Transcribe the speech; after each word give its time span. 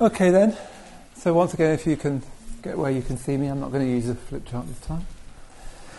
Okay 0.00 0.30
then. 0.30 0.56
So 1.14 1.34
once 1.34 1.52
again, 1.52 1.72
if 1.72 1.86
you 1.86 1.94
can 1.94 2.22
get 2.62 2.78
where 2.78 2.90
you 2.90 3.02
can 3.02 3.18
see 3.18 3.36
me, 3.36 3.48
I'm 3.48 3.60
not 3.60 3.70
going 3.70 3.86
to 3.86 3.92
use 3.92 4.08
a 4.08 4.14
flip 4.14 4.46
chart 4.46 4.66
this 4.66 4.80
time. 4.80 5.06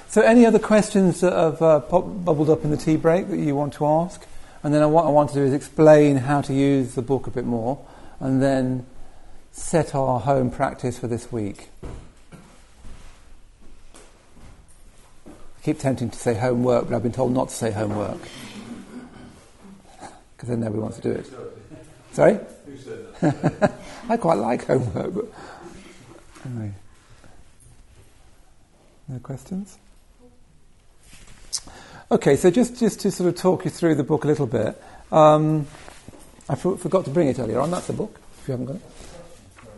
So 0.08 0.24
any 0.24 0.44
other 0.44 0.58
questions 0.58 1.22
that 1.22 1.34
have 1.34 1.62
uh, 1.62 1.82
pop- 1.82 2.26
bubbled 2.26 2.50
up 2.50 2.64
in 2.64 2.72
the 2.72 2.78
tea 2.78 2.96
break 2.98 3.30
that 3.30 3.38
you 3.38 3.56
want 3.56 3.74
to 3.74 3.86
ask? 3.86 4.26
And 4.64 4.74
then 4.74 4.90
what 4.92 5.06
I 5.06 5.10
want 5.10 5.30
to 5.30 5.36
do 5.36 5.44
is 5.44 5.54
explain 5.54 6.18
how 6.18 6.42
to 6.42 6.52
use 6.52 6.96
the 6.96 7.04
book 7.04 7.28
a 7.28 7.30
bit 7.30 7.46
more, 7.46 7.86
and 8.20 8.42
then 8.42 8.88
set 9.52 9.94
our 9.94 10.20
home 10.20 10.50
practice 10.50 10.98
for 10.98 11.08
this 11.08 11.32
week. 11.32 11.70
I 15.24 15.62
keep 15.62 15.78
tempting 15.78 16.10
to 16.10 16.18
say 16.18 16.34
homework, 16.34 16.90
but 16.90 16.96
I've 16.96 17.04
been 17.04 17.12
told 17.12 17.34
not 17.34 17.50
to 17.50 17.56
say 17.56 17.70
homework 17.70 18.18
because 20.36 20.50
then 20.50 20.60
nobody 20.60 20.82
wants 20.82 20.98
to 20.98 21.04
do 21.04 21.12
it. 21.12 21.32
Sorry? 22.12 22.40
Who 22.66 22.78
said 22.78 23.16
that? 23.22 23.80
I 24.10 24.18
quite 24.18 24.38
like 24.38 24.66
homework, 24.66 25.14
but 25.14 25.26
anyway. 26.46 26.74
No 29.08 29.20
questions? 29.20 29.78
Okay, 32.12 32.36
so 32.36 32.52
just, 32.52 32.78
just 32.78 33.00
to 33.02 33.12
sort 33.12 33.30
of 33.30 33.36
talk 33.36 33.64
you 33.64 33.72
through 33.72 33.96
the 33.96 34.04
book 34.04 34.26
a 34.26 34.28
little 34.28 34.48
bit. 34.48 34.82
Um, 35.12 35.68
I 36.50 36.56
for, 36.56 36.78
forgot 36.78 37.06
to 37.06 37.12
bring 37.12 37.30
it 37.30 37.40
earlier 37.40 37.60
on. 37.60 37.72
That's 37.72 37.88
the 37.88 37.94
book, 37.94 38.20
if 38.42 38.48
you 38.48 38.52
haven't 38.52 38.66
got 38.66 38.76
it. 38.76 38.82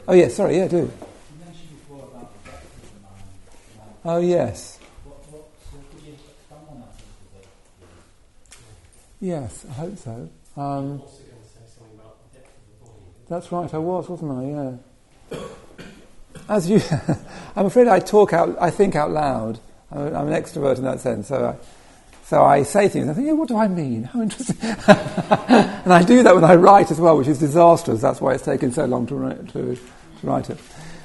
Oh, 0.08 0.14
yes, 0.14 0.36
sorry, 0.36 0.58
yeah, 0.58 0.68
do. 0.68 0.92
Oh, 4.06 4.20
yes. 4.20 4.80
Yes, 9.22 9.66
I 9.70 9.74
hope 9.74 9.98
so. 9.98 10.30
Um, 10.58 11.02
that's 13.34 13.52
right, 13.52 13.74
I 13.74 13.80
was, 13.80 14.08
wasn't 14.10 14.32
I? 14.32 15.38
Yeah. 15.38 15.40
As 16.48 16.70
you, 16.70 16.80
I'm 17.56 17.66
afraid 17.66 17.88
I 17.88 18.00
talk 18.00 18.32
out, 18.32 18.56
I 18.62 18.70
think 18.70 18.96
out 18.96 19.10
loud. 19.10 19.60
I'm, 19.92 20.28
an 20.28 20.34
extrovert 20.34 20.78
in 20.78 20.84
that 20.84 21.00
sense, 21.00 21.28
so 21.28 21.50
I, 21.50 21.66
so 22.26 22.44
I 22.44 22.64
say 22.64 22.90
things. 22.90 23.10
I 23.10 23.14
think, 23.14 23.28
yeah, 23.28 23.34
what 23.34 23.48
do 23.48 23.58
I 23.58 23.68
mean? 23.68 24.04
How 24.04 24.22
interesting! 24.22 24.58
and 24.62 25.94
I 25.94 26.04
do 26.04 26.22
that 26.24 26.36
when 26.36 26.44
I 26.44 26.56
write 26.56 26.92
as 26.92 27.00
well, 27.00 27.18
which 27.18 27.28
is 27.28 27.40
disastrous. 27.40 28.02
That's 28.02 28.22
why 28.22 28.34
it's 28.34 28.44
taken 28.44 28.72
so 28.72 28.86
long 28.86 29.08
to 29.08 29.16
write, 29.16 29.50
to, 29.50 29.76
to 29.76 29.80
write 30.22 30.50
it. 30.50 30.60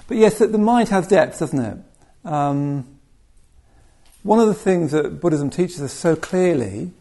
But 0.06 0.18
yes, 0.18 0.38
the 0.38 0.58
mind 0.58 0.88
has 0.90 1.06
depth, 1.06 1.38
doesn't 1.38 1.58
it? 1.58 1.78
Um, 2.26 2.98
one 4.22 4.38
of 4.38 4.48
the 4.48 4.54
things 4.54 4.92
that 4.92 5.20
Buddhism 5.20 5.48
teaches 5.48 5.80
us 5.80 5.92
so 5.92 6.14
clearly 6.14 6.92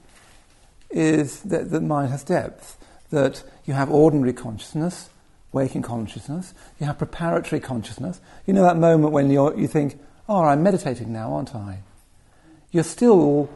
is 0.89 1.41
that 1.41 1.69
the 1.69 1.81
mind 1.81 2.11
has 2.11 2.23
depth. 2.23 2.77
That 3.09 3.43
you 3.65 3.73
have 3.73 3.89
ordinary 3.89 4.33
consciousness, 4.33 5.09
waking 5.51 5.81
consciousness, 5.81 6.53
you 6.79 6.85
have 6.85 6.97
preparatory 6.97 7.59
consciousness. 7.59 8.19
You 8.45 8.53
know 8.53 8.63
that 8.63 8.77
moment 8.77 9.13
when 9.13 9.29
you're, 9.29 9.57
you 9.57 9.67
think, 9.67 9.99
oh, 10.27 10.43
I'm 10.43 10.63
meditating 10.63 11.11
now, 11.11 11.33
aren't 11.33 11.55
I? 11.55 11.79
You're 12.71 12.83
still 12.83 13.49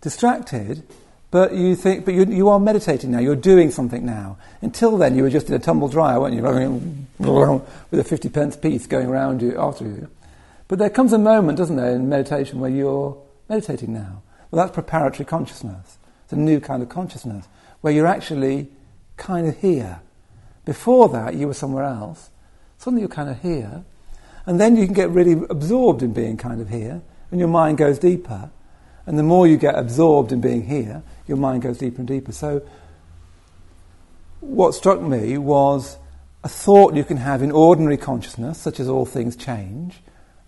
distracted, 0.00 0.82
but 1.30 1.54
you 1.54 1.74
think, 1.74 2.04
but 2.04 2.14
you, 2.14 2.24
you 2.26 2.48
are 2.48 2.60
meditating 2.60 3.10
now, 3.10 3.18
you're 3.18 3.34
doing 3.34 3.70
something 3.70 4.04
now. 4.04 4.36
Until 4.60 4.98
then, 4.98 5.16
you 5.16 5.22
were 5.22 5.30
just 5.30 5.48
in 5.48 5.54
a 5.54 5.58
tumble 5.58 5.88
dryer, 5.88 6.20
weren't 6.20 6.34
you? 6.34 6.42
With 7.90 8.00
a 8.00 8.04
50 8.04 8.28
pence 8.28 8.56
piece 8.56 8.86
going 8.86 9.06
around 9.06 9.42
you 9.42 9.58
after 9.58 9.84
you. 9.84 10.08
But 10.68 10.78
there 10.78 10.90
comes 10.90 11.12
a 11.12 11.18
moment, 11.18 11.58
doesn't 11.58 11.76
there, 11.76 11.94
in 11.94 12.08
meditation 12.08 12.60
where 12.60 12.70
you're 12.70 13.20
meditating 13.48 13.92
now. 13.92 14.22
Well, 14.50 14.64
that's 14.64 14.74
preparatory 14.74 15.24
consciousness. 15.24 15.98
It's 16.24 16.32
a 16.32 16.36
new 16.36 16.60
kind 16.60 16.82
of 16.82 16.88
consciousness 16.88 17.46
where 17.80 17.92
you're 17.92 18.06
actually 18.06 18.68
kind 19.16 19.46
of 19.46 19.56
here. 19.58 20.00
Before 20.64 21.08
that, 21.08 21.34
you 21.34 21.46
were 21.46 21.54
somewhere 21.54 21.84
else. 21.84 22.30
Suddenly, 22.78 23.02
you're 23.02 23.08
kind 23.08 23.28
of 23.28 23.40
here. 23.42 23.84
And 24.46 24.60
then 24.60 24.76
you 24.76 24.86
can 24.86 24.94
get 24.94 25.10
really 25.10 25.44
absorbed 25.50 26.02
in 26.02 26.12
being 26.12 26.36
kind 26.36 26.60
of 26.60 26.68
here, 26.68 27.00
and 27.30 27.38
your 27.38 27.48
mind 27.48 27.78
goes 27.78 27.98
deeper. 27.98 28.50
And 29.06 29.18
the 29.18 29.22
more 29.22 29.46
you 29.46 29.56
get 29.56 29.76
absorbed 29.76 30.32
in 30.32 30.40
being 30.40 30.66
here, 30.66 31.02
your 31.26 31.36
mind 31.36 31.62
goes 31.62 31.78
deeper 31.78 31.98
and 31.98 32.08
deeper. 32.08 32.32
So, 32.32 32.62
what 34.40 34.74
struck 34.74 35.00
me 35.00 35.38
was 35.38 35.98
a 36.44 36.48
thought 36.48 36.94
you 36.94 37.04
can 37.04 37.16
have 37.16 37.42
in 37.42 37.52
ordinary 37.52 37.96
consciousness, 37.96 38.58
such 38.58 38.80
as 38.80 38.88
all 38.88 39.06
things 39.06 39.36
change, 39.36 40.00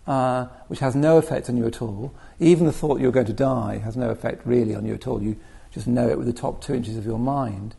uh, 0.06 0.46
which 0.66 0.80
has 0.80 0.96
no 0.96 1.18
effect 1.18 1.48
on 1.48 1.56
you 1.56 1.66
at 1.66 1.80
all. 1.80 2.12
Even 2.40 2.66
the 2.66 2.72
thought 2.72 3.00
you're 3.00 3.12
going 3.12 3.26
to 3.26 3.32
die 3.32 3.78
has 3.78 3.96
no 3.96 4.10
effect 4.10 4.44
really 4.44 4.74
on 4.74 4.84
you 4.84 4.94
at 4.94 5.06
all. 5.06 5.22
You 5.22 5.36
just 5.70 5.86
know 5.86 6.08
it 6.08 6.18
with 6.18 6.26
the 6.26 6.32
top 6.32 6.60
two 6.60 6.74
inches 6.74 6.96
of 6.96 7.06
your 7.06 7.18
mind. 7.18 7.76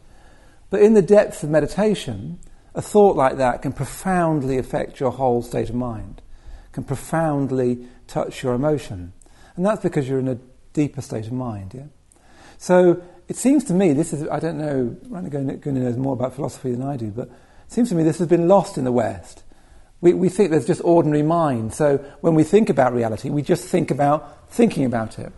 But 0.69 0.81
in 0.81 0.93
the 0.93 1.01
depth 1.01 1.43
of 1.43 1.49
meditation, 1.49 2.39
a 2.73 2.81
thought 2.81 3.15
like 3.15 3.37
that 3.37 3.61
can 3.61 3.71
profoundly 3.71 4.57
affect 4.57 4.99
your 4.99 5.11
whole 5.11 5.41
state 5.41 5.69
of 5.69 5.75
mind, 5.75 6.21
can 6.71 6.83
profoundly 6.83 7.87
touch 8.07 8.43
your 8.43 8.53
emotion. 8.53 9.13
And 9.55 9.65
that's 9.65 9.81
because 9.81 10.09
you're 10.09 10.19
in 10.19 10.27
a 10.27 10.37
deeper 10.73 11.01
state 11.01 11.27
of 11.27 11.31
mind. 11.31 11.73
Yeah? 11.73 11.83
So 12.57 13.01
it 13.27 13.37
seems 13.37 13.63
to 13.65 13.73
me, 13.73 13.93
this 13.93 14.13
is, 14.13 14.27
I 14.27 14.39
don't 14.39 14.57
know, 14.57 14.95
Rana 15.07 15.29
knows 15.29 15.97
more 15.97 16.13
about 16.13 16.35
philosophy 16.35 16.71
than 16.71 16.83
I 16.83 16.97
do, 16.97 17.07
but 17.07 17.27
it 17.27 17.71
seems 17.71 17.89
to 17.89 17.95
me 17.95 18.03
this 18.03 18.19
has 18.19 18.27
been 18.27 18.47
lost 18.47 18.77
in 18.77 18.83
the 18.83 18.91
West. 18.91 19.43
We, 20.01 20.13
we 20.13 20.29
think 20.29 20.51
there's 20.51 20.67
just 20.67 20.81
ordinary 20.83 21.23
mind. 21.23 21.73
So 21.73 21.97
when 22.21 22.35
we 22.35 22.43
think 22.43 22.69
about 22.69 22.93
reality, 22.93 23.29
we 23.29 23.41
just 23.41 23.65
think 23.65 23.89
about 23.89 24.49
thinking 24.49 24.85
about 24.85 25.17
it. 25.17 25.31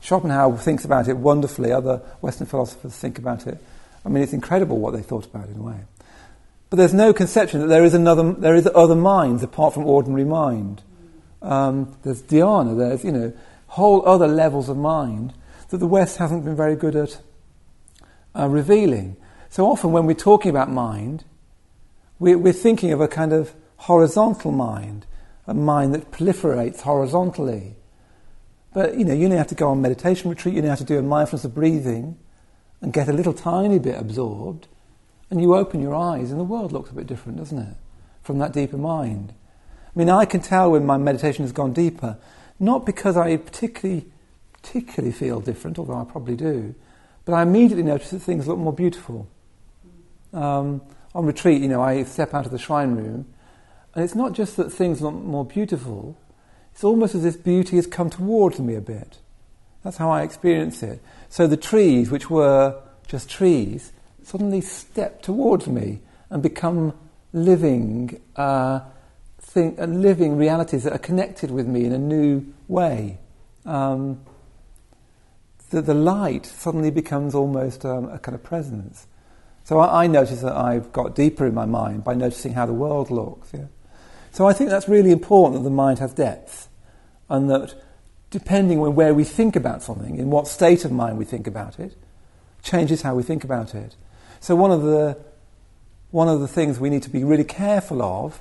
Schopenhauer 0.00 0.56
thinks 0.58 0.84
about 0.84 1.08
it 1.08 1.16
wonderfully. 1.16 1.72
Other 1.72 1.98
Western 2.20 2.46
philosophers 2.46 2.94
think 2.94 3.18
about 3.18 3.46
it. 3.46 3.62
I 4.04 4.08
mean, 4.08 4.22
it's 4.22 4.32
incredible 4.32 4.78
what 4.78 4.92
they 4.92 5.02
thought 5.02 5.26
about 5.26 5.48
in 5.48 5.56
a 5.56 5.62
way. 5.62 5.80
But 6.70 6.76
there's 6.76 6.94
no 6.94 7.12
conception 7.12 7.60
that 7.60 7.66
there 7.66 7.84
is 7.84 7.94
another, 7.94 8.32
there 8.32 8.54
is 8.54 8.68
other 8.74 8.94
minds 8.94 9.42
apart 9.42 9.74
from 9.74 9.86
ordinary 9.86 10.24
mind. 10.24 10.82
Um, 11.42 11.96
there's 12.02 12.22
dhyana, 12.22 12.78
there's, 12.78 13.04
you 13.04 13.12
know, 13.12 13.32
whole 13.66 14.06
other 14.06 14.28
levels 14.28 14.68
of 14.68 14.76
mind 14.76 15.34
that 15.70 15.78
the 15.78 15.86
West 15.86 16.18
hasn't 16.18 16.44
been 16.44 16.56
very 16.56 16.76
good 16.76 16.96
at 16.96 17.20
uh, 18.38 18.48
revealing. 18.48 19.16
So 19.48 19.66
often 19.66 19.92
when 19.92 20.06
we're 20.06 20.14
talking 20.14 20.50
about 20.50 20.70
mind, 20.70 21.24
we're, 22.18 22.38
we're 22.38 22.52
thinking 22.52 22.92
of 22.92 23.00
a 23.00 23.08
kind 23.08 23.32
of 23.32 23.52
horizontal 23.76 24.52
mind, 24.52 25.06
a 25.46 25.54
mind 25.54 25.94
that 25.94 26.10
proliferates 26.12 26.82
horizontally. 26.82 27.74
But 28.72 28.96
you 28.96 29.04
know, 29.04 29.14
you 29.14 29.24
only 29.24 29.38
have 29.38 29.48
to 29.48 29.54
go 29.56 29.70
on 29.70 29.82
meditation 29.82 30.30
retreat, 30.30 30.54
you 30.54 30.60
only 30.60 30.70
have 30.70 30.78
to 30.78 30.84
do 30.84 30.98
a 30.98 31.02
mindfulness 31.02 31.44
of 31.44 31.54
breathing 31.54 32.16
and 32.80 32.92
get 32.92 33.08
a 33.08 33.12
little 33.12 33.32
tiny 33.32 33.78
bit 33.78 33.98
absorbed, 33.98 34.66
and 35.30 35.40
you 35.40 35.54
open 35.54 35.80
your 35.80 35.94
eyes 35.94 36.30
and 36.30 36.40
the 36.40 36.44
world 36.44 36.72
looks 36.72 36.90
a 36.90 36.94
bit 36.94 37.06
different, 37.06 37.38
doesn't 37.38 37.58
it? 37.58 37.76
From 38.22 38.38
that 38.38 38.52
deeper 38.52 38.76
mind. 38.76 39.32
I 39.86 39.98
mean, 39.98 40.10
I 40.10 40.24
can 40.24 40.40
tell 40.40 40.70
when 40.70 40.86
my 40.86 40.96
meditation 40.96 41.44
has 41.44 41.52
gone 41.52 41.72
deeper, 41.72 42.16
not 42.58 42.86
because 42.86 43.16
I 43.16 43.36
particularly 43.36 44.06
particularly 44.52 45.12
feel 45.12 45.40
different, 45.40 45.78
although 45.78 45.98
I 46.00 46.04
probably 46.04 46.36
do, 46.36 46.74
but 47.24 47.32
I 47.32 47.42
immediately 47.42 47.82
notice 47.82 48.10
that 48.10 48.20
things 48.20 48.46
look 48.46 48.58
more 48.58 48.72
beautiful. 48.72 49.28
Um, 50.32 50.82
on 51.14 51.26
retreat, 51.26 51.62
you 51.62 51.68
know, 51.68 51.82
I 51.82 52.04
step 52.04 52.34
out 52.34 52.46
of 52.46 52.52
the 52.52 52.58
shrine 52.58 52.94
room, 52.94 53.26
and 53.94 54.04
it's 54.04 54.14
not 54.14 54.32
just 54.32 54.56
that 54.56 54.70
things 54.70 55.00
look 55.00 55.14
more 55.14 55.44
beautiful, 55.44 56.16
it's 56.72 56.84
almost 56.84 57.14
as 57.14 57.24
if 57.24 57.42
beauty 57.42 57.76
has 57.76 57.86
come 57.86 58.10
towards 58.10 58.60
me 58.60 58.74
a 58.74 58.80
bit. 58.80 59.18
That's 59.82 59.96
how 59.96 60.10
I 60.10 60.22
experience 60.22 60.82
it. 60.82 61.00
So 61.28 61.46
the 61.46 61.56
trees, 61.56 62.10
which 62.10 62.28
were 62.28 62.80
just 63.06 63.30
trees, 63.30 63.92
suddenly 64.22 64.60
step 64.60 65.22
towards 65.22 65.66
me 65.66 66.00
and 66.28 66.42
become 66.42 66.94
living, 67.32 68.20
uh, 68.36 68.80
thing, 69.38 69.76
uh, 69.80 69.86
living 69.86 70.36
realities 70.36 70.84
that 70.84 70.92
are 70.92 70.98
connected 70.98 71.50
with 71.50 71.66
me 71.66 71.84
in 71.84 71.92
a 71.92 71.98
new 71.98 72.52
way. 72.68 73.18
Um, 73.64 74.20
the, 75.70 75.82
the 75.82 75.94
light 75.94 76.46
suddenly 76.46 76.90
becomes 76.90 77.34
almost 77.34 77.84
um, 77.84 78.08
a 78.08 78.18
kind 78.18 78.34
of 78.34 78.42
presence. 78.42 79.06
So 79.64 79.78
I, 79.78 80.04
I, 80.04 80.06
notice 80.06 80.40
that 80.40 80.56
I've 80.56 80.92
got 80.92 81.14
deeper 81.14 81.46
in 81.46 81.54
my 81.54 81.66
mind 81.66 82.02
by 82.02 82.14
noticing 82.14 82.54
how 82.54 82.66
the 82.66 82.72
world 82.72 83.10
looks. 83.10 83.50
Yeah? 83.52 83.66
So 84.32 84.46
I 84.46 84.52
think 84.52 84.70
that's 84.70 84.88
really 84.88 85.10
important 85.10 85.60
that 85.60 85.64
the 85.64 85.74
mind 85.74 85.98
has 86.00 86.12
depth, 86.12 86.68
and 87.28 87.50
that 87.50 87.74
depending 88.30 88.78
on 88.78 88.94
where 88.94 89.12
we 89.12 89.24
think 89.24 89.56
about 89.56 89.82
something, 89.82 90.16
in 90.16 90.30
what 90.30 90.46
state 90.46 90.84
of 90.84 90.92
mind 90.92 91.18
we 91.18 91.24
think 91.24 91.46
about 91.46 91.78
it, 91.78 91.96
changes 92.62 93.02
how 93.02 93.14
we 93.14 93.22
think 93.22 93.44
about 93.44 93.74
it. 93.74 93.96
So 94.40 94.56
one 94.56 94.70
of 94.70 94.82
the 94.82 95.18
one 96.10 96.28
of 96.28 96.40
the 96.40 96.48
things 96.48 96.80
we 96.80 96.90
need 96.90 97.04
to 97.04 97.10
be 97.10 97.22
really 97.22 97.44
careful 97.44 98.02
of 98.02 98.40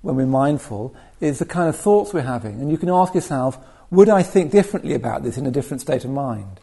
when 0.00 0.16
we're 0.16 0.26
mindful 0.26 0.94
is 1.20 1.38
the 1.38 1.44
kind 1.44 1.68
of 1.68 1.76
thoughts 1.76 2.14
we're 2.14 2.22
having. 2.22 2.60
And 2.60 2.70
you 2.70 2.78
can 2.78 2.88
ask 2.88 3.14
yourself, 3.14 3.58
would 3.90 4.08
I 4.08 4.22
think 4.22 4.50
differently 4.50 4.94
about 4.94 5.22
this 5.22 5.36
in 5.36 5.46
a 5.46 5.50
different 5.50 5.82
state 5.82 6.04
of 6.04 6.10
mind? 6.10 6.58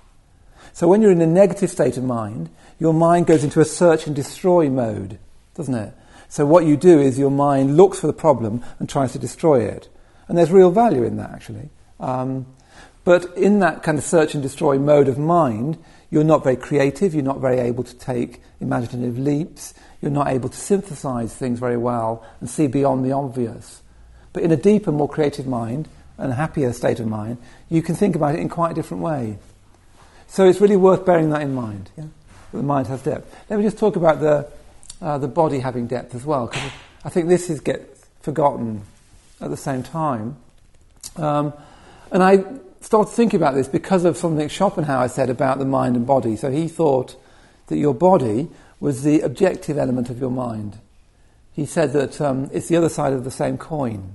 So 0.71 0.87
when 0.87 1.01
you're 1.01 1.11
in 1.11 1.21
a 1.21 1.27
negative 1.27 1.69
state 1.69 1.97
of 1.97 2.03
mind, 2.03 2.49
your 2.79 2.93
mind 2.93 3.27
goes 3.27 3.43
into 3.43 3.59
a 3.59 3.65
search 3.65 4.07
and 4.07 4.15
destroy 4.15 4.69
mode, 4.69 5.19
doesn't 5.55 5.75
it? 5.75 5.93
So 6.29 6.47
what 6.47 6.65
you 6.65 6.77
do 6.77 6.99
is 6.99 7.19
your 7.19 7.29
mind 7.29 7.77
looks 7.77 7.99
for 7.99 8.07
the 8.07 8.13
problem 8.13 8.63
and 8.79 8.89
tries 8.89 9.11
to 9.11 9.19
destroy 9.19 9.65
it. 9.65 9.87
And 10.27 10.35
there's 10.35 10.51
real 10.51 10.71
value 10.71 11.03
in 11.03 11.17
that, 11.17 11.29
actually. 11.29 11.69
Um, 12.03 12.45
but 13.05 13.35
in 13.37 13.59
that 13.59 13.81
kind 13.81 13.97
of 13.97 14.03
search 14.03 14.33
and 14.33 14.43
destroy 14.43 14.77
mode 14.77 15.07
of 15.07 15.17
mind, 15.17 15.77
you're 16.11 16.23
not 16.23 16.43
very 16.43 16.57
creative, 16.57 17.13
you're 17.13 17.23
not 17.23 17.39
very 17.39 17.59
able 17.59 17.83
to 17.83 17.95
take 17.95 18.41
imaginative 18.59 19.17
leaps, 19.17 19.73
you're 20.01 20.11
not 20.11 20.27
able 20.27 20.49
to 20.49 20.57
synthesize 20.57 21.33
things 21.33 21.59
very 21.59 21.77
well 21.77 22.25
and 22.39 22.49
see 22.49 22.67
beyond 22.67 23.05
the 23.05 23.11
obvious. 23.13 23.81
But 24.33 24.43
in 24.43 24.51
a 24.51 24.57
deeper, 24.57 24.91
more 24.91 25.09
creative 25.09 25.47
mind 25.47 25.87
and 26.17 26.31
a 26.31 26.35
happier 26.35 26.73
state 26.73 26.99
of 26.99 27.07
mind, 27.07 27.37
you 27.69 27.81
can 27.81 27.95
think 27.95 28.15
about 28.15 28.35
it 28.35 28.41
in 28.41 28.49
quite 28.49 28.71
a 28.71 28.75
different 28.75 29.01
way. 29.01 29.37
So 30.27 30.45
it's 30.45 30.59
really 30.59 30.75
worth 30.75 31.05
bearing 31.05 31.29
that 31.29 31.41
in 31.41 31.53
mind. 31.55 31.89
Yeah? 31.97 32.05
That 32.51 32.57
the 32.57 32.63
mind 32.63 32.87
has 32.87 33.01
depth. 33.01 33.33
Let 33.49 33.57
me 33.57 33.63
just 33.63 33.77
talk 33.77 33.95
about 33.95 34.19
the, 34.19 34.47
uh, 35.01 35.17
the 35.17 35.27
body 35.27 35.59
having 35.59 35.87
depth 35.87 36.15
as 36.15 36.25
well, 36.25 36.47
because 36.47 36.69
I 37.05 37.09
think 37.09 37.29
this 37.29 37.49
is 37.49 37.59
gets 37.61 38.05
forgotten 38.21 38.83
at 39.39 39.49
the 39.49 39.57
same 39.57 39.83
time. 39.83 40.37
Um, 41.15 41.53
and 42.13 42.23
I 42.23 42.45
started 42.79 43.11
thinking 43.11 43.39
about 43.39 43.55
this 43.55 43.67
because 43.67 44.05
of 44.05 44.17
something 44.17 44.47
Schopenhauer 44.47 45.09
said 45.09 45.31
about 45.31 45.57
the 45.57 45.65
mind 45.65 45.95
and 45.95 46.05
body. 46.05 46.35
So 46.35 46.51
he 46.51 46.67
thought 46.67 47.15
that 47.67 47.77
your 47.77 47.95
body 47.95 48.49
was 48.79 49.01
the 49.01 49.21
objective 49.21 49.79
element 49.79 50.11
of 50.11 50.19
your 50.19 50.29
mind. 50.29 50.79
He 51.53 51.65
said 51.65 51.91
that 51.93 52.21
um, 52.21 52.51
it's 52.53 52.67
the 52.67 52.75
other 52.77 52.89
side 52.89 53.13
of 53.13 53.23
the 53.23 53.31
same 53.31 53.57
coin. 53.57 54.13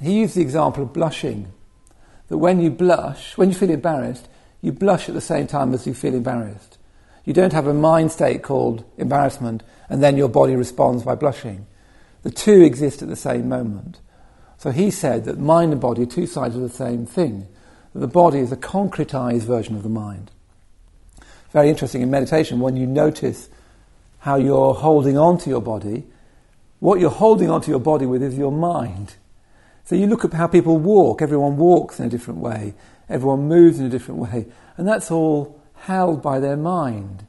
He 0.00 0.20
used 0.20 0.34
the 0.34 0.42
example 0.42 0.82
of 0.82 0.92
blushing. 0.92 1.52
That 2.28 2.38
when 2.38 2.60
you 2.60 2.70
blush, 2.70 3.36
when 3.38 3.48
you 3.48 3.54
feel 3.54 3.70
embarrassed, 3.70 4.28
you 4.60 4.72
blush 4.72 5.08
at 5.08 5.14
the 5.14 5.20
same 5.20 5.46
time 5.46 5.72
as 5.72 5.86
you 5.86 5.94
feel 5.94 6.14
embarrassed. 6.14 6.76
You 7.24 7.32
don't 7.32 7.54
have 7.54 7.66
a 7.66 7.74
mind 7.74 8.12
state 8.12 8.42
called 8.42 8.84
embarrassment 8.98 9.62
and 9.88 10.02
then 10.02 10.18
your 10.18 10.28
body 10.28 10.54
responds 10.54 11.02
by 11.02 11.14
blushing. 11.14 11.66
The 12.24 12.30
two 12.30 12.62
exist 12.62 13.00
at 13.00 13.08
the 13.08 13.16
same 13.16 13.48
moment. 13.48 14.00
So 14.58 14.70
he 14.70 14.90
said 14.90 15.24
that 15.24 15.38
mind 15.38 15.72
and 15.72 15.80
body 15.80 16.02
are 16.02 16.06
two 16.06 16.26
sides 16.26 16.56
of 16.56 16.62
the 16.62 16.68
same 16.68 17.06
thing. 17.06 17.46
That 17.92 18.00
the 18.00 18.06
body 18.06 18.38
is 18.38 18.52
a 18.52 18.56
concretized 18.56 19.42
version 19.42 19.76
of 19.76 19.82
the 19.82 19.88
mind. 19.88 20.30
Very 21.52 21.68
interesting 21.68 22.02
in 22.02 22.10
meditation 22.10 22.60
when 22.60 22.76
you 22.76 22.86
notice 22.86 23.48
how 24.18 24.36
you're 24.36 24.74
holding 24.74 25.16
on 25.16 25.38
to 25.38 25.50
your 25.50 25.62
body, 25.62 26.04
what 26.80 27.00
you're 27.00 27.10
holding 27.10 27.50
on 27.50 27.60
to 27.62 27.70
your 27.70 27.80
body 27.80 28.06
with 28.06 28.22
is 28.22 28.36
your 28.36 28.52
mind. 28.52 29.14
So 29.84 29.94
you 29.94 30.06
look 30.06 30.24
at 30.24 30.32
how 30.32 30.48
people 30.48 30.78
walk, 30.78 31.22
everyone 31.22 31.56
walks 31.56 32.00
in 32.00 32.06
a 32.06 32.10
different 32.10 32.40
way, 32.40 32.74
everyone 33.08 33.48
moves 33.48 33.78
in 33.78 33.86
a 33.86 33.88
different 33.88 34.20
way, 34.20 34.46
and 34.76 34.86
that's 34.86 35.10
all 35.10 35.60
held 35.74 36.22
by 36.22 36.40
their 36.40 36.56
mind. 36.56 37.24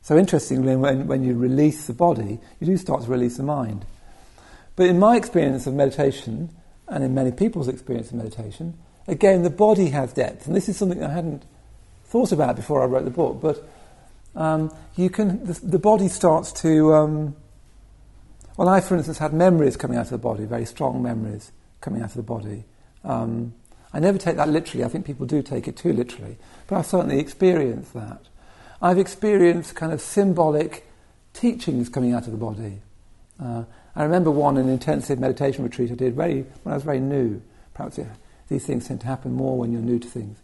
So 0.00 0.16
interestingly, 0.16 0.76
when, 0.76 1.06
when 1.06 1.22
you 1.22 1.34
release 1.34 1.86
the 1.86 1.92
body, 1.92 2.38
you 2.60 2.66
do 2.66 2.76
start 2.76 3.02
to 3.02 3.10
release 3.10 3.36
the 3.36 3.42
mind. 3.42 3.84
But 4.78 4.86
in 4.86 5.00
my 5.00 5.16
experience 5.16 5.66
of 5.66 5.74
meditation, 5.74 6.50
and 6.86 7.02
in 7.02 7.12
many 7.12 7.32
people's 7.32 7.66
experience 7.66 8.12
of 8.12 8.14
meditation, 8.14 8.78
again, 9.08 9.42
the 9.42 9.50
body 9.50 9.86
has 9.86 10.12
depth. 10.12 10.46
And 10.46 10.54
this 10.54 10.68
is 10.68 10.76
something 10.76 11.02
I 11.02 11.10
hadn't 11.10 11.42
thought 12.04 12.30
about 12.30 12.54
before 12.54 12.80
I 12.80 12.84
wrote 12.84 13.04
the 13.04 13.10
book, 13.10 13.40
but 13.42 13.68
um, 14.36 14.72
you 14.94 15.10
can, 15.10 15.44
the, 15.44 15.54
the, 15.54 15.80
body 15.80 16.06
starts 16.06 16.52
to. 16.62 16.94
Um, 16.94 17.36
well, 18.56 18.68
I, 18.68 18.80
for 18.80 18.94
instance, 18.94 19.18
had 19.18 19.32
memories 19.32 19.76
coming 19.76 19.98
out 19.98 20.04
of 20.04 20.10
the 20.10 20.18
body, 20.18 20.44
very 20.44 20.64
strong 20.64 21.02
memories 21.02 21.50
coming 21.80 22.00
out 22.00 22.10
of 22.10 22.16
the 22.16 22.22
body. 22.22 22.62
Um, 23.02 23.54
I 23.92 23.98
never 23.98 24.16
take 24.16 24.36
that 24.36 24.48
literally. 24.48 24.84
I 24.84 24.88
think 24.88 25.04
people 25.04 25.26
do 25.26 25.42
take 25.42 25.66
it 25.66 25.76
too 25.76 25.92
literally. 25.92 26.36
But 26.68 26.76
I've 26.76 26.86
certainly 26.86 27.18
experienced 27.18 27.94
that. 27.94 28.20
I've 28.80 28.98
experienced 28.98 29.74
kind 29.74 29.92
of 29.92 30.00
symbolic 30.00 30.86
teachings 31.32 31.88
coming 31.88 32.12
out 32.12 32.26
of 32.26 32.30
the 32.30 32.38
body. 32.38 32.78
Uh, 33.42 33.64
I 33.98 34.04
remember 34.04 34.30
one 34.30 34.56
an 34.56 34.68
intensive 34.68 35.18
meditation 35.18 35.64
retreat 35.64 35.90
I 35.90 35.94
did 35.94 36.14
very, 36.14 36.46
when 36.62 36.72
I 36.72 36.74
was 36.74 36.84
very 36.84 37.00
new. 37.00 37.42
Perhaps 37.74 37.98
these 38.48 38.64
things 38.64 38.86
tend 38.86 39.00
to 39.00 39.06
happen 39.08 39.32
more 39.32 39.58
when 39.58 39.72
you're 39.72 39.82
new 39.82 39.98
to 39.98 40.08
things. 40.08 40.38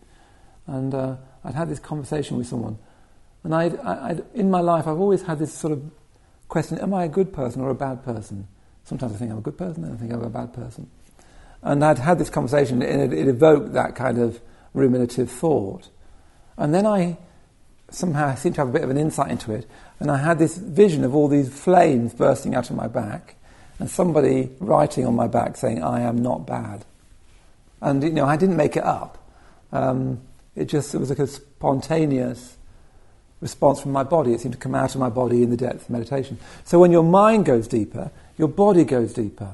And 0.67 0.93
uh, 0.93 1.17
I'd 1.45 1.55
had 1.55 1.69
this 1.69 1.79
conversation 1.79 2.37
with 2.37 2.49
someone. 2.49 2.79
And 3.45 3.55
I'd, 3.55 3.79
I'd, 3.79 4.25
in 4.35 4.51
my 4.51 4.61
life, 4.61 4.89
I've 4.89 4.99
always 4.99 5.23
had 5.23 5.39
this 5.39 5.55
sort 5.55 5.73
of 5.73 5.89
question 6.49 6.79
am 6.79 6.93
I 6.93 7.05
a 7.05 7.09
good 7.09 7.33
person 7.33 7.63
or 7.63 7.71
a 7.71 7.77
bad 7.77 8.05
person? 8.05 8.49
Sometimes 8.83 9.15
I 9.15 9.17
think 9.19 9.31
I'm 9.31 9.39
a 9.39 9.43
good 9.43 9.57
person, 9.57 9.85
and 9.85 9.95
I 9.95 9.97
think 9.97 10.13
I'm 10.13 10.23
a 10.23 10.31
bad 10.31 10.53
person. 10.53 10.91
And 11.63 11.85
I'd 11.85 11.99
had 11.99 12.19
this 12.19 12.31
conversation, 12.31 12.83
and 12.83 13.13
it, 13.13 13.17
it 13.17 13.29
evoked 13.29 13.73
that 13.75 13.95
kind 13.95 14.19
of 14.19 14.41
ruminative 14.75 15.31
thought. 15.31 15.91
And 16.57 16.75
then 16.75 16.87
I 16.87 17.19
somehow 17.89 18.35
seemed 18.35 18.57
to 18.57 18.63
have 18.63 18.69
a 18.69 18.73
bit 18.73 18.83
of 18.83 18.91
an 18.91 18.99
insight 18.99 19.31
into 19.31 19.53
it, 19.53 19.67
and 20.01 20.11
I 20.11 20.17
had 20.17 20.41
this 20.41 20.59
vision 20.59 21.05
of 21.05 21.15
all 21.15 21.29
these 21.29 21.49
flames 21.49 22.13
bursting 22.13 22.57
out 22.57 22.69
of 22.69 22.77
my 22.77 22.89
back, 22.89 23.37
and 23.79 23.91
somebody 23.91 24.51
writing 24.61 25.07
on 25.07 25.15
my 25.15 25.27
back 25.27 25.57
saying, 25.57 25.83
I 25.83 26.01
am 26.03 26.23
not 26.23 26.47
bad. 26.47 26.85
And, 27.81 28.03
you 28.03 28.11
know, 28.11 28.27
I 28.27 28.37
didn't 28.37 28.57
make 28.57 28.77
it 28.77 28.85
up. 28.85 29.19
Um, 29.73 30.21
it 30.55 30.67
just, 30.67 30.95
it 30.95 30.99
was 30.99 31.11
like 31.11 31.19
a 31.19 31.27
spontaneous 31.27 32.57
response 33.41 33.81
from 33.81 33.93
my 33.93 34.05
body. 34.05 34.33
It 34.33 34.41
seemed 34.41 34.55
to 34.55 34.61
come 34.61 34.75
out 34.75 34.95
of 34.95 35.01
my 35.01 35.11
body 35.11 35.43
in 35.43 35.51
the 35.51 35.57
depth 35.57 35.83
of 35.83 35.91
meditation. 35.91 36.39
So 36.65 36.79
when 36.79 36.93
your 36.93 37.03
mind 37.03 37.45
goes 37.45 37.69
deeper, 37.69 38.11
your 38.39 38.49
body 38.49 38.85
goes 38.85 39.13
deeper. 39.13 39.53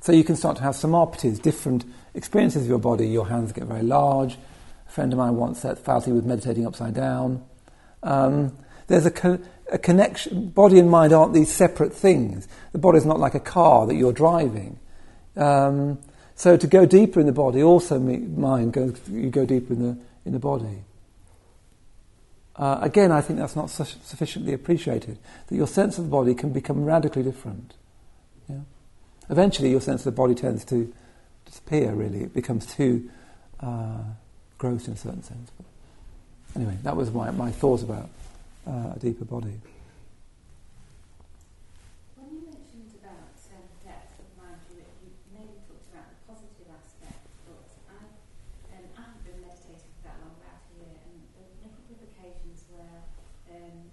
So 0.00 0.12
you 0.12 0.24
can 0.24 0.36
start 0.36 0.56
to 0.56 0.62
have 0.62 0.74
samadhis, 0.74 1.40
different 1.40 1.84
experiences 2.14 2.62
of 2.62 2.68
your 2.68 2.78
body. 2.78 3.08
Your 3.08 3.28
hands 3.28 3.52
get 3.52 3.64
very 3.64 3.82
large. 3.82 4.36
A 4.88 4.90
friend 4.90 5.12
of 5.12 5.18
mine 5.18 5.36
once 5.36 5.62
felt 5.62 6.04
he 6.04 6.12
was 6.12 6.24
meditating 6.24 6.66
upside 6.66 6.94
down. 6.94 7.44
Um, 8.02 8.56
there's 8.90 9.06
a, 9.06 9.40
a, 9.70 9.78
connection. 9.78 10.48
Body 10.48 10.80
and 10.80 10.90
mind 10.90 11.12
aren't 11.12 11.32
these 11.32 11.50
separate 11.50 11.94
things. 11.94 12.48
The 12.72 12.78
body 12.78 12.98
is 12.98 13.06
not 13.06 13.20
like 13.20 13.36
a 13.36 13.40
car 13.40 13.86
that 13.86 13.94
you're 13.94 14.12
driving. 14.12 14.80
Um, 15.36 16.00
so 16.34 16.56
to 16.56 16.66
go 16.66 16.86
deeper 16.86 17.20
in 17.20 17.26
the 17.26 17.32
body, 17.32 17.62
also 17.62 18.00
mind 18.00 18.72
goes. 18.72 18.98
You 19.08 19.30
go 19.30 19.46
deeper 19.46 19.74
in 19.74 19.82
the 19.82 19.98
in 20.24 20.32
the 20.32 20.40
body. 20.40 20.82
Uh, 22.56 22.78
again, 22.82 23.12
I 23.12 23.20
think 23.20 23.38
that's 23.38 23.54
not 23.54 23.70
su- 23.70 23.84
sufficiently 23.84 24.52
appreciated. 24.52 25.18
That 25.46 25.54
your 25.54 25.68
sense 25.68 25.96
of 25.96 26.04
the 26.04 26.10
body 26.10 26.34
can 26.34 26.52
become 26.52 26.84
radically 26.84 27.22
different. 27.22 27.74
Yeah? 28.48 28.58
Eventually, 29.28 29.70
your 29.70 29.80
sense 29.80 30.00
of 30.00 30.06
the 30.06 30.20
body 30.20 30.34
tends 30.34 30.64
to 30.64 30.92
disappear. 31.46 31.92
Really, 31.92 32.24
it 32.24 32.34
becomes 32.34 32.66
too 32.66 33.08
uh, 33.60 34.02
gross 34.58 34.88
in 34.88 34.94
a 34.94 34.96
certain 34.96 35.22
sense. 35.22 35.52
But 35.56 36.60
anyway, 36.60 36.76
that 36.82 36.96
was 36.96 37.12
my, 37.12 37.30
my 37.30 37.52
thoughts 37.52 37.84
about 37.84 38.08
uh, 38.70 38.94
a 38.94 38.98
deeper 39.02 39.26
body. 39.26 39.58
When 42.14 42.30
you 42.30 42.46
mentioned 42.46 42.94
about 43.02 43.34
um, 43.50 43.66
depth 43.82 44.22
of 44.22 44.30
mind, 44.38 44.62
you, 44.70 44.86
you 45.02 45.10
mainly 45.34 45.58
talked 45.66 45.90
about 45.90 46.14
the 46.14 46.18
positive 46.30 46.70
aspect, 46.70 47.26
but 47.50 47.66
I, 47.90 47.98
um, 48.70 48.86
I 48.94 49.00
haven't 49.10 49.26
been 49.26 49.42
meditating 49.42 49.90
for 49.98 50.02
that 50.06 50.22
long, 50.22 50.38
about 50.38 50.62
a 50.62 50.72
year, 50.78 50.94
and 51.02 51.18
there 51.34 51.42
were 51.50 51.58
a 51.58 51.74
couple 51.74 51.98
of 51.98 52.00
occasions 52.06 52.70
where 52.70 53.02
um, 53.50 53.90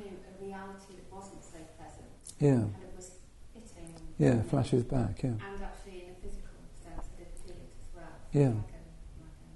you 0.00 0.08
know, 0.08 0.16
a 0.24 0.32
reality 0.40 0.96
that 0.96 1.12
wasn't 1.12 1.44
so 1.44 1.60
pleasant 1.76 2.10
yeah. 2.40 2.64
And 2.64 2.80
it 2.80 2.96
was 2.96 3.20
hitting. 3.52 3.92
Yeah, 4.16 4.40
flashes 4.48 4.82
back, 4.84 5.20
yeah. 5.22 5.36
And 5.36 5.60
actually, 5.60 6.08
in 6.08 6.16
a 6.16 6.18
physical 6.24 6.56
sense, 6.72 7.04
I 7.04 7.20
did 7.20 7.28
feel 7.36 7.60
it 7.60 7.68
as 7.76 7.92
well. 7.92 8.16
Yeah. 8.32 8.56
Like 8.56 8.72
a, 8.72 8.80
like 9.20 9.36
a, 9.44 9.52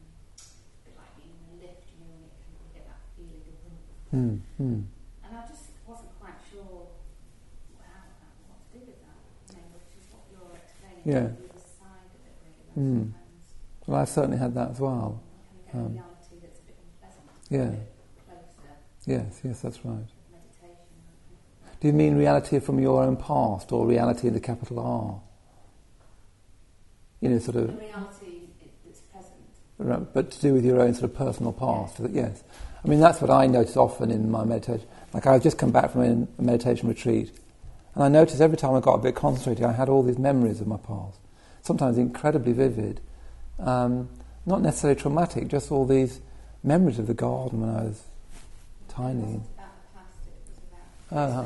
bit 0.85 0.93
like 1.01 1.17
being 1.17 1.33
in 1.33 1.49
a 1.49 1.55
lift, 1.65 1.89
you 1.89 2.05
know, 2.05 2.13
when 2.13 2.29
it 2.29 2.37
can 2.45 2.53
get 2.77 2.85
that 2.85 3.01
feeling 3.17 3.41
of 3.41 3.57
mm, 4.15 4.41
mm. 4.61 4.85
And 5.25 5.37
I 5.37 5.47
just 5.47 5.71
wasn't 5.87 6.11
quite 6.21 6.39
sure 6.51 6.87
how, 7.81 8.03
what 8.49 8.73
to 8.73 8.79
do 8.79 8.85
with 8.87 9.01
that, 9.03 9.19
you 9.51 9.57
know, 9.57 9.69
which 9.75 9.93
is 9.99 10.07
what 10.13 10.25
you're 10.33 10.57
explaining. 10.57 11.05
Yeah. 11.05 11.35
The 11.35 11.51
other 11.51 11.61
side 11.61 12.07
of 12.09 12.21
it, 12.25 12.35
really. 12.77 12.97
Mm. 12.97 13.13
Well, 13.87 14.01
I've 14.01 14.09
certainly 14.09 14.39
had 14.39 14.55
that 14.55 14.71
as 14.71 14.81
well. 14.81 15.21
Um, 15.73 15.93
reality 15.93 16.37
that's 16.41 16.61
a 16.61 16.63
bit 16.63 16.77
unpleasant. 17.03 17.27
Yeah. 17.51 17.59
A 17.59 17.71
bit 17.71 17.93
closer. 18.27 18.75
Yes, 19.07 19.41
yes, 19.45 19.61
that's 19.61 19.85
right. 19.85 20.07
Do 21.81 21.89
you 21.89 21.93
mean 21.93 22.17
reality 22.17 22.61
from 22.61 22.79
your 22.79 23.03
own 23.03 23.15
past 23.19 23.71
or 23.71 23.87
reality 23.87 24.29
in 24.29 24.33
the 24.33 24.41
capital 24.41 24.79
R? 24.81 25.21
You 27.21 27.29
know, 27.29 27.39
sort 27.39 27.57
of. 27.59 27.79
reality. 27.79 28.24
But 29.85 30.31
to 30.31 30.41
do 30.41 30.55
with 30.55 30.65
your 30.65 30.81
own 30.81 30.95
sort 30.95 31.11
of 31.11 31.17
personal 31.17 31.53
past, 31.53 32.01
yes. 32.11 32.43
I 32.85 32.89
mean, 32.89 33.01
that's 33.01 33.21
what 33.21 33.31
I 33.31 33.47
notice 33.47 33.77
often 33.77 34.11
in 34.11 34.31
my 34.31 34.45
meditation. 34.45 34.87
Like, 35.13 35.27
I've 35.27 35.43
just 35.43 35.59
come 35.59 35.71
back 35.71 35.91
from 35.93 36.03
a 36.39 36.43
meditation 36.43 36.89
retreat, 36.89 37.31
and 37.95 38.03
I 38.05 38.09
noticed 38.09 38.41
every 38.41 38.57
time 38.57 38.75
I 38.75 38.81
got 38.81 38.95
a 38.95 39.03
bit 39.03 39.15
concentrated, 39.15 39.65
I 39.65 39.73
had 39.73 39.89
all 39.89 40.03
these 40.03 40.19
memories 40.19 40.61
of 40.61 40.67
my 40.67 40.79
past, 40.79 41.19
sometimes 41.63 41.99
incredibly 41.99 42.53
vivid. 42.53 43.01
Um, 43.59 44.09
not 44.47 44.63
necessarily 44.63 45.01
traumatic, 45.01 45.49
just 45.49 45.71
all 45.71 45.87
these 45.87 46.21
memories 46.63 46.99
of 46.99 47.07
the 47.07 47.15
garden 47.15 47.61
when 47.61 47.71
I 47.71 47.85
was 47.85 48.03
tiny. 48.89 49.41
Uh-huh. 51.11 51.45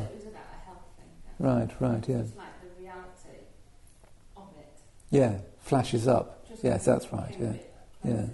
Right, 1.38 1.70
right, 1.80 2.08
yeah. 2.08 2.16
It's 2.16 2.36
like 2.36 2.48
the 2.62 2.82
reality 2.82 3.38
of 4.36 4.48
it. 4.58 4.66
Yeah, 5.10 5.38
flashes 5.60 6.08
up. 6.08 6.48
Just 6.48 6.64
yes, 6.64 6.84
that's 6.84 7.12
right, 7.12 7.36
yeah. 7.38 7.52
Yeah. 8.08 8.16
To, 8.16 8.28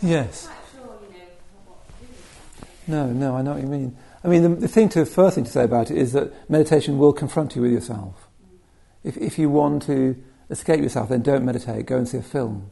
to 0.00 0.06
yes. 0.06 0.48
Sure, 0.72 0.98
you 1.10 2.94
know, 2.94 3.06
no, 3.06 3.12
no, 3.12 3.36
I 3.36 3.42
know 3.42 3.52
what 3.54 3.62
you 3.62 3.68
mean. 3.68 3.96
I 4.22 4.28
mean, 4.28 4.42
the, 4.42 4.48
the, 4.48 4.68
thing 4.68 4.88
to 4.90 5.04
first 5.04 5.34
thing 5.34 5.44
to 5.44 5.50
say 5.50 5.64
about 5.64 5.90
it 5.90 5.98
is 5.98 6.12
that 6.12 6.50
meditation 6.50 6.98
will 6.98 7.12
confront 7.12 7.56
you 7.56 7.62
with 7.62 7.72
yourself. 7.72 8.28
Mm. 8.42 8.58
If 9.04 9.16
if 9.16 9.38
you 9.38 9.50
want 9.50 9.82
to 9.84 10.16
escape 10.50 10.80
yourself, 10.80 11.08
then 11.08 11.22
don't 11.22 11.44
meditate. 11.44 11.86
Go 11.86 11.96
and 11.98 12.08
see 12.08 12.18
a 12.18 12.22
film. 12.22 12.70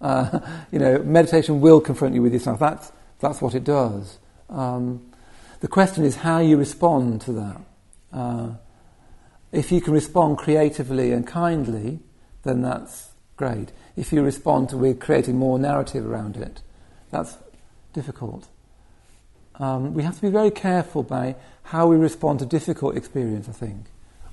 Uh, 0.00 0.40
you 0.72 0.78
know, 0.78 0.98
meditation 1.00 1.60
will 1.60 1.80
confront 1.80 2.14
you 2.14 2.22
with 2.22 2.32
yourself. 2.32 2.60
That's 2.60 2.92
that's 3.20 3.40
what 3.42 3.54
it 3.54 3.64
does. 3.64 4.18
Um, 4.48 5.12
The 5.60 5.68
question 5.68 6.04
is 6.04 6.16
how 6.16 6.38
you 6.38 6.56
respond 6.56 7.22
to 7.22 7.32
that. 7.32 7.60
Uh, 8.12 8.48
if 9.52 9.72
you 9.72 9.80
can 9.80 9.94
respond 9.94 10.38
creatively 10.38 11.12
and 11.12 11.26
kindly, 11.26 12.00
then 12.42 12.62
that's 12.62 13.12
great. 13.36 13.72
If 13.96 14.12
you 14.12 14.22
respond 14.22 14.68
to 14.70 14.76
we're 14.76 14.94
creating 14.94 15.38
more 15.38 15.58
narrative 15.58 16.06
around 16.06 16.36
it, 16.36 16.60
that's 17.10 17.38
difficult. 17.92 18.46
Um, 19.58 19.94
we 19.94 20.02
have 20.02 20.16
to 20.16 20.22
be 20.22 20.28
very 20.28 20.50
careful 20.50 21.02
by 21.02 21.36
how 21.64 21.86
we 21.86 21.96
respond 21.96 22.40
to 22.40 22.46
difficult 22.46 22.96
experience, 22.96 23.48
I 23.48 23.52
think. 23.52 23.86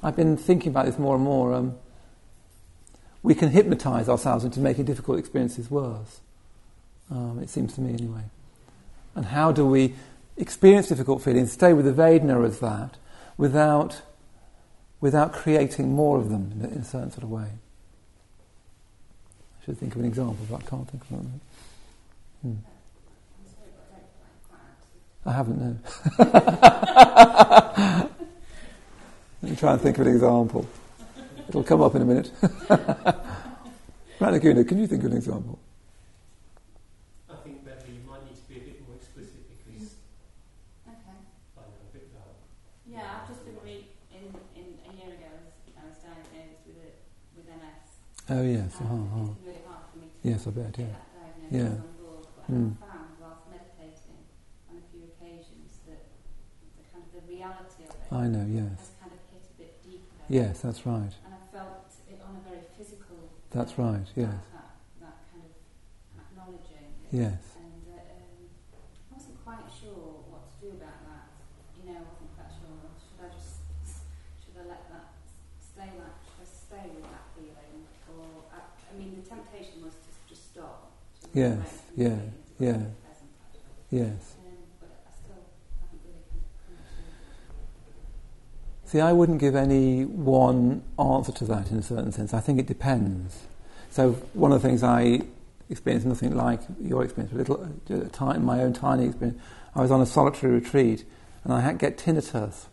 I've 0.04 0.18
been 0.18 0.36
thinking 0.36 0.70
about 0.70 0.86
this 0.86 1.00
more 1.00 1.16
and 1.16 1.24
more. 1.24 1.54
Um, 1.54 1.76
we 3.22 3.34
can 3.34 3.50
hypnotize 3.50 4.10
ourselves 4.10 4.44
into 4.44 4.60
making 4.60 4.84
difficult 4.84 5.18
experiences 5.18 5.72
worse. 5.72 6.20
Um, 7.10 7.40
it 7.42 7.50
seems 7.50 7.74
to 7.76 7.82
me, 7.82 7.94
anyway. 7.94 8.24
And 9.16 9.26
how 9.26 9.54
do 9.54 9.66
we 9.66 9.96
experience 10.36 10.90
difficult 10.90 11.22
feelings, 11.22 11.54
stay 11.54 11.72
with 11.72 11.86
the 11.86 11.94
Vedana 11.94 12.46
as 12.46 12.60
that, 12.60 12.98
without, 13.38 14.02
without 15.00 15.32
creating 15.32 15.94
more 15.94 16.18
of 16.18 16.30
them 16.30 16.52
in 16.60 16.80
a 16.80 16.84
certain 16.84 17.12
sort 17.12 17.24
of 17.24 17.32
way? 17.32 17.48
I 19.64 19.66
should 19.66 19.78
think 19.78 19.96
of 19.96 20.02
an 20.02 20.08
example, 20.08 20.46
but 20.50 20.58
I 20.58 20.62
can't 20.70 20.86
think 20.90 21.04
of 21.04 21.12
one. 21.12 21.42
Hmm. 22.42 22.54
I 25.26 25.32
haven't, 25.32 25.58
no. 25.62 25.78
Let 29.42 29.52
me 29.52 29.56
try 29.56 29.72
and 29.72 29.82
think 29.82 29.98
of 30.00 30.06
an 30.06 30.14
example. 30.14 30.68
It'll 31.48 31.64
come 31.64 31.82
up 31.82 31.96
in 31.96 32.02
a 32.02 32.06
minute. 32.06 32.30
Ratnaguna, 34.20 34.68
can 34.68 34.80
you 34.80 34.88
think 34.88 35.02
of 35.06 35.12
an 35.12 35.18
example? 35.18 35.58
I 37.32 37.36
think 37.36 37.64
maybe 37.66 37.94
you 37.94 38.02
might 38.10 38.26
need 38.26 38.36
to 38.36 38.44
be 38.50 38.56
a 38.56 38.64
bit 38.68 38.86
more 38.86 38.98
explicit 38.98 39.48
because 39.48 39.96
Okay. 40.88 40.98
I 41.56 41.62
know 41.62 41.72
a 41.88 41.94
bit 41.96 42.08
about 42.12 42.36
Yeah, 42.86 43.22
I've 43.22 43.28
just 43.30 43.46
been 43.46 43.56
re- 43.64 43.88
in, 44.12 44.24
in 44.60 44.66
a 44.92 44.94
year 45.00 45.14
ago. 45.16 45.32
I 45.32 45.40
was, 45.40 45.56
I 45.80 45.88
was 45.88 45.98
diagnosed 46.04 46.68
with 46.68 46.84
it 46.84 47.00
with 47.38 47.48
MS. 47.48 47.80
Oh, 48.30 48.44
yes. 48.44 48.76
and 48.80 48.88
Uh-huh, 48.92 48.96
uh-huh. 49.24 49.32
Yes, 50.24 50.48
I 50.48 50.52
bet, 50.52 50.76
yeah. 50.80 50.86
that 50.86 51.52
diagnosis 51.52 51.84
Yeah. 52.50 52.56
Mm. 52.56 52.76
I 52.80 52.86
found 52.88 53.10
whilst 53.20 53.44
meditating 53.52 54.20
on 54.72 54.76
a 54.80 54.86
few 54.92 55.04
occasions 55.12 55.80
that 55.88 56.04
the 56.80 56.84
kind 56.92 57.04
of 57.04 57.12
the 57.12 57.24
reality 57.28 57.84
of 57.84 57.92
it 57.92 58.08
I 58.12 58.28
know, 58.28 58.46
yes. 58.48 58.80
has 58.80 58.92
kind 59.00 59.12
of 59.12 59.20
hit 59.32 59.44
a 59.44 59.56
bit 59.60 59.84
deeper. 59.84 60.24
Yes, 60.30 60.62
that's 60.62 60.86
right. 60.86 61.12
And 61.28 61.34
I 61.36 61.44
felt 61.52 61.92
it 62.08 62.20
on 62.24 62.40
a 62.40 62.44
very 62.48 62.64
physical. 62.78 63.32
That's 63.52 63.78
right, 63.78 64.08
yes. 64.16 64.32
That, 64.56 64.80
that 65.04 65.18
kind 65.32 65.44
of 65.44 65.56
acknowledging. 66.24 66.88
Yes. 67.12 67.60
And 67.60 67.84
uh, 67.92 68.00
um, 68.00 68.48
I 69.12 69.16
wasn't 69.16 69.38
quite 69.44 69.68
sure 69.68 70.24
what 70.32 70.48
to 70.48 70.56
do 70.64 70.70
about 70.80 71.00
that. 71.04 71.28
You 71.80 71.84
know, 71.92 72.00
I 72.00 72.06
wasn't 72.08 72.32
quite 72.36 72.52
sure. 72.56 72.80
Should 72.96 73.20
I 73.24 73.30
just 73.36 73.60
should 74.40 74.56
I 74.56 74.64
let 74.72 74.88
that 74.88 75.20
stay 75.60 75.92
like 76.00 76.16
should 76.28 76.44
I 76.44 76.48
stay 76.48 76.86
with 76.96 77.08
that 77.12 77.28
feeling, 77.36 77.88
or 78.12 78.48
I, 78.52 78.60
I 78.68 78.92
mean, 78.98 79.16
the 79.16 79.26
temptation 79.28 79.84
was 79.86 79.94
to 79.96 80.10
just 80.28 80.52
stop. 80.52 80.60
To 80.60 80.60
walk 80.60 80.60
Yes, 80.60 80.60
away 80.60 80.60
from 80.60 80.60
the 80.60 80.60
yeah, 80.60 80.60
feeling. 80.60 80.62
It 80.64 80.68
was 80.68 80.72
yeah. 80.72 80.72
very 80.74 80.82
pleasant, 80.84 81.12
actually. 81.14 81.20
Yes. 81.20 81.20
Um, 81.20 81.20
but 81.20 81.20
I 81.20 81.20
still 81.20 81.20
haven't 81.20 81.20
really 81.20 81.22
kind 81.34 81.54
of 81.54 81.66
come 82.70 82.96
yes. 83.90 84.36
See, 88.86 89.00
I 89.00 89.12
wouldn't 89.12 89.40
give 89.40 89.56
any 89.56 90.06
one 90.06 90.84
answer 91.00 91.32
to 91.32 91.46
that 91.46 91.72
in 91.72 91.80
a 91.80 91.82
certain 91.82 92.12
sense. 92.12 92.34
I 92.34 92.40
think 92.40 92.60
it 92.60 92.68
depends. 92.68 93.40
So, 93.90 94.12
one 94.34 94.52
of 94.52 94.62
the 94.62 94.68
things 94.68 94.84
I 94.84 95.22
experienced, 95.70 96.06
nothing 96.06 96.36
like 96.36 96.62
your 96.80 97.04
experience, 97.04 97.34
but 97.34 97.50
a 97.50 97.54
little, 97.54 98.24
uh, 98.24 98.34
ti- 98.34 98.40
my 98.40 98.62
own 98.62 98.74
tiny 98.74 99.06
experience, 99.06 99.42
I 99.76 99.82
was 99.82 99.90
on 99.90 100.02
a 100.02 100.06
solitary 100.06 100.54
retreat 100.54 101.06
and 101.44 101.54
I 101.54 101.62
had 101.62 101.80
get 101.80 101.98
tinnitus. 101.98 102.66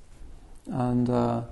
And 0.66 1.08
uh, 1.08 1.42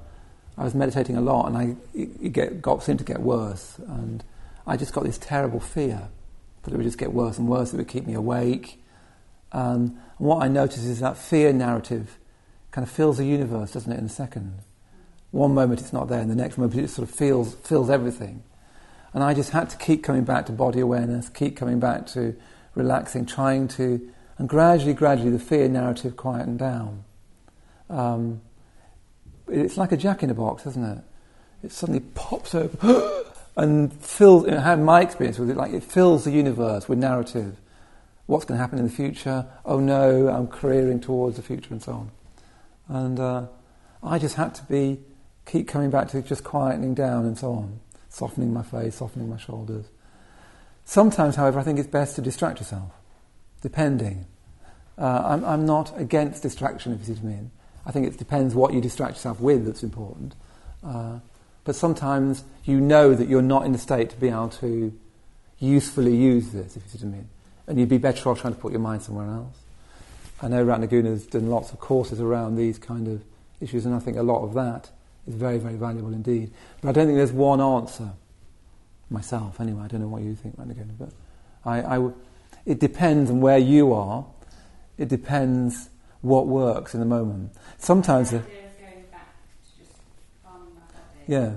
I 0.58 0.64
was 0.64 0.74
meditating 0.74 1.16
a 1.16 1.22
lot 1.22 1.46
and 1.46 1.56
I 1.56 1.76
it, 1.94 2.10
it 2.20 2.32
get, 2.34 2.60
got, 2.60 2.82
seemed 2.82 2.98
to 2.98 3.04
get 3.04 3.20
worse. 3.20 3.78
And 3.86 4.22
I 4.66 4.76
just 4.76 4.92
got 4.92 5.04
this 5.04 5.16
terrible 5.18 5.60
fear 5.60 6.08
it 6.72 6.76
would 6.76 6.84
just 6.84 6.98
get 6.98 7.12
worse 7.12 7.38
and 7.38 7.48
worse, 7.48 7.72
it 7.72 7.76
would 7.76 7.88
keep 7.88 8.06
me 8.06 8.14
awake. 8.14 8.82
Um, 9.52 9.98
and 10.18 10.26
what 10.26 10.42
I 10.42 10.48
noticed 10.48 10.84
is 10.84 11.00
that 11.00 11.16
fear 11.16 11.52
narrative 11.52 12.18
kind 12.70 12.86
of 12.86 12.92
fills 12.92 13.18
the 13.18 13.24
universe, 13.24 13.72
doesn't 13.72 13.90
it, 13.90 13.98
in 13.98 14.06
a 14.06 14.10
second. 14.10 14.58
One 15.30 15.54
moment 15.54 15.80
it's 15.80 15.92
not 15.92 16.08
there, 16.08 16.20
and 16.20 16.30
the 16.30 16.34
next 16.34 16.58
moment 16.58 16.80
it 16.80 16.88
sort 16.88 17.08
of 17.08 17.14
feels, 17.14 17.54
fills 17.56 17.90
everything. 17.90 18.42
And 19.14 19.22
I 19.22 19.34
just 19.34 19.50
had 19.50 19.70
to 19.70 19.76
keep 19.76 20.02
coming 20.02 20.24
back 20.24 20.46
to 20.46 20.52
body 20.52 20.80
awareness, 20.80 21.28
keep 21.28 21.56
coming 21.56 21.80
back 21.80 22.06
to 22.08 22.36
relaxing, 22.74 23.26
trying 23.26 23.68
to, 23.68 24.10
and 24.36 24.48
gradually, 24.48 24.94
gradually 24.94 25.30
the 25.30 25.38
fear 25.38 25.68
narrative 25.68 26.16
quietened 26.16 26.58
down. 26.58 27.04
Um, 27.90 28.42
it's 29.48 29.76
like 29.76 29.92
a 29.92 29.96
jack 29.96 30.22
in 30.22 30.30
a 30.30 30.34
box, 30.34 30.66
isn't 30.66 30.84
it? 30.84 30.98
It 31.62 31.72
suddenly 31.72 32.00
pops 32.00 32.54
open 32.54 32.78
and 33.58 33.92
fills, 33.92 34.46
I 34.46 34.60
had 34.60 34.80
my 34.80 35.02
experience 35.02 35.38
with 35.38 35.50
it, 35.50 35.56
like 35.56 35.72
it 35.72 35.82
fills 35.82 36.24
the 36.24 36.30
universe 36.30 36.88
with 36.88 36.98
narrative. 36.98 37.56
What's 38.26 38.44
going 38.44 38.56
to 38.56 38.62
happen 38.62 38.78
in 38.78 38.84
the 38.84 38.90
future? 38.90 39.46
Oh 39.64 39.80
no, 39.80 40.28
I'm 40.28 40.46
careering 40.46 41.00
towards 41.00 41.36
the 41.36 41.42
future 41.42 41.70
and 41.70 41.82
so 41.82 41.92
on. 41.92 42.10
And 42.88 43.18
uh, 43.18 43.46
I 44.02 44.18
just 44.20 44.36
had 44.36 44.54
to 44.56 44.62
be, 44.64 45.00
keep 45.44 45.66
coming 45.66 45.90
back 45.90 46.08
to 46.08 46.22
just 46.22 46.44
quietening 46.44 46.94
down 46.94 47.26
and 47.26 47.36
so 47.36 47.52
on, 47.52 47.80
softening 48.08 48.52
my 48.52 48.62
face, 48.62 48.94
softening 48.96 49.28
my 49.28 49.38
shoulders. 49.38 49.86
Sometimes, 50.84 51.34
however, 51.34 51.58
I 51.58 51.64
think 51.64 51.80
it's 51.80 51.88
best 51.88 52.14
to 52.14 52.22
distract 52.22 52.60
yourself, 52.60 52.92
depending. 53.60 54.26
Uh, 54.96 55.22
I'm, 55.24 55.44
I'm 55.44 55.66
not 55.66 55.98
against 56.00 56.42
distraction, 56.42 56.92
if 56.92 57.00
you 57.00 57.06
see 57.06 57.12
what 57.20 57.32
I 57.32 57.34
mean. 57.34 57.50
I 57.84 57.90
think 57.90 58.06
it 58.06 58.16
depends 58.18 58.54
what 58.54 58.72
you 58.72 58.80
distract 58.80 59.14
yourself 59.14 59.40
with 59.40 59.66
that's 59.66 59.82
important. 59.82 60.34
Uh, 60.84 61.18
but 61.68 61.76
sometimes 61.76 62.44
you 62.64 62.80
know 62.80 63.14
that 63.14 63.28
you're 63.28 63.42
not 63.42 63.66
in 63.66 63.74
a 63.74 63.78
state 63.78 64.08
to 64.08 64.16
be 64.16 64.28
able 64.28 64.48
to 64.48 64.90
usefully 65.58 66.16
use 66.16 66.48
this, 66.48 66.78
if 66.78 66.82
you 66.84 66.88
see 66.88 67.04
what 67.04 67.12
I 67.12 67.16
mean. 67.18 67.28
And 67.66 67.78
you'd 67.78 67.90
be 67.90 67.98
better 67.98 68.30
off 68.30 68.40
trying 68.40 68.54
to 68.54 68.58
put 68.58 68.72
your 68.72 68.80
mind 68.80 69.02
somewhere 69.02 69.28
else. 69.28 69.54
I 70.40 70.48
know 70.48 70.64
Ratnaguna's 70.64 71.26
done 71.26 71.50
lots 71.50 71.70
of 71.70 71.78
courses 71.78 72.22
around 72.22 72.56
these 72.56 72.78
kind 72.78 73.06
of 73.06 73.22
issues, 73.60 73.84
and 73.84 73.94
I 73.94 73.98
think 73.98 74.16
a 74.16 74.22
lot 74.22 74.44
of 74.44 74.54
that 74.54 74.88
is 75.26 75.34
very, 75.34 75.58
very 75.58 75.74
valuable 75.74 76.14
indeed. 76.14 76.52
But 76.80 76.88
I 76.88 76.92
don't 76.92 77.04
think 77.06 77.18
there's 77.18 77.32
one 77.32 77.60
answer, 77.60 78.12
myself 79.10 79.60
anyway. 79.60 79.82
I 79.82 79.88
don't 79.88 80.00
know 80.00 80.08
what 80.08 80.22
you 80.22 80.34
think, 80.36 80.56
Ratnaguna, 80.56 80.92
but 80.98 81.10
I, 81.66 81.80
I 81.80 81.94
w- 81.96 82.14
it 82.64 82.80
depends 82.80 83.30
on 83.30 83.42
where 83.42 83.58
you 83.58 83.92
are. 83.92 84.24
It 84.96 85.10
depends 85.10 85.90
what 86.22 86.46
works 86.46 86.94
in 86.94 87.00
the 87.00 87.06
moment. 87.06 87.52
Sometimes, 87.76 88.30
The 88.30 88.38
the, 88.38 88.44
idea 88.44 88.58
of 88.58 88.78
going 88.78 89.04
back 89.12 89.34
to 89.64 89.84
just 89.84 89.98
calming 90.42 90.74
my 90.74 90.80
body. 90.80 91.17
Yeah. 91.28 91.52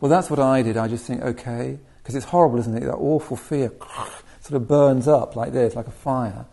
Well, 0.00 0.10
that's 0.10 0.30
what 0.30 0.38
I 0.38 0.62
did. 0.62 0.76
I 0.76 0.86
just 0.86 1.06
think, 1.06 1.22
okay, 1.22 1.78
because 1.98 2.14
it's 2.14 2.26
horrible, 2.26 2.58
isn't 2.60 2.76
it? 2.76 2.80
That 2.80 2.94
awful 2.94 3.36
fear 3.36 3.72
sort 4.40 4.60
of 4.60 4.68
burns 4.68 5.08
up 5.08 5.34
like 5.34 5.52
this, 5.52 5.74
like 5.74 5.88
a 5.88 5.92
fire. 5.92 6.46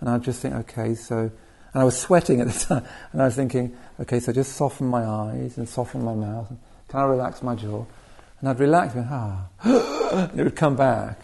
And 0.00 0.08
I 0.08 0.18
just 0.18 0.40
think, 0.40 0.54
okay, 0.54 0.94
so, 0.94 1.18
and 1.18 1.82
I 1.82 1.84
was 1.84 1.98
sweating 1.98 2.40
at 2.40 2.48
the 2.48 2.52
time, 2.66 2.84
and 3.12 3.22
I 3.22 3.24
was 3.24 3.34
thinking, 3.34 3.76
okay, 4.00 4.20
so 4.20 4.32
just 4.32 4.52
soften 4.52 4.86
my 4.86 5.04
eyes 5.04 5.56
and 5.56 5.68
soften 5.68 6.04
my 6.04 6.14
mouth, 6.14 6.50
and 6.50 6.58
can 6.88 7.00
I 7.00 7.04
relax 7.04 7.42
my 7.42 7.54
jaw? 7.54 7.84
And 8.40 8.48
I'd 8.48 8.60
relax, 8.60 8.94
and 8.94 9.06
ah, 9.10 9.46
and 9.62 10.38
it 10.40 10.44
would 10.44 10.56
come 10.56 10.76
back. 10.76 11.20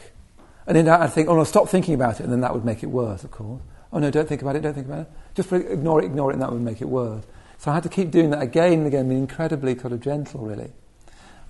And 0.66 0.76
then 0.76 0.88
I'd 0.88 1.12
think, 1.12 1.28
oh 1.28 1.36
no, 1.36 1.44
stop 1.44 1.68
thinking 1.68 1.94
about 1.94 2.20
it, 2.20 2.24
and 2.24 2.32
then 2.32 2.40
that 2.40 2.54
would 2.54 2.64
make 2.64 2.82
it 2.82 2.86
worse, 2.86 3.24
of 3.24 3.30
course. 3.30 3.60
Oh 3.92 3.98
no, 3.98 4.10
don't 4.10 4.28
think 4.28 4.40
about 4.40 4.56
it, 4.56 4.60
don't 4.60 4.74
think 4.74 4.86
about 4.86 5.00
it. 5.00 5.10
Just 5.34 5.52
ignore 5.52 6.00
it, 6.00 6.06
ignore 6.06 6.30
it, 6.30 6.34
and 6.34 6.42
that 6.42 6.52
would 6.52 6.62
make 6.62 6.80
it 6.80 6.88
worse. 6.88 7.24
So 7.60 7.70
I 7.70 7.74
had 7.74 7.82
to 7.82 7.90
keep 7.90 8.10
doing 8.10 8.30
that 8.30 8.40
again 8.40 8.72
and 8.72 8.86
again, 8.86 9.10
being 9.10 9.20
incredibly 9.20 9.74
kind 9.74 9.92
of 9.92 10.00
gentle, 10.00 10.40
really. 10.40 10.72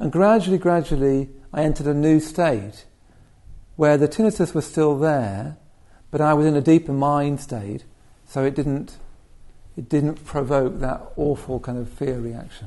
And 0.00 0.10
gradually, 0.10 0.58
gradually, 0.58 1.28
I 1.52 1.62
entered 1.62 1.86
a 1.86 1.94
new 1.94 2.18
state 2.18 2.84
where 3.76 3.96
the 3.96 4.08
tinnitus 4.08 4.52
was 4.52 4.66
still 4.66 4.98
there, 4.98 5.56
but 6.10 6.20
I 6.20 6.34
was 6.34 6.46
in 6.46 6.56
a 6.56 6.60
deeper 6.60 6.92
mind 6.92 7.38
state, 7.38 7.84
so 8.26 8.42
it 8.42 8.56
didn't, 8.56 8.96
it 9.76 9.88
didn't 9.88 10.24
provoke 10.24 10.80
that 10.80 11.00
awful 11.14 11.60
kind 11.60 11.78
of 11.78 11.88
fear 11.88 12.18
reaction. 12.18 12.66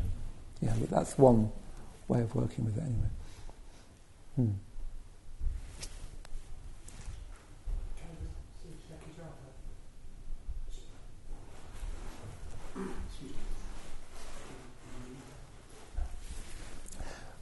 Yeah, 0.62 0.76
but 0.80 0.90
that's 0.90 1.18
one 1.18 1.52
way 2.08 2.22
of 2.22 2.34
working 2.36 2.64
with 2.64 2.78
it 2.78 2.84
anyway. 2.84 3.10
Hmm. 4.38 4.73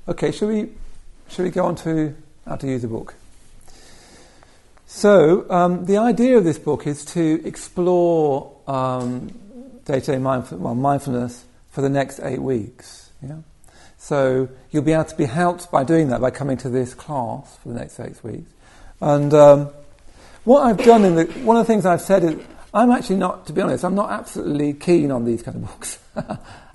Okay, 0.07 0.31
shall 0.31 0.47
we, 0.47 0.67
shall 1.29 1.45
we 1.45 1.51
go 1.51 1.65
on 1.65 1.75
to 1.75 2.15
how 2.47 2.55
to 2.55 2.65
use 2.65 2.81
the 2.81 2.87
book? 2.87 3.13
So, 4.87 5.45
um, 5.51 5.85
the 5.85 5.97
idea 5.97 6.39
of 6.39 6.43
this 6.43 6.57
book 6.57 6.87
is 6.87 7.05
to 7.13 7.39
explore 7.45 8.51
um, 8.67 9.27
day-to-day 9.85 10.17
well, 10.17 10.73
mindfulness 10.73 11.45
for 11.69 11.81
the 11.81 11.89
next 11.89 12.19
eight 12.23 12.41
weeks. 12.41 13.11
Yeah? 13.21 13.37
So, 13.99 14.49
you'll 14.71 14.81
be 14.81 14.93
able 14.93 15.05
to 15.05 15.15
be 15.15 15.25
helped 15.25 15.69
by 15.69 15.83
doing 15.83 16.07
that 16.07 16.19
by 16.19 16.31
coming 16.31 16.57
to 16.57 16.69
this 16.69 16.95
class 16.95 17.57
for 17.57 17.69
the 17.69 17.75
next 17.75 17.99
eight 17.99 18.23
weeks. 18.23 18.51
And 19.01 19.31
um, 19.35 19.69
what 20.45 20.63
I've 20.63 20.83
done 20.83 21.05
in 21.05 21.13
the, 21.13 21.25
one 21.43 21.57
of 21.57 21.67
the 21.67 21.71
things 21.71 21.85
I've 21.85 22.01
said 22.01 22.23
is 22.23 22.43
I'm 22.73 22.89
actually 22.89 23.17
not, 23.17 23.45
to 23.45 23.53
be 23.53 23.61
honest, 23.61 23.85
I'm 23.85 23.95
not 23.95 24.09
absolutely 24.09 24.73
keen 24.73 25.11
on 25.11 25.25
these 25.25 25.43
kind 25.43 25.57
of 25.57 25.61
books. 25.67 25.99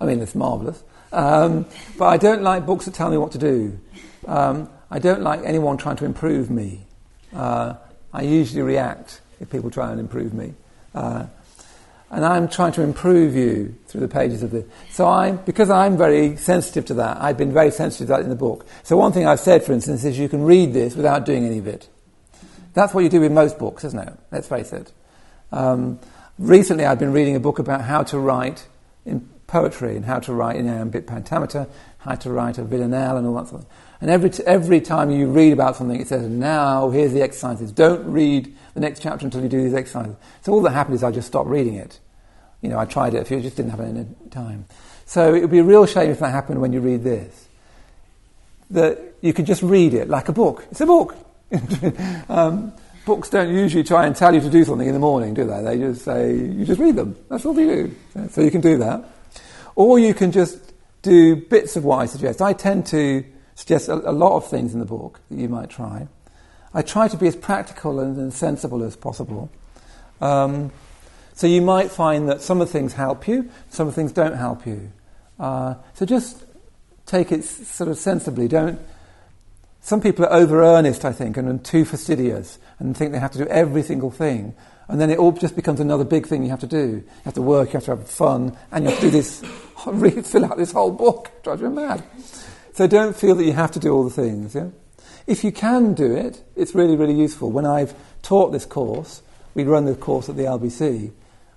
I 0.00 0.04
mean, 0.06 0.20
it's 0.20 0.36
marvellous. 0.36 0.80
Um, 1.12 1.66
but 1.98 2.06
I 2.06 2.16
don't 2.16 2.42
like 2.42 2.66
books 2.66 2.84
that 2.86 2.94
tell 2.94 3.10
me 3.10 3.16
what 3.16 3.32
to 3.32 3.38
do. 3.38 3.78
Um, 4.26 4.68
I 4.90 4.98
don't 4.98 5.22
like 5.22 5.40
anyone 5.44 5.76
trying 5.76 5.96
to 5.96 6.04
improve 6.04 6.50
me. 6.50 6.86
Uh, 7.34 7.74
I 8.12 8.22
usually 8.22 8.62
react 8.62 9.20
if 9.40 9.50
people 9.50 9.70
try 9.70 9.90
and 9.90 10.00
improve 10.00 10.32
me. 10.32 10.54
Uh, 10.94 11.26
and 12.10 12.24
I'm 12.24 12.48
trying 12.48 12.72
to 12.72 12.82
improve 12.82 13.34
you 13.34 13.74
through 13.88 14.00
the 14.00 14.08
pages 14.08 14.42
of 14.42 14.52
this. 14.52 14.64
So 14.90 15.08
I'm, 15.08 15.38
because 15.38 15.70
I'm 15.70 15.96
very 15.96 16.36
sensitive 16.36 16.86
to 16.86 16.94
that, 16.94 17.20
I've 17.20 17.36
been 17.36 17.52
very 17.52 17.70
sensitive 17.70 18.06
to 18.06 18.12
that 18.12 18.20
in 18.20 18.28
the 18.28 18.36
book. 18.36 18.64
So 18.84 18.96
one 18.96 19.12
thing 19.12 19.26
I've 19.26 19.40
said, 19.40 19.64
for 19.64 19.72
instance, 19.72 20.04
is 20.04 20.18
you 20.18 20.28
can 20.28 20.44
read 20.44 20.72
this 20.72 20.94
without 20.94 21.26
doing 21.26 21.44
any 21.44 21.58
of 21.58 21.66
it. 21.66 21.88
That's 22.74 22.94
what 22.94 23.02
you 23.02 23.10
do 23.10 23.20
with 23.20 23.32
most 23.32 23.58
books, 23.58 23.84
isn't 23.84 23.98
it? 23.98 24.12
Let's 24.30 24.48
face 24.48 24.72
it. 24.72 24.92
Um, 25.50 25.98
recently 26.38 26.84
I've 26.84 26.98
been 26.98 27.12
reading 27.12 27.34
a 27.34 27.40
book 27.40 27.58
about 27.58 27.80
how 27.80 28.02
to 28.04 28.18
write 28.18 28.66
in 29.04 29.28
poetry 29.46 29.96
and 29.96 30.04
how 30.04 30.18
to 30.20 30.32
write 30.32 30.56
in 30.56 30.68
iambic 30.68 31.06
pentameter, 31.06 31.66
how 31.98 32.14
to 32.14 32.30
write 32.30 32.58
a 32.58 32.64
villanelle 32.64 33.16
and 33.16 33.26
all 33.26 33.34
that 33.34 33.48
sort 33.48 33.62
of 33.62 33.68
thing. 33.68 33.76
And 34.00 34.10
every, 34.10 34.30
t- 34.30 34.42
every 34.44 34.80
time 34.80 35.10
you 35.10 35.28
read 35.28 35.52
about 35.52 35.76
something, 35.76 36.00
it 36.00 36.08
says, 36.08 36.28
now 36.28 36.90
here's 36.90 37.12
the 37.12 37.22
exercises. 37.22 37.72
Don't 37.72 38.04
read 38.10 38.54
the 38.74 38.80
next 38.80 39.00
chapter 39.00 39.24
until 39.24 39.42
you 39.42 39.48
do 39.48 39.62
these 39.62 39.74
exercises. 39.74 40.16
So 40.42 40.52
all 40.52 40.62
that 40.62 40.72
happened 40.72 40.96
is 40.96 41.02
I 41.02 41.10
just 41.10 41.28
stopped 41.28 41.48
reading 41.48 41.74
it. 41.74 41.98
You 42.60 42.68
know, 42.68 42.78
I 42.78 42.84
tried 42.84 43.14
it 43.14 43.18
a 43.22 43.24
few, 43.24 43.40
just 43.40 43.56
didn't 43.56 43.70
have 43.70 43.80
any 43.80 44.06
time. 44.30 44.66
So 45.06 45.34
it 45.34 45.40
would 45.40 45.50
be 45.50 45.60
a 45.60 45.64
real 45.64 45.86
shame 45.86 46.10
if 46.10 46.18
that 46.18 46.30
happened 46.30 46.60
when 46.60 46.72
you 46.72 46.80
read 46.80 47.04
this. 47.04 47.48
That 48.70 48.98
you 49.20 49.32
could 49.32 49.46
just 49.46 49.62
read 49.62 49.94
it 49.94 50.08
like 50.08 50.28
a 50.28 50.32
book. 50.32 50.66
It's 50.70 50.80
a 50.80 50.86
book. 50.86 51.16
um, 52.28 52.72
books 53.06 53.30
don't 53.30 53.54
usually 53.54 53.84
try 53.84 54.06
and 54.06 54.16
tell 54.16 54.34
you 54.34 54.40
to 54.40 54.50
do 54.50 54.64
something 54.64 54.86
in 54.86 54.92
the 54.92 55.00
morning, 55.00 55.32
do 55.32 55.44
they? 55.44 55.62
They 55.62 55.78
just 55.78 56.04
say, 56.04 56.34
you 56.34 56.64
just 56.64 56.80
read 56.80 56.96
them. 56.96 57.16
That's 57.30 57.46
all 57.46 57.54
they 57.54 57.64
do. 57.64 57.94
So 58.30 58.40
you 58.40 58.50
can 58.50 58.60
do 58.60 58.78
that. 58.78 59.08
Or 59.76 59.98
you 59.98 60.14
can 60.14 60.32
just 60.32 60.72
do 61.02 61.36
bits 61.36 61.76
of 61.76 61.84
what 61.84 61.98
I 61.98 62.06
suggest. 62.06 62.42
I 62.42 62.52
tend 62.52 62.86
to 62.86 63.24
suggest 63.54 63.88
a, 63.88 63.94
a 63.94 64.12
lot 64.12 64.36
of 64.36 64.48
things 64.48 64.74
in 64.74 64.80
the 64.80 64.86
book 64.86 65.20
that 65.30 65.38
you 65.38 65.48
might 65.48 65.70
try. 65.70 66.08
I 66.74 66.82
try 66.82 67.08
to 67.08 67.16
be 67.16 67.28
as 67.28 67.36
practical 67.36 68.00
and, 68.00 68.16
and 68.16 68.34
sensible 68.34 68.82
as 68.82 68.96
possible. 68.96 69.50
Um, 70.20 70.72
so 71.34 71.46
you 71.46 71.62
might 71.62 71.90
find 71.90 72.28
that 72.28 72.40
some 72.40 72.60
of 72.60 72.68
the 72.68 72.72
things 72.72 72.94
help 72.94 73.28
you, 73.28 73.50
some 73.68 73.86
of 73.86 73.94
the 73.94 74.00
things 74.00 74.12
don't 74.12 74.36
help 74.36 74.66
you. 74.66 74.90
Uh, 75.38 75.74
so 75.94 76.06
just 76.06 76.44
take 77.04 77.30
it 77.30 77.44
sort 77.44 77.90
of 77.90 77.98
sensibly. 77.98 78.48
Don't. 78.48 78.80
Some 79.80 80.00
people 80.00 80.24
are 80.24 80.32
over 80.32 80.62
earnest, 80.62 81.04
I 81.04 81.12
think, 81.12 81.36
and 81.36 81.64
too 81.64 81.84
fastidious, 81.84 82.58
and 82.78 82.96
think 82.96 83.12
they 83.12 83.18
have 83.18 83.32
to 83.32 83.38
do 83.38 83.46
every 83.46 83.82
single 83.82 84.10
thing. 84.10 84.54
And 84.88 85.00
then 85.00 85.10
it 85.10 85.18
all 85.18 85.32
just 85.32 85.56
becomes 85.56 85.80
another 85.80 86.04
big 86.04 86.26
thing 86.26 86.44
you 86.44 86.50
have 86.50 86.60
to 86.60 86.66
do. 86.66 86.86
You 86.86 87.04
have 87.24 87.34
to 87.34 87.42
work, 87.42 87.68
you 87.68 87.72
have 87.72 87.84
to 87.86 87.96
have 87.96 88.08
fun, 88.08 88.56
and 88.70 88.84
you 88.84 88.90
have 88.90 89.00
to 89.00 89.06
do 89.06 89.10
this, 89.10 89.40
fill 90.30 90.44
out 90.44 90.56
this 90.56 90.72
whole 90.72 90.92
book. 90.92 91.30
It 91.36 91.44
drives 91.44 91.62
you 91.62 91.70
mad. 91.70 92.04
So 92.72 92.86
don't 92.86 93.16
feel 93.16 93.34
that 93.34 93.44
you 93.44 93.52
have 93.52 93.72
to 93.72 93.80
do 93.80 93.92
all 93.92 94.04
the 94.04 94.10
things. 94.10 94.54
Yeah? 94.54 94.68
If 95.26 95.42
you 95.42 95.50
can 95.50 95.94
do 95.94 96.14
it, 96.14 96.42
it's 96.54 96.74
really, 96.74 96.94
really 96.94 97.14
useful. 97.14 97.50
When 97.50 97.66
I've 97.66 97.94
taught 98.22 98.52
this 98.52 98.64
course, 98.64 99.22
we 99.54 99.64
run 99.64 99.86
the 99.86 99.94
course 99.96 100.28
at 100.28 100.36
the 100.36 100.44
LBC. 100.44 101.10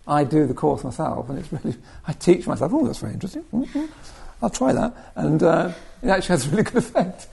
I 0.07 0.23
do 0.23 0.47
the 0.47 0.55
course 0.55 0.83
myself, 0.83 1.29
and 1.29 1.37
it's 1.37 1.51
really, 1.63 1.77
I 2.07 2.13
teach 2.13 2.47
myself, 2.47 2.71
oh, 2.73 2.85
that's 2.85 2.99
very 2.99 3.13
interesting. 3.13 3.43
Mm-hmm. 3.53 3.85
I'll 4.41 4.49
try 4.49 4.73
that. 4.73 5.13
And 5.15 5.43
uh, 5.43 5.71
it 6.01 6.09
actually 6.09 6.33
has 6.33 6.47
a 6.47 6.49
really 6.49 6.63
good 6.63 6.77
effect. 6.77 7.27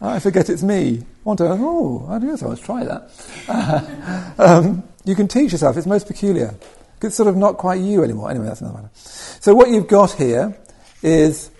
I 0.00 0.18
forget 0.18 0.48
it's 0.48 0.62
me. 0.62 1.04
One 1.24 1.36
day, 1.36 1.46
oh, 1.48 2.06
I 2.08 2.18
guess 2.18 2.42
I'll 2.42 2.56
try 2.56 2.84
that. 2.84 3.10
Uh, 3.48 4.32
um, 4.38 4.82
you 5.04 5.14
can 5.14 5.28
teach 5.28 5.52
yourself, 5.52 5.76
it's 5.76 5.86
most 5.86 6.06
peculiar. 6.06 6.54
It's 7.02 7.16
sort 7.16 7.28
of 7.28 7.36
not 7.36 7.56
quite 7.56 7.80
you 7.80 8.04
anymore. 8.04 8.30
Anyway, 8.30 8.46
that's 8.46 8.60
another 8.60 8.76
matter. 8.76 8.90
So, 8.94 9.54
what 9.54 9.70
you've 9.70 9.88
got 9.88 10.12
here 10.12 10.56
is 11.02 11.50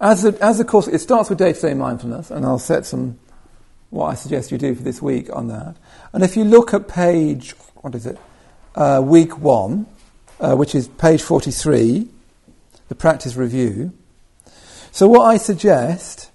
as 0.00 0.22
the, 0.22 0.36
as 0.42 0.58
the 0.58 0.64
course, 0.64 0.88
it 0.88 1.00
starts 1.00 1.28
with 1.28 1.38
day 1.38 1.52
to 1.52 1.60
day 1.60 1.74
mindfulness, 1.74 2.30
and 2.30 2.44
I'll 2.44 2.58
set 2.58 2.86
some 2.86 3.18
what 3.90 4.06
I 4.06 4.14
suggest 4.14 4.50
you 4.50 4.58
do 4.58 4.74
for 4.74 4.82
this 4.82 5.00
week 5.00 5.28
on 5.32 5.48
that. 5.48 5.76
And 6.12 6.24
if 6.24 6.36
you 6.36 6.44
look 6.44 6.74
at 6.74 6.88
page, 6.88 7.52
what 7.76 7.94
is 7.94 8.06
it, 8.06 8.18
uh, 8.74 9.00
week 9.04 9.38
one, 9.38 9.86
uh, 10.40 10.56
which 10.56 10.74
is 10.74 10.88
page 10.88 11.22
43, 11.22 12.08
the 12.88 12.94
practice 12.94 13.36
review. 13.36 13.92
So, 14.90 15.06
what 15.06 15.22
I 15.22 15.36
suggest, 15.36 16.30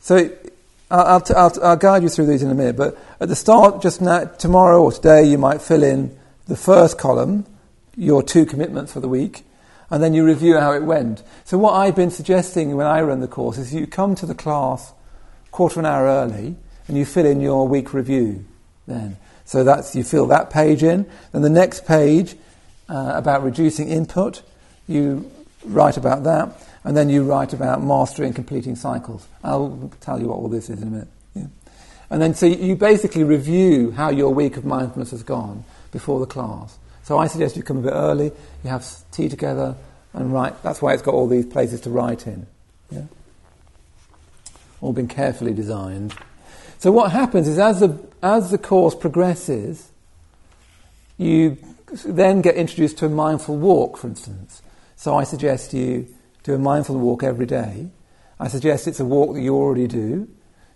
so 0.00 0.16
I'll, 0.16 0.52
I'll, 0.90 1.22
I'll, 1.36 1.52
I'll 1.62 1.76
guide 1.76 2.02
you 2.02 2.08
through 2.08 2.26
these 2.26 2.42
in 2.42 2.50
a 2.50 2.54
minute, 2.54 2.76
but 2.76 2.96
at 3.20 3.28
the 3.28 3.36
start, 3.36 3.82
just 3.82 4.00
now, 4.00 4.24
tomorrow 4.24 4.82
or 4.82 4.92
today, 4.92 5.24
you 5.24 5.36
might 5.36 5.60
fill 5.60 5.82
in 5.82 6.18
the 6.46 6.56
first 6.56 6.98
column, 6.98 7.44
your 7.94 8.22
two 8.22 8.46
commitments 8.46 8.92
for 8.92 9.00
the 9.00 9.08
week, 9.08 9.44
and 9.90 10.02
then 10.02 10.14
you 10.14 10.24
review 10.24 10.58
how 10.58 10.72
it 10.72 10.82
went. 10.82 11.22
So, 11.44 11.58
what 11.58 11.74
I've 11.74 11.96
been 11.96 12.10
suggesting 12.10 12.74
when 12.74 12.86
I 12.86 13.02
run 13.02 13.20
the 13.20 13.28
course 13.28 13.58
is 13.58 13.74
you 13.74 13.86
come 13.86 14.14
to 14.16 14.26
the 14.26 14.34
class 14.34 14.92
quarter 15.50 15.74
of 15.74 15.84
an 15.84 15.86
hour 15.86 16.06
early 16.06 16.56
and 16.86 16.96
you 16.96 17.04
fill 17.04 17.26
in 17.26 17.40
your 17.40 17.66
week 17.68 17.92
review 17.92 18.44
then. 18.86 19.16
So, 19.44 19.64
that's, 19.64 19.94
you 19.94 20.04
fill 20.04 20.26
that 20.26 20.50
page 20.50 20.82
in. 20.82 21.06
Then 21.32 21.42
the 21.42 21.50
next 21.50 21.86
page 21.86 22.34
uh, 22.88 23.12
about 23.14 23.42
reducing 23.42 23.88
input, 23.88 24.42
you 24.86 25.30
write 25.64 25.98
about 25.98 26.24
that. 26.24 26.50
And 26.88 26.96
then 26.96 27.10
you 27.10 27.22
write 27.22 27.52
about 27.52 27.82
mastering 27.82 28.28
and 28.28 28.34
completing 28.34 28.74
cycles. 28.74 29.28
I'll 29.44 29.92
tell 30.00 30.18
you 30.18 30.28
what 30.28 30.36
all 30.36 30.48
this 30.48 30.70
is 30.70 30.80
in 30.80 30.88
a 30.88 30.90
minute. 30.90 31.08
Yeah. 31.34 31.44
And 32.08 32.22
then 32.22 32.32
so 32.32 32.46
you 32.46 32.76
basically 32.76 33.24
review 33.24 33.90
how 33.90 34.08
your 34.08 34.32
week 34.32 34.56
of 34.56 34.64
mindfulness 34.64 35.10
has 35.10 35.22
gone 35.22 35.64
before 35.92 36.18
the 36.18 36.24
class. 36.24 36.78
So 37.02 37.18
I 37.18 37.26
suggest 37.26 37.58
you 37.58 37.62
come 37.62 37.76
a 37.76 37.82
bit 37.82 37.92
early, 37.92 38.32
you 38.64 38.70
have 38.70 38.86
tea 39.10 39.28
together, 39.28 39.76
and 40.14 40.32
write. 40.32 40.62
That's 40.62 40.80
why 40.80 40.94
it's 40.94 41.02
got 41.02 41.12
all 41.12 41.26
these 41.28 41.44
places 41.44 41.82
to 41.82 41.90
write 41.90 42.26
in. 42.26 42.46
Yeah? 42.90 43.04
All 44.80 44.94
been 44.94 45.08
carefully 45.08 45.52
designed. 45.52 46.14
So 46.78 46.90
what 46.90 47.12
happens 47.12 47.48
is 47.48 47.58
as 47.58 47.80
the, 47.80 48.00
as 48.22 48.50
the 48.50 48.56
course 48.56 48.94
progresses, 48.94 49.90
you 51.18 51.58
then 52.06 52.40
get 52.40 52.54
introduced 52.54 52.96
to 53.00 53.04
a 53.04 53.10
mindful 53.10 53.58
walk, 53.58 53.98
for 53.98 54.06
instance. 54.06 54.62
So 54.96 55.14
I 55.18 55.24
suggest 55.24 55.74
you 55.74 56.14
do 56.48 56.54
a 56.54 56.58
mindful 56.58 56.98
walk 56.98 57.22
every 57.22 57.44
day. 57.44 57.90
I 58.40 58.48
suggest 58.48 58.88
it's 58.88 59.00
a 59.00 59.04
walk 59.04 59.34
that 59.34 59.42
you 59.42 59.54
already 59.54 59.86
do. 59.86 60.28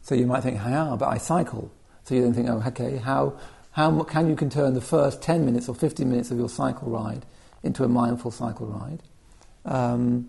So 0.03 0.15
you 0.15 0.27
might 0.27 0.43
think, 0.43 0.59
how? 0.59 0.97
But 0.97 1.09
I 1.09 1.17
cycle. 1.17 1.73
So 2.05 2.15
you 2.15 2.21
then 2.21 2.35
think, 2.35 2.49
oh, 2.51 2.63
okay, 2.67 2.99
how, 2.99 3.39
how 3.71 4.03
can 4.03 4.29
you 4.29 4.37
turn 4.37 4.75
the 4.75 4.83
first 4.83 5.23
10 5.23 5.47
minutes 5.47 5.71
or 5.71 5.75
15 5.75 6.09
minutes 6.09 6.31
of 6.31 6.37
your 6.37 6.51
cycle 6.51 6.91
ride 6.91 7.25
into 7.63 7.85
a 7.85 7.89
mindful 7.89 8.31
cycle 8.31 8.67
ride? 8.67 9.03
Um, 9.65 10.29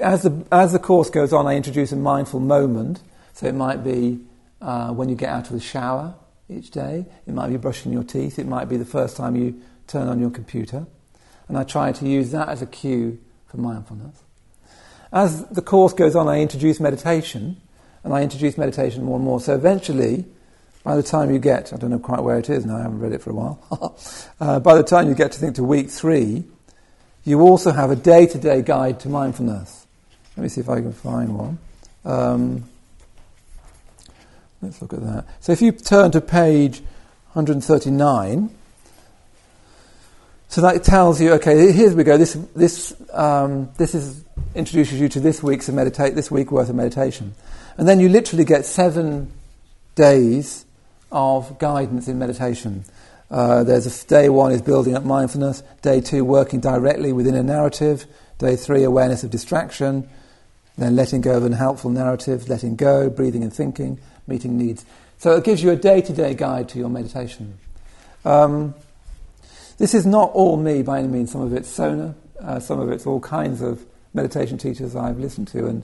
as, 0.00 0.22
the, 0.22 0.42
as 0.50 0.72
the 0.72 0.78
course 0.78 1.10
goes 1.10 1.34
on, 1.34 1.46
I 1.46 1.54
introduce 1.54 1.92
a 1.92 1.96
mindful 1.96 2.40
moment. 2.40 3.02
So 3.34 3.46
it 3.46 3.54
might 3.54 3.84
be 3.84 4.20
uh, 4.62 4.92
when 4.92 5.10
you 5.10 5.16
get 5.16 5.28
out 5.28 5.48
of 5.48 5.52
the 5.52 5.60
shower 5.60 6.14
each 6.48 6.70
day, 6.70 7.04
it 7.26 7.34
might 7.34 7.48
be 7.48 7.58
brushing 7.58 7.92
your 7.92 8.04
teeth, 8.04 8.38
it 8.38 8.46
might 8.46 8.70
be 8.70 8.78
the 8.78 8.86
first 8.86 9.18
time 9.18 9.36
you 9.36 9.60
turn 9.86 10.08
on 10.08 10.18
your 10.18 10.30
computer. 10.30 10.86
And 11.48 11.58
I 11.58 11.64
try 11.64 11.92
to 11.92 12.08
use 12.08 12.30
that 12.30 12.48
as 12.48 12.62
a 12.62 12.66
cue 12.66 13.18
for 13.48 13.58
mindfulness. 13.58 14.22
As 15.12 15.44
the 15.46 15.62
course 15.62 15.92
goes 15.92 16.16
on, 16.16 16.28
I 16.28 16.40
introduce 16.40 16.80
meditation, 16.80 17.60
and 18.02 18.14
I 18.14 18.22
introduce 18.22 18.56
meditation 18.56 19.04
more 19.04 19.16
and 19.16 19.24
more. 19.24 19.40
So 19.40 19.54
eventually, 19.54 20.24
by 20.84 20.96
the 20.96 21.02
time 21.02 21.30
you 21.30 21.38
get, 21.38 21.72
I 21.72 21.76
don't 21.76 21.90
know 21.90 21.98
quite 21.98 22.22
where 22.22 22.38
it 22.38 22.48
is 22.48 22.64
now, 22.64 22.76
I 22.76 22.82
haven't 22.82 23.00
read 23.00 23.12
it 23.12 23.20
for 23.20 23.30
a 23.30 23.34
while, 23.34 23.98
uh, 24.40 24.60
by 24.60 24.74
the 24.74 24.82
time 24.82 25.08
you 25.08 25.14
get 25.14 25.32
to 25.32 25.38
think 25.38 25.56
to 25.56 25.64
week 25.64 25.90
three, 25.90 26.44
you 27.24 27.40
also 27.40 27.70
have 27.72 27.90
a 27.90 27.96
day 27.96 28.26
to 28.26 28.38
day 28.38 28.62
guide 28.62 29.00
to 29.00 29.08
mindfulness. 29.08 29.86
Let 30.36 30.42
me 30.42 30.48
see 30.48 30.60
if 30.60 30.68
I 30.68 30.80
can 30.80 30.92
find 30.92 31.36
one. 31.36 31.58
Um, 32.04 32.64
let's 34.60 34.80
look 34.80 34.92
at 34.92 35.02
that. 35.02 35.26
So 35.40 35.52
if 35.52 35.60
you 35.60 35.72
turn 35.72 36.10
to 36.12 36.20
page 36.20 36.80
139, 37.34 38.50
so 40.52 40.60
that 40.60 40.84
tells 40.84 41.18
you, 41.18 41.32
okay, 41.32 41.72
here 41.72 41.96
we 41.96 42.04
go. 42.04 42.18
This, 42.18 42.34
this, 42.54 42.94
um, 43.14 43.70
this 43.78 43.94
is, 43.94 44.22
introduces 44.54 45.00
you 45.00 45.08
to 45.08 45.18
this 45.18 45.42
week's 45.42 45.70
meditate, 45.70 46.14
this 46.14 46.30
week 46.30 46.52
worth 46.52 46.68
of 46.68 46.74
meditation. 46.74 47.34
And 47.78 47.88
then 47.88 48.00
you 48.00 48.10
literally 48.10 48.44
get 48.44 48.66
seven 48.66 49.32
days 49.94 50.66
of 51.10 51.58
guidance 51.58 52.06
in 52.06 52.18
meditation. 52.18 52.84
Uh, 53.30 53.64
there's 53.64 53.86
a, 53.86 54.06
day 54.06 54.28
one 54.28 54.52
is 54.52 54.60
building 54.60 54.94
up 54.94 55.04
mindfulness. 55.04 55.62
Day 55.80 56.02
two, 56.02 56.22
working 56.22 56.60
directly 56.60 57.14
within 57.14 57.34
a 57.34 57.42
narrative. 57.42 58.04
Day 58.36 58.54
three, 58.54 58.84
awareness 58.84 59.24
of 59.24 59.30
distraction. 59.30 60.06
Then 60.76 60.96
letting 60.96 61.22
go 61.22 61.38
of 61.38 61.46
unhelpful 61.46 61.92
narratives, 61.92 62.50
letting 62.50 62.76
go, 62.76 63.08
breathing 63.08 63.42
and 63.42 63.50
thinking, 63.50 63.98
meeting 64.26 64.58
needs. 64.58 64.84
So 65.16 65.34
it 65.34 65.44
gives 65.44 65.62
you 65.62 65.70
a 65.70 65.76
day-to-day 65.76 66.34
guide 66.34 66.68
to 66.68 66.78
your 66.78 66.90
meditation. 66.90 67.58
Um, 68.26 68.74
this 69.78 69.94
is 69.94 70.06
not 70.06 70.30
all 70.32 70.56
me 70.56 70.82
by 70.82 70.98
any 71.00 71.08
means. 71.08 71.32
Some 71.32 71.42
of 71.42 71.52
it's 71.52 71.68
Sona. 71.68 72.14
Uh, 72.40 72.58
some 72.58 72.80
of 72.80 72.90
it's 72.90 73.06
all 73.06 73.20
kinds 73.20 73.62
of 73.62 73.84
meditation 74.14 74.58
teachers 74.58 74.96
I've 74.96 75.18
listened 75.18 75.48
to 75.48 75.66
and 75.66 75.82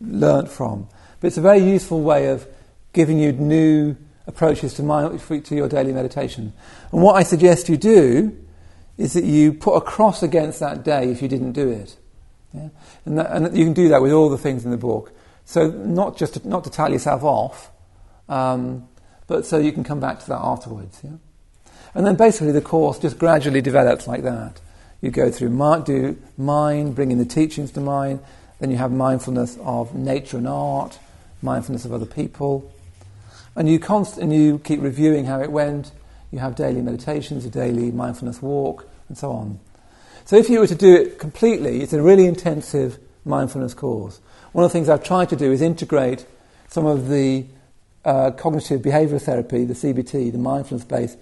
learnt 0.00 0.48
from. 0.48 0.88
But 1.20 1.28
it's 1.28 1.36
a 1.36 1.42
very 1.42 1.58
useful 1.58 2.02
way 2.02 2.28
of 2.28 2.46
giving 2.92 3.18
you 3.18 3.32
new 3.32 3.96
approaches 4.26 4.74
to, 4.74 4.82
my, 4.82 5.16
to 5.16 5.54
your 5.54 5.68
daily 5.68 5.92
meditation. 5.92 6.52
And 6.92 7.02
what 7.02 7.16
I 7.16 7.22
suggest 7.22 7.68
you 7.68 7.76
do 7.76 8.36
is 8.98 9.12
that 9.12 9.24
you 9.24 9.52
put 9.52 9.74
a 9.74 9.80
cross 9.80 10.22
against 10.22 10.60
that 10.60 10.84
day 10.84 11.10
if 11.10 11.22
you 11.22 11.28
didn't 11.28 11.52
do 11.52 11.70
it. 11.70 11.96
Yeah? 12.52 12.68
And, 13.04 13.18
that, 13.18 13.30
and, 13.30 13.56
you 13.56 13.64
can 13.64 13.74
do 13.74 13.88
that 13.90 14.00
with 14.00 14.12
all 14.12 14.28
the 14.28 14.38
things 14.38 14.64
in 14.64 14.70
the 14.70 14.76
book. 14.76 15.12
So 15.44 15.68
not 15.68 16.16
just 16.16 16.34
to, 16.34 16.48
not 16.48 16.64
to 16.64 16.70
tell 16.70 16.90
yourself 16.90 17.22
off, 17.22 17.70
um, 18.28 18.88
but 19.26 19.44
so 19.44 19.58
you 19.58 19.72
can 19.72 19.84
come 19.84 20.00
back 20.00 20.20
to 20.20 20.26
that 20.28 20.40
afterwards. 20.40 21.00
Yeah? 21.04 21.10
And 21.96 22.06
then 22.06 22.14
basically 22.14 22.52
the 22.52 22.60
course 22.60 22.98
just 22.98 23.18
gradually 23.18 23.62
develops 23.62 24.06
like 24.06 24.22
that. 24.22 24.60
You 25.00 25.10
go 25.10 25.30
through 25.30 25.48
do 25.86 26.18
mind, 26.36 26.94
bringing 26.94 27.16
the 27.16 27.24
teachings 27.24 27.70
to 27.72 27.80
mind. 27.80 28.20
Then 28.60 28.70
you 28.70 28.76
have 28.76 28.92
mindfulness 28.92 29.56
of 29.62 29.94
nature 29.94 30.36
and 30.36 30.46
art, 30.46 30.98
mindfulness 31.40 31.86
of 31.86 31.94
other 31.94 32.04
people, 32.04 32.70
and 33.54 33.66
you 33.66 33.78
const- 33.78 34.18
and 34.18 34.30
you 34.30 34.58
keep 34.58 34.82
reviewing 34.82 35.24
how 35.24 35.40
it 35.40 35.50
went. 35.50 35.90
You 36.30 36.38
have 36.40 36.54
daily 36.54 36.82
meditations, 36.82 37.46
a 37.46 37.50
daily 37.50 37.90
mindfulness 37.90 38.42
walk, 38.42 38.86
and 39.08 39.16
so 39.16 39.32
on. 39.32 39.58
So 40.26 40.36
if 40.36 40.50
you 40.50 40.60
were 40.60 40.66
to 40.66 40.74
do 40.74 40.94
it 40.94 41.18
completely, 41.18 41.80
it's 41.80 41.94
a 41.94 42.02
really 42.02 42.26
intensive 42.26 42.98
mindfulness 43.24 43.72
course. 43.72 44.20
One 44.52 44.66
of 44.66 44.70
the 44.70 44.72
things 44.74 44.90
I've 44.90 45.04
tried 45.04 45.30
to 45.30 45.36
do 45.36 45.50
is 45.50 45.62
integrate 45.62 46.26
some 46.68 46.84
of 46.84 47.08
the 47.08 47.46
uh, 48.04 48.32
cognitive 48.32 48.82
behavioural 48.82 49.22
therapy, 49.22 49.64
the 49.64 49.74
CBT, 49.74 50.32
the 50.32 50.38
mindfulness-based 50.38 51.16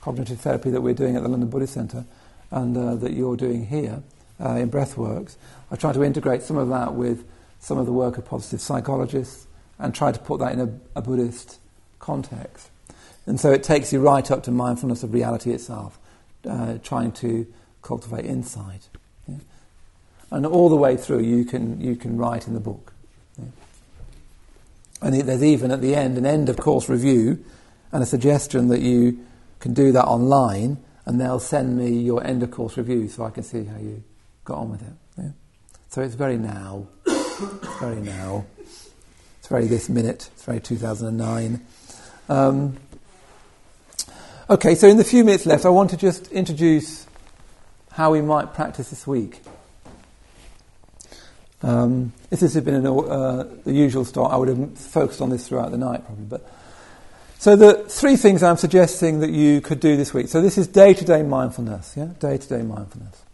cognitive 0.00 0.40
therapy 0.40 0.70
that 0.70 0.80
we're 0.80 0.94
doing 0.94 1.16
at 1.16 1.22
the 1.22 1.28
London 1.28 1.48
Buddhist 1.48 1.74
Centre 1.74 2.04
and 2.50 2.76
uh, 2.76 2.94
that 2.96 3.12
you're 3.12 3.36
doing 3.36 3.66
here 3.66 4.02
uh, 4.42 4.54
in 4.54 4.70
Breathworks. 4.70 5.36
I 5.70 5.76
try 5.76 5.92
to 5.92 6.02
integrate 6.02 6.42
some 6.42 6.56
of 6.56 6.68
that 6.68 6.94
with 6.94 7.24
some 7.60 7.78
of 7.78 7.86
the 7.86 7.92
work 7.92 8.18
of 8.18 8.24
positive 8.24 8.60
psychologists 8.60 9.46
and 9.78 9.94
try 9.94 10.12
to 10.12 10.18
put 10.18 10.40
that 10.40 10.52
in 10.52 10.60
a, 10.60 10.98
a 10.98 11.02
Buddhist 11.02 11.58
context. 11.98 12.70
And 13.26 13.38
so 13.38 13.52
it 13.52 13.62
takes 13.62 13.92
you 13.92 14.00
right 14.00 14.28
up 14.30 14.42
to 14.44 14.50
mindfulness 14.50 15.02
of 15.02 15.12
reality 15.12 15.52
itself, 15.52 15.98
uh, 16.48 16.78
trying 16.82 17.12
to 17.12 17.46
cultivate 17.82 18.24
insight. 18.24 18.88
Yeah? 19.28 19.36
And 20.30 20.46
all 20.46 20.68
the 20.68 20.76
way 20.76 20.96
through, 20.96 21.20
you 21.20 21.44
can, 21.44 21.80
you 21.80 21.96
can 21.96 22.16
write 22.16 22.46
in 22.46 22.54
the 22.54 22.60
book. 22.60 22.92
Yeah? 23.38 23.44
And 25.02 25.14
there's 25.14 25.44
even 25.44 25.70
at 25.70 25.80
the 25.80 25.94
end 25.94 26.18
an 26.18 26.26
end 26.26 26.48
of 26.48 26.56
course 26.56 26.88
review 26.88 27.44
and 27.92 28.02
a 28.02 28.06
suggestion 28.06 28.68
that 28.68 28.80
you 28.80 29.18
can 29.60 29.74
do 29.74 29.92
that 29.92 30.04
online 30.04 30.82
and 31.06 31.20
they'll 31.20 31.38
send 31.38 31.76
me 31.76 31.90
your 31.90 32.24
end 32.24 32.42
of 32.42 32.50
course 32.50 32.76
review 32.76 33.08
so 33.08 33.24
I 33.24 33.30
can 33.30 33.42
see 33.42 33.64
how 33.64 33.78
you 33.78 34.02
got 34.44 34.58
on 34.58 34.70
with 34.70 34.82
it. 34.82 34.92
Yeah? 35.18 35.30
So 35.88 36.02
it's 36.02 36.14
very 36.14 36.36
now. 36.36 36.86
it's 37.06 37.78
very 37.78 38.00
now. 38.00 38.46
It's 38.58 39.48
very 39.48 39.66
this 39.66 39.88
minute. 39.88 40.30
It's 40.34 40.44
very 40.44 40.60
2009. 40.60 41.60
Um, 42.28 42.76
okay, 44.48 44.74
so 44.74 44.88
in 44.88 44.96
the 44.96 45.04
few 45.04 45.24
minutes 45.24 45.46
left, 45.46 45.64
I 45.64 45.70
want 45.70 45.90
to 45.90 45.96
just 45.96 46.30
introduce 46.32 47.06
how 47.92 48.12
we 48.12 48.22
might 48.22 48.54
practice 48.54 48.90
this 48.90 49.06
week. 49.06 49.40
Um, 51.62 52.12
if 52.30 52.40
this 52.40 52.54
had 52.54 52.64
been 52.64 52.74
an, 52.74 52.86
uh, 52.86 53.46
the 53.64 53.72
usual 53.72 54.04
start, 54.04 54.32
I 54.32 54.36
would 54.36 54.48
have 54.48 54.78
focused 54.78 55.20
on 55.20 55.28
this 55.28 55.46
throughout 55.46 55.70
the 55.70 55.78
night 55.78 56.04
probably, 56.06 56.24
but 56.24 56.50
so 57.40 57.56
the 57.56 57.72
three 57.88 58.16
things 58.16 58.42
I'm 58.42 58.58
suggesting 58.58 59.20
that 59.20 59.30
you 59.30 59.62
could 59.62 59.80
do 59.80 59.96
this 59.96 60.12
week. 60.12 60.28
So 60.28 60.42
this 60.42 60.58
is 60.58 60.66
day-to-day 60.66 61.22
mindfulness, 61.22 61.94
yeah, 61.96 62.08
day-to-day 62.18 62.60
mindfulness. 62.60 63.24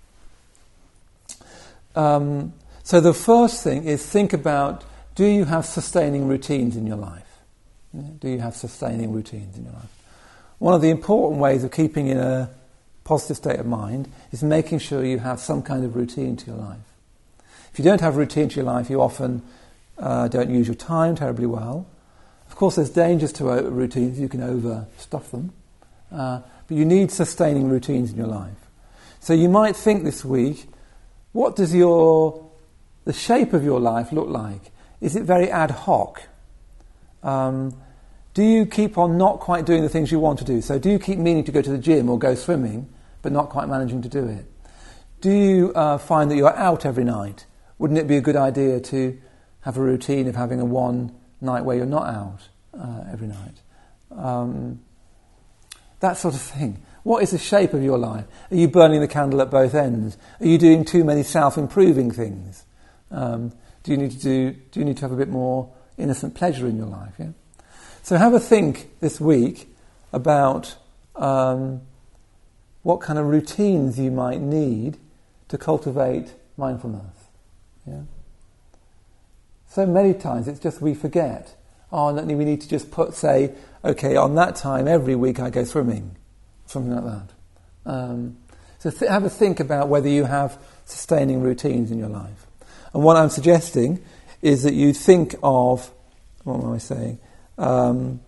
Um, 1.97 2.53
so 2.85 3.01
the 3.01 3.13
first 3.13 3.65
thing 3.65 3.83
is 3.83 4.07
think 4.07 4.33
about: 4.33 4.85
Do 5.17 5.25
you 5.25 5.45
have 5.47 5.67
sustaining 5.67 6.29
routines 6.29 6.77
in 6.77 6.87
your 6.87 6.99
life? 6.99 7.27
Yeah? 7.93 8.03
Do 8.21 8.29
you 8.29 8.39
have 8.39 8.55
sustaining 8.55 9.11
routines 9.11 9.57
in 9.57 9.65
your 9.65 9.73
life? 9.73 9.93
One 10.59 10.73
of 10.73 10.83
the 10.83 10.91
important 10.91 11.41
ways 11.41 11.65
of 11.65 11.73
keeping 11.73 12.07
in 12.07 12.19
a 12.19 12.49
positive 13.03 13.39
state 13.39 13.59
of 13.59 13.67
mind 13.67 14.09
is 14.31 14.41
making 14.41 14.79
sure 14.79 15.05
you 15.05 15.19
have 15.19 15.41
some 15.41 15.63
kind 15.63 15.85
of 15.85 15.97
routine 15.97 16.37
to 16.37 16.47
your 16.47 16.59
life. 16.59 16.79
If 17.73 17.81
you 17.81 17.85
don't 17.85 18.01
have 18.03 18.17
routine 18.17 18.51
to 18.51 18.55
your 18.55 18.67
life, 18.67 18.89
you 18.89 19.03
often 19.03 19.43
uh, 19.99 20.29
don't 20.29 20.51
use 20.51 20.69
your 20.69 20.77
time 20.77 21.17
terribly 21.17 21.47
well. 21.47 21.87
Of 22.57 22.61
course, 22.61 22.77
there's 22.77 22.89
dangers 22.89 23.35
to 23.35 23.51
uh, 23.51 23.61
routines. 23.65 24.19
You 24.19 24.31
can 24.31 24.41
overstuff 24.41 25.31
them. 25.31 25.53
Uh, 26.11 26.41
but 26.67 26.75
you 26.75 26.87
need 26.87 27.11
sustaining 27.11 27.69
routines 27.69 28.13
in 28.13 28.17
your 28.17 28.29
life. 28.29 28.57
So 29.21 29.35
you 29.35 29.51
might 29.51 29.77
think 29.77 30.05
this 30.05 30.25
week, 30.25 30.67
what 31.33 31.55
does 31.55 31.75
your 31.75 32.49
the 33.05 33.13
shape 33.13 33.53
of 33.53 33.63
your 33.63 33.79
life 33.79 34.11
look 34.11 34.29
like? 34.29 34.73
Is 35.03 35.17
it 35.17 35.25
very 35.25 35.51
ad 35.51 35.71
hoc? 35.71 36.23
Um, 37.23 37.77
do 38.33 38.43
you 38.43 38.65
keep 38.65 38.97
on 38.97 39.19
not 39.19 39.39
quite 39.41 39.67
doing 39.67 39.83
the 39.83 39.91
things 39.91 40.11
you 40.11 40.19
want 40.19 40.39
to 40.39 40.47
do? 40.47 40.63
So 40.63 40.79
do 40.79 40.89
you 40.89 40.99
keep 40.99 41.19
meaning 41.19 41.45
to 41.45 41.53
go 41.53 41.61
to 41.61 41.71
the 41.71 41.77
gym 41.77 42.09
or 42.09 42.19
go 42.19 42.35
swimming, 42.35 42.89
but 43.21 43.33
not 43.33 43.51
quite 43.51 43.69
managing 43.69 44.01
to 44.01 44.09
do 44.09 44.27
it? 44.27 44.47
Do 45.21 45.31
you 45.31 45.75
uh, 45.75 45.99
find 45.99 46.31
that 46.31 46.37
you're 46.37 46.57
out 46.57 46.87
every 46.87 47.05
night? 47.05 47.45
Wouldn't 47.77 47.99
it 47.99 48.09
be 48.09 48.17
a 48.17 48.23
good 48.23 48.35
idea 48.35 48.81
to 48.81 49.21
have 49.61 49.77
a 49.77 49.83
routine 49.83 50.27
of 50.27 50.37
having 50.37 50.59
a 50.59 50.65
one 50.65 51.13
night 51.41 51.65
where 51.65 51.77
you're 51.77 51.87
not 51.87 52.07
out 52.07 52.49
uh, 52.79 53.05
every 53.13 53.29
night. 53.29 53.61
Um, 54.11 54.81
that 56.01 56.17
sort 56.17 56.35
of 56.35 56.41
thing. 56.41 56.83
What 57.03 57.23
is 57.23 57.31
the 57.31 57.39
shape 57.39 57.73
of 57.73 57.83
your 57.83 57.99
life? 57.99 58.25
Are 58.51 58.57
you 58.57 58.69
burning 58.69 59.01
the 59.01 59.09
candle 59.09 59.41
at 59.41 59.51
both 59.51 59.75
ends? 59.75 60.19
Are 60.41 60.47
you 60.47 60.59
doing 60.59 60.85
too 60.85 61.05
many 61.05 61.23
self-improving 61.23 62.11
things? 62.11 62.65
Um, 63.11 63.53
do 63.83 63.93
you 63.93 63.97
need 63.97 64.11
to 64.11 64.19
do? 64.19 64.51
Do 64.73 64.81
you 64.81 64.85
need 64.85 64.97
to 64.97 65.03
have 65.03 65.13
a 65.13 65.17
bit 65.17 65.29
more 65.29 65.73
innocent 65.97 66.35
pleasure 66.35 66.67
in 66.67 66.77
your 66.77 66.87
life? 66.87 67.15
Yeah. 67.19 67.31
So 68.03 68.17
have 68.17 68.35
a 68.35 68.41
think 68.41 68.99
this 69.01 69.21
week 69.21 69.69
about 70.13 70.77
um, 71.15 71.83
what 72.83 73.01
kind 73.01 73.19
of 73.19 73.27
routines 73.27 73.99
you 73.99 74.11
might 74.11 74.41
need 74.41 74.99
to 75.49 75.59
cultivate 75.59 76.35
mindfulness. 76.57 77.15
Yeah. 77.87 78.03
So 79.77 79.85
many 79.85 80.15
times 80.15 80.49
it's 80.49 80.59
just 80.59 80.81
we 80.81 80.95
forget. 80.95 81.55
Oh, 81.93 82.11
we 82.11 82.47
need 82.47 82.63
to 82.63 82.67
just 82.67 82.91
put, 82.91 83.13
say, 83.13 83.53
okay, 83.85 84.17
on 84.17 84.35
that 84.37 84.57
time 84.57 84.89
every 84.89 85.15
week 85.15 85.39
I 85.39 85.51
go 85.51 85.65
swimming, 85.65 86.17
something 86.65 86.95
like 86.95 87.05
that. 87.05 87.31
Um, 87.85 88.39
so 88.79 88.89
th- 88.89 89.11
have 89.11 89.25
a 89.25 89.29
think 89.29 89.61
about 89.61 89.89
whether 89.89 90.09
you 90.09 90.25
have 90.25 90.59
sustaining 90.87 91.43
routines 91.43 91.91
in 91.91 91.99
your 91.99 92.09
life. 92.09 92.47
And 92.95 93.03
what 93.03 93.19
I'm 93.19 93.29
suggesting 93.29 94.03
is 94.41 94.63
that 94.63 94.73
you 94.73 94.95
think 94.95 95.35
of, 95.43 95.91
what 96.45 96.65
am 96.65 96.73
I 96.73 96.79
saying? 96.79 97.19
Um, 97.59 98.21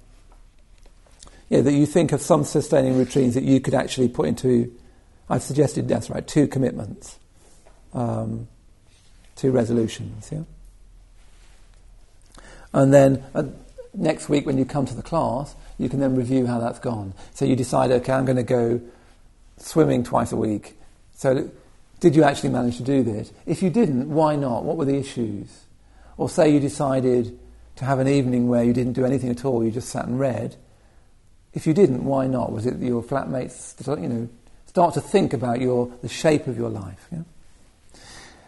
yeah, 1.48 1.62
that 1.62 1.72
you 1.72 1.86
think 1.86 2.12
of 2.12 2.20
some 2.20 2.44
sustaining 2.44 2.98
routines 2.98 3.32
that 3.32 3.44
you 3.44 3.58
could 3.62 3.72
actually 3.72 4.08
put 4.10 4.28
into, 4.28 4.70
I've 5.30 5.42
suggested, 5.42 5.88
that's 5.88 6.10
right, 6.10 6.26
two 6.26 6.46
commitments, 6.46 7.18
um, 7.94 8.48
two 9.34 9.50
resolutions, 9.50 10.28
yeah? 10.30 10.42
And 12.78 12.94
then 12.94 13.24
uh, 13.34 13.42
next 13.92 14.28
week, 14.28 14.46
when 14.46 14.56
you 14.56 14.64
come 14.64 14.86
to 14.86 14.94
the 14.94 15.02
class, 15.02 15.56
you 15.78 15.88
can 15.88 15.98
then 15.98 16.14
review 16.14 16.46
how 16.46 16.60
that's 16.60 16.78
gone. 16.78 17.12
So 17.34 17.44
you 17.44 17.56
decide, 17.56 17.90
okay, 17.90 18.12
I'm 18.12 18.24
going 18.24 18.36
to 18.36 18.44
go 18.44 18.80
swimming 19.56 20.04
twice 20.04 20.30
a 20.30 20.36
week. 20.36 20.78
So 21.16 21.50
did 21.98 22.14
you 22.14 22.22
actually 22.22 22.50
manage 22.50 22.76
to 22.76 22.84
do 22.84 23.02
this? 23.02 23.32
If 23.46 23.64
you 23.64 23.70
didn't, 23.70 24.08
why 24.08 24.36
not? 24.36 24.62
What 24.62 24.76
were 24.76 24.84
the 24.84 24.96
issues? 24.96 25.64
Or 26.16 26.28
say 26.28 26.50
you 26.50 26.60
decided 26.60 27.36
to 27.76 27.84
have 27.84 27.98
an 27.98 28.06
evening 28.06 28.48
where 28.48 28.62
you 28.62 28.72
didn't 28.72 28.92
do 28.92 29.04
anything 29.04 29.30
at 29.30 29.44
all, 29.44 29.64
you 29.64 29.72
just 29.72 29.88
sat 29.88 30.06
and 30.06 30.20
read. 30.20 30.54
If 31.54 31.66
you 31.66 31.74
didn't, 31.74 32.04
why 32.04 32.28
not? 32.28 32.52
Was 32.52 32.64
it 32.64 32.78
your 32.78 33.02
flatmates? 33.02 33.84
You 34.00 34.08
know, 34.08 34.28
start 34.66 34.94
to 34.94 35.00
think 35.00 35.32
about 35.32 35.60
your 35.60 35.90
the 36.00 36.08
shape 36.08 36.46
of 36.46 36.56
your 36.56 36.70
life. 36.70 37.08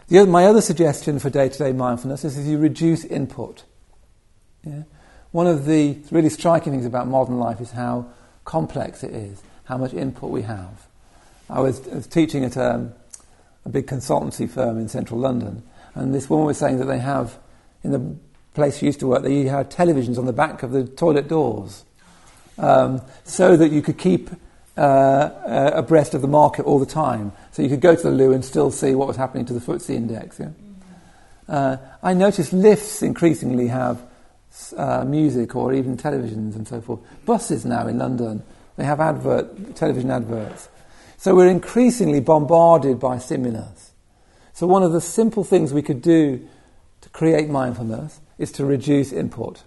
Yeah? 0.09 0.23
My 0.23 0.45
other 0.45 0.61
suggestion 0.61 1.19
for 1.19 1.29
day-to-day 1.29 1.73
mindfulness 1.73 2.23
is 2.23 2.47
you 2.47 2.57
reduce 2.57 3.03
input. 3.03 3.65
Yeah? 4.63 4.83
One 5.31 5.47
of 5.47 5.65
the 5.65 5.97
really 6.11 6.29
striking 6.29 6.73
things 6.73 6.85
about 6.85 7.07
modern 7.07 7.39
life 7.39 7.61
is 7.61 7.71
how 7.71 8.07
complex 8.43 9.03
it 9.03 9.13
is, 9.13 9.41
how 9.65 9.77
much 9.77 9.93
input 9.93 10.29
we 10.29 10.41
have. 10.43 10.87
I 11.49 11.61
was, 11.61 11.87
I 11.87 11.95
was 11.95 12.07
teaching 12.07 12.43
at 12.43 12.55
a, 12.55 12.75
um, 12.75 12.93
a 13.65 13.69
big 13.69 13.87
consultancy 13.87 14.49
firm 14.49 14.77
in 14.77 14.89
central 14.89 15.19
London, 15.19 15.63
and 15.95 16.13
this 16.13 16.29
woman 16.29 16.45
was 16.45 16.57
saying 16.57 16.79
that 16.79 16.85
they 16.85 16.99
have, 16.99 17.37
in 17.83 17.91
the 17.91 18.15
place 18.53 18.77
she 18.77 18.85
used 18.85 18.99
to 18.99 19.07
work, 19.07 19.23
they 19.23 19.43
had 19.43 19.69
televisions 19.69 20.17
on 20.17 20.25
the 20.25 20.33
back 20.33 20.63
of 20.63 20.71
the 20.71 20.85
toilet 20.85 21.27
doors 21.27 21.85
um, 22.57 23.01
so 23.23 23.55
that 23.55 23.71
you 23.71 23.81
could 23.81 23.97
keep 23.97 24.29
uh, 24.77 24.81
uh, 24.81 25.71
abreast 25.75 26.13
of 26.13 26.21
the 26.21 26.27
market 26.27 26.63
all 26.63 26.79
the 26.79 26.85
time. 26.85 27.31
So 27.51 27.61
you 27.61 27.69
could 27.69 27.81
go 27.81 27.95
to 27.95 28.01
the 28.01 28.11
loo 28.11 28.33
and 28.33 28.43
still 28.43 28.71
see 28.71 28.95
what 28.95 29.07
was 29.07 29.17
happening 29.17 29.45
to 29.45 29.53
the 29.53 29.59
FTSE 29.59 29.95
index. 29.95 30.39
Yeah? 30.39 30.49
Uh, 31.47 31.77
I 32.01 32.13
noticed 32.13 32.53
lifts 32.53 33.01
increasingly 33.01 33.67
have 33.67 34.01
uh, 34.77 35.03
music 35.05 35.55
or 35.55 35.73
even 35.73 35.97
televisions 35.97 36.55
and 36.55 36.67
so 36.67 36.81
forth. 36.81 36.99
Buses 37.25 37.65
now 37.65 37.87
in 37.87 37.97
London, 37.97 38.43
they 38.77 38.83
have 38.83 38.99
advert, 38.99 39.75
television 39.75 40.11
adverts. 40.11 40.69
So 41.17 41.35
we're 41.35 41.49
increasingly 41.49 42.19
bombarded 42.19 42.99
by 42.99 43.17
stimulus. 43.19 43.91
So 44.53 44.67
one 44.67 44.83
of 44.83 44.91
the 44.91 45.01
simple 45.01 45.43
things 45.43 45.73
we 45.73 45.81
could 45.81 46.01
do 46.01 46.47
to 47.01 47.09
create 47.09 47.49
mindfulness 47.49 48.19
is 48.37 48.51
to 48.53 48.65
reduce 48.65 49.11
input. 49.11 49.63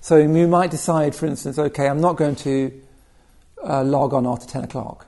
So 0.00 0.16
you 0.16 0.48
might 0.48 0.70
decide, 0.70 1.14
for 1.14 1.26
instance, 1.26 1.58
okay, 1.58 1.88
I'm 1.88 2.00
not 2.00 2.16
going 2.16 2.36
to 2.36 2.72
uh, 3.62 3.84
log 3.84 4.14
on 4.14 4.26
after 4.26 4.46
10 4.46 4.64
o'clock. 4.64 5.06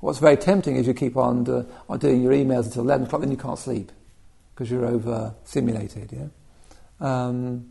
What's 0.00 0.18
very 0.18 0.36
tempting 0.36 0.76
is 0.76 0.86
you 0.86 0.94
keep 0.94 1.16
on, 1.16 1.44
do, 1.44 1.66
on 1.88 1.98
doing 1.98 2.22
your 2.22 2.32
emails 2.32 2.66
until 2.66 2.82
11 2.82 3.06
o'clock, 3.06 3.22
then 3.22 3.30
you 3.30 3.36
can't 3.36 3.58
sleep 3.58 3.92
because 4.54 4.70
you're 4.70 4.86
over 4.86 5.34
simulated. 5.44 6.12
Yeah? 6.12 6.26
Um, 7.00 7.70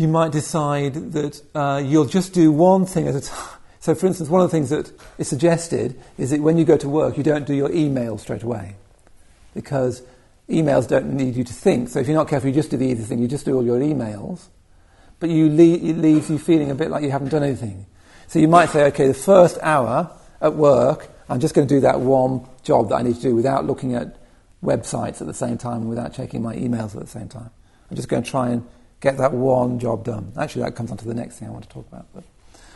you 0.00 0.08
might 0.08 0.32
decide 0.32 0.94
that 1.12 1.42
uh, 1.54 1.82
you'll 1.84 2.06
just 2.06 2.32
do 2.32 2.50
one 2.50 2.86
thing 2.86 3.06
at 3.06 3.14
a 3.14 3.20
time. 3.20 3.48
So, 3.82 3.94
for 3.94 4.06
instance, 4.06 4.28
one 4.28 4.42
of 4.42 4.50
the 4.50 4.54
things 4.54 4.68
that 4.68 4.92
is 5.16 5.26
suggested 5.26 5.98
is 6.18 6.28
that 6.32 6.42
when 6.42 6.58
you 6.58 6.66
go 6.66 6.76
to 6.76 6.86
work, 6.86 7.16
you 7.16 7.22
don't 7.22 7.46
do 7.46 7.54
your 7.54 7.72
email 7.72 8.18
straight 8.18 8.42
away 8.42 8.76
because 9.54 10.02
emails 10.50 10.86
don't 10.86 11.14
need 11.14 11.34
you 11.34 11.44
to 11.44 11.52
think. 11.54 11.88
So, 11.88 11.98
if 11.98 12.06
you're 12.06 12.14
not 12.14 12.28
careful, 12.28 12.50
you 12.50 12.54
just 12.54 12.70
do 12.70 12.76
the 12.76 12.84
easy 12.84 13.04
thing, 13.04 13.20
you 13.20 13.26
just 13.26 13.46
do 13.46 13.54
all 13.54 13.64
your 13.64 13.80
emails, 13.80 14.48
but 15.18 15.30
you 15.30 15.48
le- 15.48 15.88
it 15.88 15.96
leaves 15.96 16.28
you 16.28 16.38
feeling 16.38 16.70
a 16.70 16.74
bit 16.74 16.90
like 16.90 17.02
you 17.02 17.10
haven't 17.10 17.30
done 17.30 17.42
anything. 17.42 17.86
So, 18.26 18.38
you 18.38 18.48
might 18.48 18.68
say, 18.68 18.84
okay, 18.88 19.06
the 19.06 19.14
first 19.14 19.56
hour 19.62 20.10
at 20.42 20.52
work, 20.52 21.08
I'm 21.30 21.40
just 21.40 21.54
going 21.54 21.66
to 21.66 21.74
do 21.74 21.80
that 21.80 22.00
one 22.00 22.46
job 22.62 22.90
that 22.90 22.96
I 22.96 23.02
need 23.02 23.14
to 23.14 23.22
do 23.22 23.34
without 23.34 23.64
looking 23.64 23.94
at 23.94 24.14
websites 24.62 25.22
at 25.22 25.26
the 25.26 25.32
same 25.32 25.56
time 25.56 25.80
and 25.80 25.88
without 25.88 26.12
checking 26.12 26.42
my 26.42 26.54
emails 26.54 26.94
at 26.94 27.00
the 27.00 27.06
same 27.06 27.30
time. 27.30 27.48
I'm 27.90 27.96
just 27.96 28.10
going 28.10 28.22
to 28.22 28.30
try 28.30 28.50
and 28.50 28.66
get 29.00 29.18
that 29.18 29.32
one 29.32 29.78
job 29.78 30.04
done. 30.04 30.32
Actually, 30.38 30.62
that 30.62 30.76
comes 30.76 30.90
on 30.90 30.96
to 30.98 31.06
the 31.06 31.14
next 31.14 31.38
thing 31.38 31.48
I 31.48 31.50
want 31.50 31.64
to 31.64 31.70
talk 31.70 31.86
about. 31.88 32.06
But. 32.14 32.24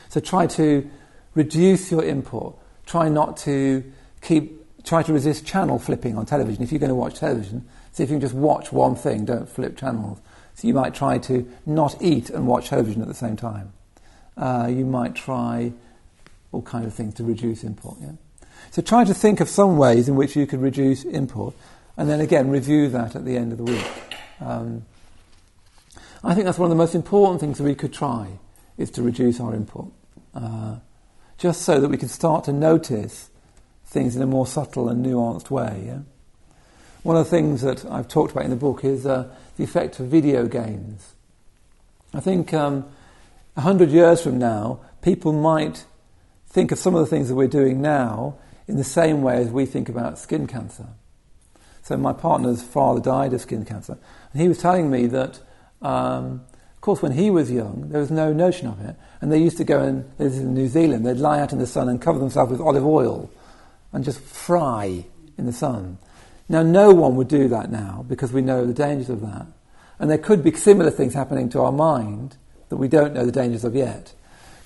So 0.08 0.20
try 0.20 0.46
to 0.46 0.88
reduce 1.34 1.90
your 1.90 2.04
input. 2.04 2.58
Try 2.86 3.08
not 3.08 3.36
to 3.38 3.84
keep, 4.20 4.84
try 4.84 5.02
to 5.02 5.12
resist 5.12 5.46
channel 5.46 5.78
flipping 5.78 6.16
on 6.16 6.26
television. 6.26 6.62
If 6.62 6.72
you're 6.72 6.78
going 6.78 6.90
to 6.90 6.94
watch 6.94 7.18
television, 7.18 7.66
see 7.92 8.02
if 8.02 8.10
you 8.10 8.14
can 8.14 8.20
just 8.20 8.34
watch 8.34 8.72
one 8.72 8.94
thing, 8.94 9.24
don't 9.24 9.48
flip 9.48 9.76
channels. 9.76 10.20
So 10.54 10.68
you 10.68 10.74
might 10.74 10.94
try 10.94 11.18
to 11.18 11.50
not 11.66 12.00
eat 12.00 12.30
and 12.30 12.46
watch 12.46 12.68
television 12.68 13.02
at 13.02 13.08
the 13.08 13.14
same 13.14 13.36
time. 13.36 13.72
Uh, 14.36 14.68
you 14.70 14.84
might 14.84 15.14
try 15.14 15.72
all 16.52 16.62
kinds 16.62 16.86
of 16.86 16.94
things 16.94 17.14
to 17.14 17.24
reduce 17.24 17.64
input. 17.64 17.96
Yeah? 18.00 18.12
So 18.70 18.82
try 18.82 19.04
to 19.04 19.14
think 19.14 19.40
of 19.40 19.48
some 19.48 19.76
ways 19.76 20.08
in 20.08 20.14
which 20.14 20.36
you 20.36 20.46
could 20.46 20.60
reduce 20.60 21.04
input, 21.04 21.54
and 21.96 22.08
then 22.08 22.20
again 22.20 22.50
review 22.50 22.88
that 22.90 23.16
at 23.16 23.24
the 23.24 23.36
end 23.36 23.52
of 23.52 23.58
the 23.58 23.64
week. 23.64 23.86
Um, 24.40 24.84
I 26.24 26.34
think 26.34 26.46
that's 26.46 26.58
one 26.58 26.66
of 26.66 26.70
the 26.70 26.82
most 26.82 26.94
important 26.94 27.40
things 27.40 27.58
that 27.58 27.64
we 27.64 27.74
could 27.74 27.92
try 27.92 28.38
is 28.78 28.90
to 28.92 29.02
reduce 29.02 29.40
our 29.40 29.54
input 29.54 29.92
uh, 30.34 30.76
just 31.36 31.62
so 31.62 31.80
that 31.80 31.88
we 31.88 31.98
can 31.98 32.08
start 32.08 32.44
to 32.44 32.52
notice 32.52 33.28
things 33.84 34.16
in 34.16 34.22
a 34.22 34.26
more 34.26 34.46
subtle 34.46 34.88
and 34.88 35.04
nuanced 35.04 35.50
way. 35.50 35.84
Yeah? 35.86 35.98
One 37.02 37.16
of 37.16 37.24
the 37.24 37.30
things 37.30 37.60
that 37.60 37.84
I've 37.84 38.08
talked 38.08 38.32
about 38.32 38.44
in 38.44 38.50
the 38.50 38.56
book 38.56 38.84
is 38.84 39.04
uh, 39.04 39.28
the 39.56 39.64
effect 39.64 40.00
of 40.00 40.06
video 40.06 40.46
games. 40.46 41.14
I 42.14 42.20
think 42.20 42.54
um, 42.54 42.86
a 43.56 43.60
hundred 43.60 43.90
years 43.90 44.22
from 44.22 44.38
now, 44.38 44.80
people 45.02 45.32
might 45.32 45.84
think 46.48 46.72
of 46.72 46.78
some 46.78 46.94
of 46.94 47.00
the 47.00 47.06
things 47.06 47.28
that 47.28 47.34
we're 47.34 47.48
doing 47.48 47.82
now 47.82 48.36
in 48.66 48.76
the 48.76 48.84
same 48.84 49.20
way 49.20 49.36
as 49.36 49.50
we 49.50 49.66
think 49.66 49.90
about 49.90 50.18
skin 50.18 50.46
cancer. 50.46 50.86
So 51.82 51.98
my 51.98 52.14
partner's 52.14 52.62
father 52.62 53.00
died 53.00 53.34
of 53.34 53.42
skin 53.42 53.66
cancer, 53.66 53.98
and 54.32 54.40
he 54.40 54.48
was 54.48 54.58
telling 54.58 54.90
me 54.90 55.06
that 55.08 55.40
um, 55.84 56.44
of 56.74 56.80
course, 56.80 57.02
when 57.02 57.12
he 57.12 57.30
was 57.30 57.50
young, 57.50 57.88
there 57.90 58.00
was 58.00 58.10
no 58.10 58.32
notion 58.32 58.66
of 58.66 58.80
it. 58.80 58.96
And 59.20 59.30
they 59.30 59.38
used 59.38 59.56
to 59.58 59.64
go 59.64 59.80
and, 59.80 60.04
this 60.18 60.32
is 60.34 60.40
in 60.40 60.54
New 60.54 60.68
Zealand, 60.68 61.06
they'd 61.06 61.16
lie 61.16 61.40
out 61.40 61.52
in 61.52 61.58
the 61.58 61.66
sun 61.66 61.88
and 61.88 62.00
cover 62.00 62.18
themselves 62.18 62.50
with 62.50 62.60
olive 62.60 62.84
oil 62.84 63.30
and 63.92 64.04
just 64.04 64.20
fry 64.20 65.04
in 65.38 65.46
the 65.46 65.52
sun. 65.52 65.98
Now, 66.48 66.62
no 66.62 66.92
one 66.92 67.16
would 67.16 67.28
do 67.28 67.48
that 67.48 67.70
now 67.70 68.04
because 68.08 68.32
we 68.32 68.42
know 68.42 68.66
the 68.66 68.74
dangers 68.74 69.08
of 69.08 69.20
that. 69.22 69.46
And 69.98 70.10
there 70.10 70.18
could 70.18 70.42
be 70.42 70.52
similar 70.52 70.90
things 70.90 71.14
happening 71.14 71.48
to 71.50 71.60
our 71.60 71.72
mind 71.72 72.36
that 72.68 72.76
we 72.76 72.88
don't 72.88 73.14
know 73.14 73.24
the 73.24 73.32
dangers 73.32 73.64
of 73.64 73.74
yet. 73.74 74.12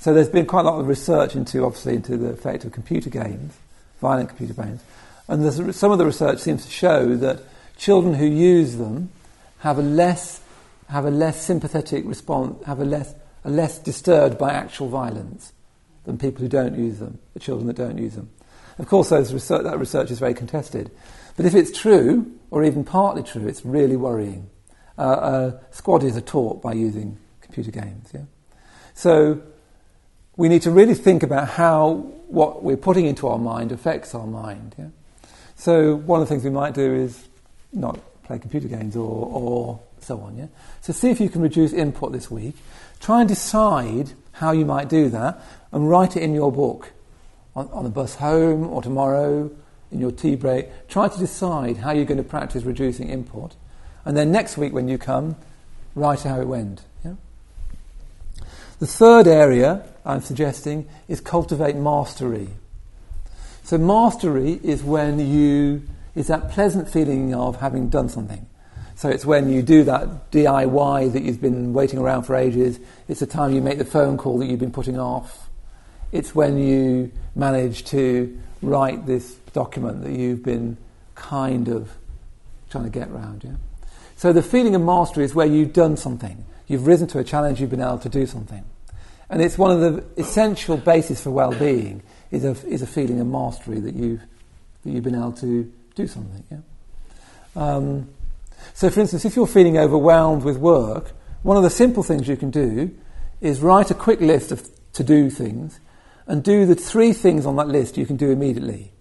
So 0.00 0.14
there's 0.14 0.28
been 0.28 0.46
quite 0.46 0.64
a 0.64 0.70
lot 0.70 0.81
of 0.81 0.88
research 0.88 1.37
into, 1.37 1.64
obviously, 1.64 1.94
into 1.94 2.16
the 2.16 2.31
effect 2.31 2.64
of 2.64 2.72
computer 2.72 3.11
games, 3.11 3.54
violent 4.00 4.28
computer 4.28 4.54
games. 4.54 4.83
And 5.28 5.74
some 5.74 5.92
of 5.92 5.98
the 5.98 6.07
research 6.07 6.38
seems 6.38 6.64
to 6.64 6.70
show 6.70 7.16
that 7.16 7.42
children 7.76 8.14
who 8.14 8.26
use 8.26 8.76
them 8.76 9.11
have 9.59 9.78
a 9.78 9.83
less 9.83 10.40
have 10.88 11.05
a 11.05 11.11
less 11.11 11.40
sympathetic 11.40 12.05
response, 12.07 12.64
have 12.64 12.81
a 12.81 12.85
less, 12.85 13.14
a 13.44 13.51
less 13.51 13.79
disturbed 13.79 14.38
by 14.38 14.53
actual 14.53 14.88
violence 14.88 15.53
than 16.05 16.16
people 16.18 16.40
who 16.40 16.48
don't 16.48 16.77
use 16.77 16.98
them, 16.98 17.18
the 17.35 17.40
children 17.40 17.66
that 17.66 17.77
don't 17.77 17.98
use 17.98 18.14
them. 18.14 18.31
Of 18.79 18.87
course, 18.87 19.12
research, 19.12 19.64
that 19.64 19.79
research 19.79 20.11
is 20.11 20.18
very 20.18 20.35
contested. 20.35 20.90
But 21.37 21.46
if 21.46 21.55
it's 21.55 21.77
true, 21.77 22.33
or 22.51 22.64
even 22.64 22.85
partly 22.85 23.22
true, 23.22 23.46
it's 23.46 23.64
really 23.64 23.96
worrying. 23.96 24.48
Uh, 24.96 25.03
uh, 25.03 25.61
squaddies 25.72 26.16
are 26.16 26.22
taught 26.22 26.62
by 26.62 26.72
using 26.72 27.18
computer 27.40 27.70
games. 27.70 28.11
Yeah? 28.14 28.22
So 28.94 29.42
we 30.37 30.48
need 30.48 30.62
to 30.62 30.70
really 30.70 30.94
think 30.94 31.22
about 31.22 31.48
how 31.48 32.12
what 32.29 32.62
we're 32.62 32.77
putting 32.77 33.07
into 33.07 33.29
our 33.29 33.38
mind 33.38 33.72
affects 33.72 34.14
our 34.14 34.27
mind. 34.27 34.74
Yeah? 34.79 34.88
So 35.57 35.96
one 35.96 36.22
of 36.22 36.29
the 36.29 36.35
things 36.35 36.44
we 36.44 36.51
might 36.51 36.74
do 36.74 36.94
is 36.94 37.29
not 37.72 37.98
play 38.24 38.38
computer 38.38 38.68
games 38.68 38.96
or, 38.96 39.27
or 39.27 39.81
so 40.09 40.21
on. 40.21 40.37
Yeah? 40.37 40.47
So 40.81 40.92
see 40.92 41.11
if 41.11 41.21
you 41.21 41.29
can 41.29 41.42
reduce 41.42 41.73
input 41.73 42.12
this 42.12 42.31
week. 42.31 42.57
Try 43.01 43.21
and 43.21 43.29
decide 43.29 44.11
how 44.33 44.53
you 44.53 44.64
might 44.64 44.88
do 44.88 45.09
that 45.11 45.40
and 45.71 45.88
write 45.88 46.16
it 46.16 46.23
in 46.23 46.35
your 46.35 46.51
book 46.51 46.92
on, 47.55 47.68
on 47.68 47.85
the 47.85 47.90
bus 47.90 48.16
home 48.16 48.66
or 48.66 48.83
tomorrow 48.83 49.51
in 49.92 50.01
your 50.01 50.11
tea 50.11 50.35
break. 50.35 50.88
Try 50.88 51.09
to 51.09 51.18
decide 51.18 51.79
how 51.79 51.92
you're 51.92 52.05
going 52.05 52.18
to 52.18 52.25
practice 52.25 52.64
reducing 52.64 53.09
input. 53.09 53.55
And 54.05 54.16
then 54.16 54.33
next 54.33 54.57
week 54.57 54.73
when 54.73 54.88
you 54.88 54.99
come, 54.99 55.37
write 55.94 56.23
how 56.23 56.40
it 56.40 56.47
went. 56.47 56.83
Yeah? 57.05 57.14
The 58.81 58.87
third 58.87 59.27
area 59.27 59.87
I'm 60.05 60.23
suggesting 60.23 60.88
is 61.07 61.21
cultivate 61.21 61.77
mastery. 61.77 62.49
So 63.62 63.77
mastery 63.77 64.59
is 64.62 64.83
when 64.83 65.18
you 65.18 65.83
is 66.14 66.27
that 66.27 66.51
pleasant 66.51 66.90
feeling 66.90 67.33
of 67.33 67.61
having 67.61 67.88
done 67.88 68.09
something. 68.09 68.44
So 68.98 69.08
it's 69.08 69.24
when 69.24 69.48
you 69.48 69.62
do 69.62 69.84
that 69.84 70.32
DIY 70.32 71.12
that 71.12 71.22
you've 71.22 71.40
been 71.40 71.72
waiting 71.72 72.00
around 72.00 72.24
for 72.24 72.34
ages. 72.34 72.80
It's 73.06 73.20
the 73.20 73.26
time 73.26 73.52
you 73.52 73.62
make 73.62 73.78
the 73.78 73.84
phone 73.84 74.16
call 74.16 74.38
that 74.38 74.46
you've 74.46 74.58
been 74.58 74.72
putting 74.72 74.98
off. 74.98 75.48
It's 76.11 76.34
when 76.34 76.58
you 76.58 77.12
manage 77.37 77.84
to 77.90 78.37
write 78.61 79.06
this 79.06 79.34
document 79.52 80.02
that 80.02 80.11
you've 80.11 80.42
been 80.42 80.78
kind 81.14 81.68
of 81.68 81.92
trying 82.70 82.84
to 82.84 82.90
get 82.90 83.08
around. 83.08 83.44
Yeah? 83.44 83.52
So 84.16 84.32
the 84.32 84.42
feeling 84.42 84.74
of 84.74 84.82
mastery 84.82 85.24
is 85.24 85.32
where 85.32 85.46
you've 85.46 85.72
done 85.72 85.96
something. 85.96 86.44
You've 86.66 86.88
risen 86.88 87.06
to 87.08 87.20
a 87.20 87.24
challenge, 87.24 87.61
you've 87.61 87.70
been 87.70 87.80
able 87.80 88.00
to 88.00 88.08
do 88.08 88.26
something. 88.26 88.64
And 89.30 89.40
it's 89.40 89.56
one 89.56 89.70
of 89.70 89.80
the 89.80 90.20
essential 90.20 90.76
bases 90.76 91.20
for 91.20 91.30
well-being 91.30 92.02
is 92.32 92.44
a, 92.44 92.50
is 92.66 92.82
a 92.82 92.87
feeling 92.88 93.20
of 93.20 93.28
mastery 93.28 93.78
that 93.78 93.94
you've, 93.94 94.22
that 94.82 94.90
you've 94.90 95.04
been 95.04 95.14
able 95.14 95.34
to 95.34 95.72
do 95.94 96.08
something. 96.08 96.42
Yeah? 96.50 96.58
Um, 97.54 98.08
so, 98.75 98.90
for 98.90 99.01
instance, 99.01 99.25
if 99.25 99.37
you're 99.37 99.47
feeling 99.47 99.77
overwhelmed 99.79 100.44
with 100.44 100.59
work, 100.59 101.12
one 101.42 101.57
of 101.57 101.62
the 101.62 101.71
simple 101.71 102.03
things 102.03 102.29
you 102.29 102.37
can 102.37 102.51
do 102.51 102.94
is 103.40 103.61
write 103.61 103.90
a 103.90 103.94
quick 103.94 104.21
list 104.21 104.53
of 104.53 104.68
to 104.92 105.05
do 105.05 105.31
things 105.31 105.81
and 106.27 106.42
do 106.42 106.66
the 106.66 106.75
three 106.75 107.12
things 107.12 107.47
on 107.47 107.57
that 107.57 107.68
list 107.68 107.97
you 107.97 108.07
can 108.07 108.16
do 108.16 108.31
immediately. 108.31 108.92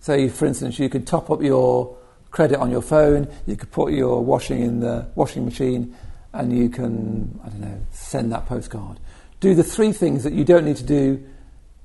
So, 0.00 0.28
for 0.28 0.46
instance, 0.46 0.78
you 0.78 0.88
could 0.88 1.06
top 1.06 1.30
up 1.30 1.42
your 1.42 1.96
credit 2.30 2.58
on 2.58 2.70
your 2.70 2.82
phone, 2.82 3.28
you 3.46 3.56
could 3.56 3.70
put 3.70 3.92
your 3.92 4.24
washing 4.24 4.62
in 4.62 4.80
the 4.80 5.08
washing 5.14 5.44
machine, 5.44 5.94
and 6.32 6.56
you 6.56 6.68
can, 6.68 7.40
I 7.44 7.48
don't 7.48 7.60
know, 7.60 7.80
send 7.90 8.32
that 8.32 8.46
postcard. 8.46 9.00
Do 9.40 9.54
the 9.54 9.64
three 9.64 9.92
things 9.92 10.24
that 10.24 10.32
you 10.32 10.44
don't 10.44 10.64
need 10.64 10.76
to 10.76 10.84
do 10.84 11.24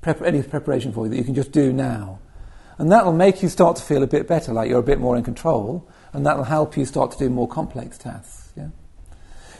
prep- 0.01 0.21
any 0.21 0.41
preparation 0.43 0.91
for, 0.91 1.07
that 1.07 1.15
you 1.15 1.23
can 1.23 1.35
just 1.35 1.51
do 1.51 1.71
now. 1.71 2.19
And 2.77 2.91
that 2.91 3.05
will 3.05 3.13
make 3.13 3.43
you 3.43 3.49
start 3.49 3.77
to 3.77 3.83
feel 3.83 4.03
a 4.03 4.07
bit 4.07 4.27
better, 4.27 4.53
like 4.53 4.69
you're 4.69 4.79
a 4.79 4.83
bit 4.83 4.99
more 4.99 5.15
in 5.15 5.23
control, 5.23 5.87
and 6.11 6.25
that 6.25 6.37
will 6.37 6.43
help 6.43 6.75
you 6.77 6.85
start 6.85 7.11
to 7.11 7.17
do 7.17 7.29
more 7.29 7.47
complex 7.47 7.97
tasks. 7.97 8.51
Yeah? 8.55 8.69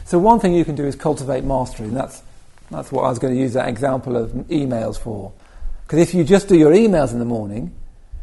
So 0.04 0.18
one 0.18 0.40
thing 0.40 0.54
you 0.54 0.64
can 0.64 0.74
do 0.74 0.84
is 0.84 0.96
cultivate 0.96 1.44
mastery, 1.44 1.88
and 1.88 1.96
that's, 1.96 2.22
that's 2.70 2.90
what 2.90 3.04
I 3.04 3.08
was 3.08 3.18
going 3.18 3.34
to 3.34 3.40
use 3.40 3.52
that 3.54 3.68
example 3.68 4.16
of 4.16 4.30
emails 4.48 4.98
for. 4.98 5.32
Because 5.84 6.00
if 6.00 6.14
you 6.14 6.24
just 6.24 6.48
do 6.48 6.56
your 6.56 6.72
emails 6.72 7.12
in 7.12 7.18
the 7.18 7.24
morning, 7.24 7.74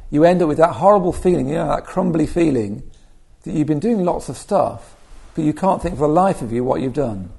you 0.10 0.26
end 0.26 0.42
up 0.42 0.50
with 0.50 0.58
that 0.58 0.74
horrible 0.74 1.14
feeling, 1.14 1.48
you 1.48 1.56
know, 1.56 1.68
that 1.68 1.86
crumbly 1.86 2.28
feeling 2.28 2.84
that 3.44 3.54
you've 3.54 3.68
been 3.68 3.80
doing 3.80 4.04
lots 4.04 4.30
of 4.30 4.38
stuff, 4.38 4.96
but 5.36 5.44
you 5.46 5.54
can't 5.54 5.82
think 5.82 5.96
for 5.96 6.08
the 6.08 6.14
life 6.14 6.42
of 6.42 6.52
you 6.52 6.64
what 6.64 6.82
you've 6.82 6.94
done. 6.94 7.32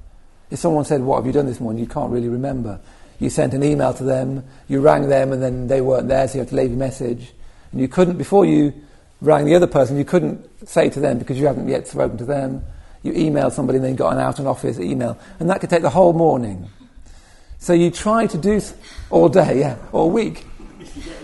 If 0.50 0.58
someone 0.58 0.84
said, 0.84 1.02
What 1.02 1.16
have 1.16 1.26
you 1.26 1.32
done 1.32 1.46
this 1.46 1.60
morning? 1.60 1.80
you 1.80 1.88
can't 1.88 2.10
really 2.10 2.28
remember. 2.28 2.80
You 3.18 3.30
sent 3.30 3.54
an 3.54 3.62
email 3.62 3.94
to 3.94 4.04
them, 4.04 4.44
you 4.68 4.80
rang 4.80 5.08
them, 5.08 5.32
and 5.32 5.42
then 5.42 5.68
they 5.68 5.80
weren't 5.80 6.08
there, 6.08 6.26
so 6.26 6.34
you 6.34 6.40
had 6.40 6.48
to 6.48 6.56
leave 6.56 6.72
a 6.72 6.76
message. 6.76 7.32
And 7.72 7.80
you 7.80 7.88
couldn't, 7.88 8.18
before 8.18 8.44
you 8.44 8.72
rang 9.20 9.44
the 9.44 9.54
other 9.54 9.66
person, 9.66 9.96
you 9.96 10.04
couldn't 10.04 10.68
say 10.68 10.88
to 10.90 11.00
them 11.00 11.18
because 11.18 11.38
you 11.38 11.46
hadn't 11.46 11.68
yet 11.68 11.88
spoken 11.88 12.18
to 12.18 12.24
them. 12.24 12.64
You 13.02 13.12
emailed 13.12 13.52
somebody 13.52 13.78
and 13.78 13.84
then 13.84 13.96
got 13.96 14.12
an 14.12 14.20
out 14.20 14.38
of 14.38 14.46
office 14.46 14.78
email. 14.78 15.18
And 15.40 15.50
that 15.50 15.60
could 15.60 15.70
take 15.70 15.82
the 15.82 15.90
whole 15.90 16.12
morning. 16.12 16.68
So 17.58 17.72
you 17.72 17.90
try 17.90 18.26
to 18.26 18.38
do 18.38 18.60
all 19.10 19.28
day, 19.28 19.60
yeah, 19.60 19.76
all 19.92 20.10
week. 20.10 20.44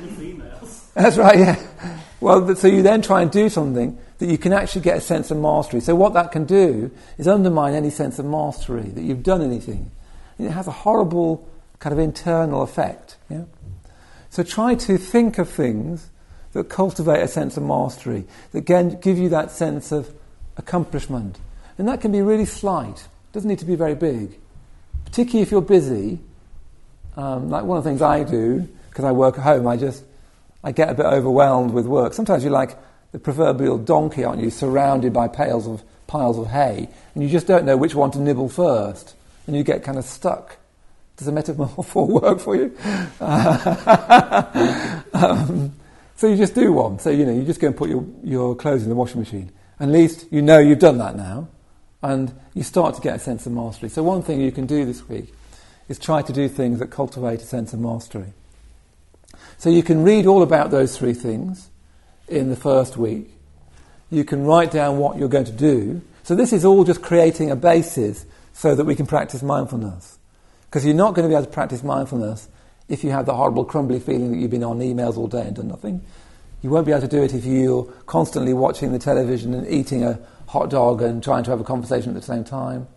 That's 0.94 1.16
right, 1.16 1.38
yeah. 1.38 1.66
Well, 2.20 2.56
so 2.56 2.66
you 2.66 2.82
then 2.82 3.02
try 3.02 3.22
and 3.22 3.30
do 3.30 3.48
something 3.48 3.98
that 4.18 4.26
you 4.26 4.38
can 4.38 4.52
actually 4.52 4.82
get 4.82 4.98
a 4.98 5.00
sense 5.00 5.30
of 5.30 5.38
mastery. 5.38 5.80
So, 5.80 5.94
what 5.94 6.14
that 6.14 6.32
can 6.32 6.44
do 6.44 6.90
is 7.16 7.28
undermine 7.28 7.74
any 7.74 7.90
sense 7.90 8.18
of 8.18 8.24
mastery, 8.24 8.82
that 8.82 9.02
you've 9.02 9.22
done 9.22 9.42
anything. 9.42 9.90
And 10.37 10.46
it 10.48 10.50
has 10.50 10.66
a 10.66 10.72
horrible 10.72 11.48
kind 11.78 11.92
of 11.92 11.98
internal 11.98 12.62
effect. 12.62 13.16
Yeah? 13.28 13.44
So, 14.30 14.42
try 14.42 14.74
to 14.74 14.98
think 14.98 15.38
of 15.38 15.48
things 15.48 16.11
that 16.52 16.68
cultivate 16.68 17.22
a 17.22 17.28
sense 17.28 17.56
of 17.56 17.62
mastery, 17.62 18.24
that 18.52 18.62
give 19.00 19.18
you 19.18 19.28
that 19.28 19.50
sense 19.50 19.92
of 19.92 20.11
accomplishment. 20.56 21.38
And 21.78 21.87
that 21.88 22.00
can 22.00 22.12
be 22.12 22.22
really 22.22 22.44
slight, 22.44 22.98
it 22.98 23.32
doesn't 23.32 23.48
need 23.48 23.61
to 23.61 23.64
be 23.64 23.76
very 23.76 23.94
big. 23.94 24.38
Particularly 25.04 25.42
if 25.42 25.50
you're 25.50 25.61
busy, 25.61 26.18
um, 27.16 27.50
like 27.50 27.64
one 27.64 27.78
of 27.78 27.84
the 27.84 27.90
things 27.90 28.02
I 28.02 28.24
do, 28.24 28.68
because 28.90 29.04
I 29.04 29.12
work 29.12 29.38
at 29.38 29.44
home, 29.44 29.66
I 29.66 29.76
just 29.76 30.04
I 30.62 30.72
get 30.72 30.90
a 30.90 30.94
bit 30.94 31.06
overwhelmed 31.06 31.72
with 31.72 31.87
work. 31.87 32.14
Sometimes 32.14 32.42
you're 32.42 32.52
like 32.52 32.76
the 33.12 33.18
proverbial 33.18 33.78
donkey, 33.78 34.24
aren't 34.24 34.42
you, 34.42 34.50
surrounded 34.50 35.12
by 35.12 35.28
piles 35.28 35.66
of 35.66 35.82
piles 36.06 36.38
of 36.38 36.48
hay, 36.48 36.88
and 37.14 37.22
you 37.22 37.28
just 37.28 37.46
don't 37.46 37.64
know 37.64 37.76
which 37.76 37.94
one 37.94 38.11
to 38.11 38.18
nibble 38.18 38.48
first, 38.48 39.14
and 39.46 39.54
you 39.54 39.62
get 39.62 39.84
kind 39.84 39.98
of 39.98 40.04
stuck. 40.04 40.56
Does 41.16 41.28
a 41.28 41.32
metaphor 41.32 42.06
work 42.06 42.40
for 42.40 42.56
you? 42.56 42.76
um, 45.14 45.72
so 46.18 46.26
you 46.26 46.37
just 46.37 46.57
do 46.57 46.72
one. 46.72 46.98
So 46.98 47.11
you 47.11 47.24
know, 47.24 47.33
you 47.33 47.44
just 47.44 47.61
go 47.61 47.68
and 47.68 47.76
put 47.76 47.88
your, 47.88 48.04
your 48.24 48.57
clothes 48.57 48.83
in 48.83 48.88
the 48.88 48.96
washing 48.96 49.20
machine. 49.20 49.52
At 49.78 49.88
least 49.88 50.26
you 50.33 50.42
know 50.42 50.59
you've 50.59 50.81
done 50.81 50.98
that 50.98 51.14
now, 51.14 51.46
and 52.02 52.35
you 52.54 52.64
start 52.64 52.96
to 52.96 53.00
get 53.00 53.14
a 53.14 53.18
sense 53.20 53.46
of 53.46 53.52
mastery. 53.52 53.88
So 53.88 54.02
one 54.02 54.22
thing 54.22 54.40
you 54.40 54.50
can 54.50 54.66
do 54.66 54.85
this 54.85 55.09
week 55.09 55.33
is 55.88 55.96
try 55.96 56.22
to 56.22 56.33
do 56.33 56.48
things 56.48 56.81
that 56.81 56.88
cultivate 56.88 57.40
a 57.40 57.44
sense 57.44 57.72
of 57.72 57.78
mastery. 57.78 58.33
So 59.59 59.70
you 59.70 59.85
can 59.85 60.02
read 60.02 60.26
all 60.26 60.42
about 60.42 60.72
those 60.72 60.98
three 60.98 61.14
things 61.14 61.70
in 62.26 62.50
the 62.50 62.57
first 62.57 62.96
week. 62.96 63.31
You 64.11 64.24
can 64.24 64.44
write 64.44 64.72
down 64.72 64.98
what 64.98 65.18
you're 65.18 65.28
going 65.28 65.44
to 65.44 65.52
do. 65.52 66.02
So 66.24 66.35
this 66.35 66.52
is 66.52 66.64
all 66.64 66.83
just 66.83 67.00
creating 67.00 67.52
a 67.52 67.57
basis 67.57 68.26
so 68.52 68.74
that 68.74 68.87
we 68.87 68.96
can 68.96 69.07
practice 69.07 69.40
mindfulness. 69.40 70.18
Because 70.64 70.85
you're 70.85 70.96
not 70.96 71.14
going 71.14 71.28
to 71.28 71.28
be 71.28 71.37
able 71.37 71.46
to 71.46 71.52
practice 71.52 71.85
mindfulness 71.85 72.48
if 72.88 73.05
you 73.05 73.11
have 73.11 73.27
the 73.27 73.35
horrible 73.35 73.64
crumbly 73.64 74.01
feeling 74.01 74.33
that 74.33 74.38
you've 74.38 74.51
been 74.51 74.64
on 74.64 74.79
emails 74.79 75.16
all 75.16 75.27
day 75.27 75.42
and 75.42 75.57
done 75.57 75.68
nothing. 75.68 76.03
You 76.62 76.70
won't 76.70 76.87
be 76.87 76.92
able 76.92 77.03
to 77.03 77.09
do 77.09 77.22
it 77.22 77.35
if 77.35 77.44
you're 77.44 77.85
constantly 78.07 78.53
watching 78.53 78.92
the 78.92 78.98
television 78.98 79.55
and 79.55 79.66
eating 79.68 80.05
a 80.05 80.18
hot 80.48 80.70
dog 80.70 81.03
and 81.03 81.22
trying 81.22 81.44
to 81.44 81.51
have 81.51 81.61
a 81.61 81.64
conversation 81.64 82.11
at 82.11 82.16
the 82.16 82.22
same 82.22 82.44
time. 82.44 82.88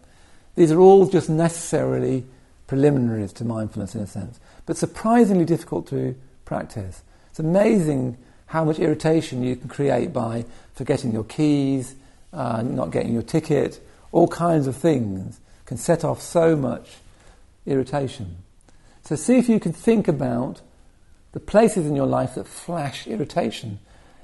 These 0.55 0.71
are 0.71 0.79
all 0.79 1.07
just 1.07 1.29
necessarily 1.29 2.25
preliminaries 2.67 3.33
to 3.33 3.45
mindfulness 3.45 3.95
in 3.95 4.01
a 4.01 4.07
sense, 4.07 4.39
but 4.65 4.77
surprisingly 4.77 5.45
difficult 5.45 5.87
to 5.87 6.15
practice. 6.45 7.03
It's 7.29 7.39
amazing 7.39 8.17
how 8.47 8.65
much 8.65 8.79
irritation 8.79 9.43
you 9.43 9.55
can 9.55 9.69
create 9.69 10.11
by 10.11 10.45
forgetting 10.73 11.11
your 11.11 11.23
keys, 11.23 11.95
uh, 12.33 12.61
not 12.61 12.91
getting 12.91 13.13
your 13.13 13.21
ticket, 13.21 13.79
all 14.11 14.27
kinds 14.27 14.67
of 14.67 14.75
things 14.75 15.39
can 15.65 15.77
set 15.77 16.03
off 16.03 16.21
so 16.21 16.55
much 16.55 16.97
irritation. 17.65 18.37
So 19.03 19.15
see 19.15 19.37
if 19.37 19.49
you 19.49 19.59
can 19.59 19.73
think 19.73 20.07
about 20.07 20.61
the 21.31 21.39
places 21.39 21.85
in 21.85 21.95
your 21.95 22.05
life 22.05 22.35
that 22.35 22.47
flash 22.47 23.07
irritation. 23.07 23.79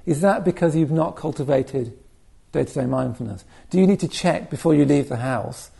Is 0.05 0.21
that 0.21 0.43
because 0.43 0.75
you've 0.75 0.91
not 0.91 1.15
cultivated 1.15 1.97
day 2.51 2.63
to 2.63 2.73
day 2.73 2.85
mindfulness? 2.85 3.43
Do 3.69 3.79
you 3.79 3.87
need 3.87 3.99
to 4.01 4.07
check 4.07 4.49
before 4.49 4.73
you 4.73 4.85
leave 4.85 5.09
the 5.09 5.17
house 5.17 5.71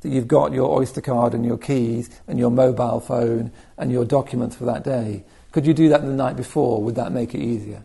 that 0.00 0.10
you've 0.10 0.28
got 0.28 0.52
your 0.52 0.70
Oyster 0.70 1.00
card 1.00 1.34
and 1.34 1.44
your 1.44 1.58
keys 1.58 2.10
and 2.26 2.38
your 2.38 2.50
mobile 2.50 3.00
phone 3.00 3.50
and 3.76 3.90
your 3.90 4.04
documents 4.04 4.56
for 4.56 4.64
that 4.66 4.84
day? 4.84 5.24
Could 5.52 5.66
you 5.66 5.74
do 5.74 5.88
that 5.90 6.02
the 6.02 6.08
night 6.08 6.36
before? 6.36 6.82
Would 6.82 6.96
that 6.96 7.12
make 7.12 7.34
it 7.34 7.40
easier? 7.40 7.84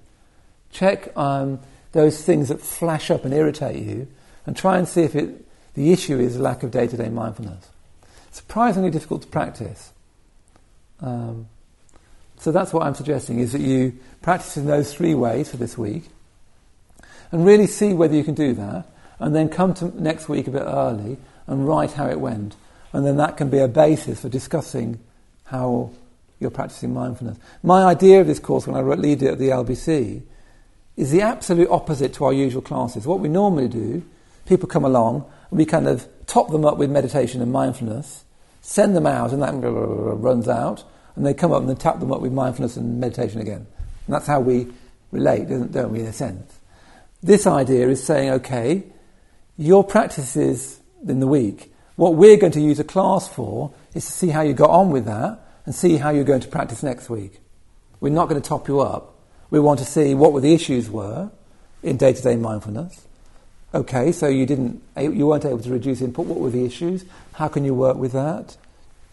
Check 0.71 1.15
um, 1.17 1.59
those 1.91 2.23
things 2.23 2.49
that 2.49 2.61
flash 2.61 3.09
up 3.09 3.25
and 3.25 3.33
irritate 3.33 3.83
you 3.83 4.07
and 4.45 4.55
try 4.55 4.77
and 4.77 4.87
see 4.87 5.03
if 5.03 5.15
it, 5.15 5.45
the 5.75 5.91
issue 5.91 6.19
is 6.19 6.39
lack 6.39 6.63
of 6.63 6.71
day 6.71 6.87
to 6.87 6.97
day 6.97 7.09
mindfulness. 7.09 7.69
Surprisingly 8.31 8.89
difficult 8.89 9.21
to 9.23 9.27
practice. 9.27 9.91
Um, 11.01 11.47
so 12.37 12.51
that's 12.51 12.71
what 12.73 12.83
I'm 12.83 12.95
suggesting 12.95 13.39
is 13.39 13.51
that 13.51 13.61
you 13.61 13.97
practice 14.21 14.57
in 14.57 14.65
those 14.65 14.93
three 14.93 15.13
ways 15.13 15.49
for 15.49 15.57
this 15.57 15.77
week 15.77 16.05
and 17.31 17.45
really 17.45 17.67
see 17.67 17.93
whether 17.93 18.15
you 18.15 18.23
can 18.23 18.33
do 18.33 18.53
that 18.53 18.85
and 19.19 19.35
then 19.35 19.49
come 19.49 19.73
to 19.75 20.01
next 20.01 20.29
week 20.29 20.47
a 20.47 20.51
bit 20.51 20.63
early 20.63 21.17
and 21.47 21.67
write 21.67 21.93
how 21.93 22.07
it 22.07 22.19
went. 22.19 22.55
And 22.93 23.05
then 23.05 23.17
that 23.17 23.37
can 23.37 23.49
be 23.49 23.59
a 23.59 23.67
basis 23.67 24.21
for 24.21 24.29
discussing 24.29 24.99
how 25.45 25.91
you're 26.39 26.49
practicing 26.49 26.93
mindfulness. 26.93 27.37
My 27.61 27.83
idea 27.83 28.21
of 28.21 28.27
this 28.27 28.39
course 28.39 28.65
when 28.65 28.75
I 28.75 28.81
lead 28.81 29.21
it 29.21 29.33
at 29.33 29.39
the 29.39 29.49
LBC 29.49 30.21
is 30.95 31.11
the 31.11 31.21
absolute 31.21 31.69
opposite 31.69 32.13
to 32.15 32.25
our 32.25 32.33
usual 32.33 32.61
classes. 32.61 33.05
What 33.05 33.19
we 33.19 33.29
normally 33.29 33.67
do, 33.67 34.03
people 34.45 34.67
come 34.67 34.85
along 34.85 35.25
and 35.49 35.57
we 35.57 35.65
kind 35.65 35.87
of 35.87 36.07
top 36.25 36.51
them 36.51 36.65
up 36.65 36.77
with 36.77 36.89
meditation 36.89 37.41
and 37.41 37.51
mindfulness, 37.51 38.23
send 38.69 38.95
them 38.95 39.07
out, 39.07 39.33
and 39.33 39.41
that 39.41 39.55
runs 39.55 40.47
out, 40.47 40.83
and 41.15 41.25
they 41.25 41.33
come 41.33 41.51
up 41.51 41.61
and 41.61 41.67
then 41.67 41.75
tap 41.75 41.99
them 41.99 42.11
up 42.11 42.21
with 42.21 42.31
mindfulness 42.31 42.77
and 42.77 42.99
meditation 42.99 43.41
again. 43.41 43.65
And 44.05 44.13
that's 44.13 44.27
how 44.27 44.41
we 44.41 44.67
relate, 45.11 45.49
don't 45.49 45.91
we, 45.91 46.01
in 46.01 46.05
a 46.05 46.13
sense? 46.13 46.59
This 47.23 47.47
idea 47.47 47.89
is 47.89 48.03
saying, 48.03 48.29
okay, 48.29 48.83
your 49.57 49.83
practices 49.83 50.81
in 51.07 51.19
the 51.19 51.25
week, 51.25 51.73
what 51.95 52.13
we're 52.13 52.37
going 52.37 52.53
to 52.53 52.61
use 52.61 52.79
a 52.79 52.83
class 52.83 53.27
for 53.27 53.73
is 53.95 54.05
to 54.05 54.11
see 54.11 54.27
how 54.29 54.41
you 54.41 54.53
got 54.53 54.69
on 54.69 54.91
with 54.91 55.05
that 55.05 55.39
and 55.65 55.73
see 55.73 55.97
how 55.97 56.11
you're 56.11 56.23
going 56.23 56.39
to 56.41 56.47
practice 56.47 56.83
next 56.83 57.09
week. 57.09 57.39
We're 57.99 58.13
not 58.13 58.29
going 58.29 58.39
to 58.39 58.47
top 58.47 58.67
you 58.67 58.81
up. 58.81 59.17
We 59.49 59.59
want 59.59 59.79
to 59.79 59.85
see 59.85 60.13
what 60.13 60.31
were 60.31 60.41
the 60.41 60.53
issues 60.53 60.91
were 60.91 61.31
in 61.81 61.97
day-to-day 61.97 62.35
mindfulness. 62.35 63.07
Okay, 63.71 64.11
so 64.11 64.27
you 64.27 64.47
didn't, 64.47 64.81
you 64.99 65.27
weren't 65.27 65.45
able 65.45 65.59
to 65.59 65.69
reduce 65.69 66.01
input. 66.01 66.25
What 66.25 66.39
were 66.39 66.49
the 66.49 66.65
issues? 66.65 67.05
How 67.33 67.47
can 67.47 67.63
you 67.63 67.75
work 67.75 67.97
with 67.97 68.13
that? 68.13 68.57